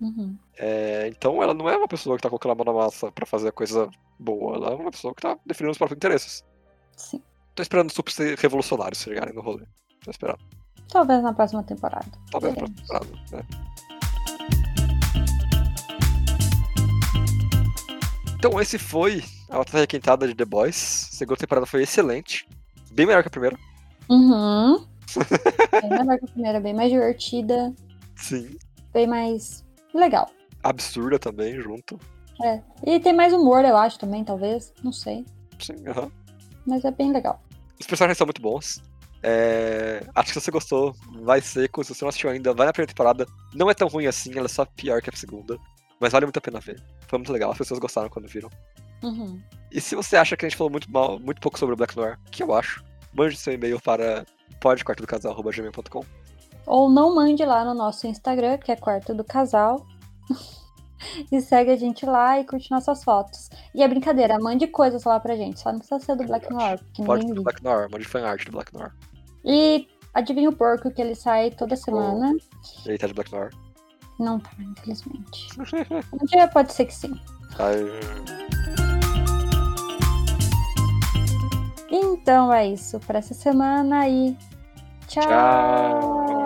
Uhum. 0.00 0.36
É, 0.56 1.08
então 1.08 1.42
ela 1.42 1.52
não 1.52 1.68
é 1.68 1.76
uma 1.76 1.88
pessoa 1.88 2.16
que 2.16 2.22
tá 2.22 2.28
colocando 2.28 2.52
a 2.52 2.54
mão 2.54 2.64
na 2.64 2.84
massa 2.84 3.10
pra 3.10 3.26
fazer 3.26 3.50
coisa 3.52 3.90
boa, 4.18 4.56
ela 4.56 4.70
é 4.70 4.74
uma 4.74 4.90
pessoa 4.90 5.14
que 5.14 5.22
tá 5.22 5.36
definindo 5.44 5.72
os 5.72 5.78
próprios 5.78 5.96
interesses. 5.96 6.44
Sim. 6.96 7.22
Tô 7.54 7.62
esperando 7.62 7.88
os 7.88 7.94
super 7.94 8.38
revolucionários 8.38 9.00
chegarem 9.00 9.34
no 9.34 9.42
rolê. 9.42 9.64
Tô 10.04 10.10
esperando. 10.10 10.38
Talvez 10.88 11.22
na 11.22 11.32
próxima 11.32 11.62
temporada. 11.62 12.06
Talvez 12.30 12.54
pra 12.54 12.66
Veremos. 12.66 12.80
temporada, 12.80 13.06
né? 13.32 13.42
Então 18.38 18.60
esse 18.60 18.78
foi 18.78 19.24
a 19.50 19.58
batalha 19.58 19.80
requentada 19.80 20.26
de 20.26 20.34
The 20.34 20.44
Boys. 20.44 21.08
A 21.12 21.16
segunda 21.16 21.40
temporada 21.40 21.66
foi 21.66 21.82
excelente. 21.82 22.48
Bem 22.92 23.06
melhor 23.06 23.22
que 23.22 23.28
a 23.28 23.30
primeira. 23.30 23.58
Uhum. 24.08 24.86
bem 25.82 25.90
melhor 25.90 26.18
que 26.18 26.24
a 26.24 26.28
primeira, 26.28 26.60
bem 26.60 26.72
mais 26.72 26.90
divertida, 26.90 27.74
Sim. 28.18 28.56
bem 28.92 29.06
mais 29.06 29.64
legal. 29.94 30.30
Absurda 30.62 31.18
também, 31.18 31.60
junto. 31.60 31.98
É. 32.42 32.60
E 32.86 33.00
tem 33.00 33.12
mais 33.12 33.32
humor, 33.32 33.64
eu 33.64 33.76
acho, 33.76 33.98
também, 33.98 34.24
talvez. 34.24 34.72
Não 34.82 34.92
sei. 34.92 35.24
Sim, 35.58 35.86
aham. 35.88 36.10
Mas 36.66 36.84
é 36.84 36.90
bem 36.90 37.12
legal. 37.12 37.42
Os 37.80 37.86
personagens 37.86 38.18
são 38.18 38.26
muito 38.26 38.42
bons. 38.42 38.82
É, 39.22 40.04
Acho 40.14 40.28
que 40.28 40.34
se 40.34 40.44
você 40.44 40.50
gostou, 40.50 40.94
vai 41.22 41.40
ser. 41.40 41.70
Se 41.82 41.94
você 41.94 42.04
não 42.04 42.08
assistiu 42.08 42.30
ainda, 42.30 42.52
vai 42.54 42.66
na 42.66 42.72
primeira 42.72 42.92
temporada. 42.92 43.26
Não 43.54 43.70
é 43.70 43.74
tão 43.74 43.88
ruim 43.88 44.06
assim, 44.06 44.32
ela 44.36 44.46
é 44.46 44.48
só 44.48 44.64
pior 44.64 45.00
que 45.02 45.10
a 45.10 45.16
segunda. 45.16 45.58
Mas 46.00 46.12
vale 46.12 46.26
muito 46.26 46.36
a 46.36 46.40
pena 46.40 46.60
ver. 46.60 46.80
Foi 47.08 47.18
muito 47.18 47.32
legal, 47.32 47.50
as 47.50 47.58
pessoas 47.58 47.80
gostaram 47.80 48.08
quando 48.08 48.28
viram. 48.28 48.48
Uhum. 49.02 49.40
E 49.72 49.80
se 49.80 49.96
você 49.96 50.16
acha 50.16 50.36
que 50.36 50.44
a 50.44 50.48
gente 50.48 50.56
falou 50.56 50.70
muito, 50.70 50.90
mal, 50.90 51.18
muito 51.18 51.40
pouco 51.40 51.58
sobre 51.58 51.74
o 51.74 51.76
Black 51.76 51.96
Noir, 51.96 52.18
que 52.30 52.42
eu 52.42 52.54
acho, 52.54 52.84
mande 53.12 53.36
seu 53.36 53.52
e-mail 53.52 53.80
para 53.80 54.24
podquartodocasal.gmail.com 54.60 56.04
Ou 56.68 56.90
não 56.90 57.14
mande 57.14 57.42
lá 57.46 57.64
no 57.64 57.72
nosso 57.72 58.06
Instagram, 58.06 58.58
que 58.58 58.70
é 58.70 58.76
Quarto 58.76 59.14
do 59.14 59.24
Casal. 59.24 59.86
e 61.32 61.40
segue 61.40 61.70
a 61.70 61.76
gente 61.76 62.04
lá 62.04 62.38
e 62.38 62.44
curte 62.44 62.70
nossas 62.70 63.02
fotos. 63.02 63.48
E 63.74 63.82
é 63.82 63.88
brincadeira, 63.88 64.38
mande 64.38 64.66
coisas 64.66 65.02
lá 65.04 65.18
pra 65.18 65.34
gente. 65.34 65.58
Só 65.58 65.72
não 65.72 65.78
precisa 65.78 65.98
ser 65.98 66.16
do 66.16 66.24
Black 66.24 66.52
Noir, 66.52 66.78
Pode 67.06 67.26
ser 67.26 67.34
do. 67.34 67.42
Black 67.42 67.64
Noir, 67.64 67.88
mande 67.90 68.04
fanart 68.04 68.44
do 68.44 68.52
Black 68.52 68.74
Noir. 68.74 68.92
E 69.44 69.88
adivinha 70.12 70.50
o 70.50 70.54
porco 70.54 70.90
que 70.90 71.00
ele 71.00 71.14
sai 71.14 71.50
toda 71.50 71.74
semana. 71.74 72.36
Ele 72.84 72.98
tá 72.98 73.06
de 73.06 73.14
Black 73.14 73.32
Noir. 73.32 73.50
Não 74.18 74.38
tá, 74.38 74.50
infelizmente. 74.60 75.48
Um 76.12 76.26
dia 76.26 76.48
pode 76.48 76.72
ser 76.72 76.84
que 76.84 76.94
sim. 76.94 77.18
Ai, 77.58 77.76
Então 81.90 82.52
é 82.52 82.66
isso 82.68 83.00
pra 83.00 83.20
essa 83.20 83.32
semana 83.32 84.06
e 84.06 84.36
tchau. 85.06 85.22
Tchau. 85.22 86.37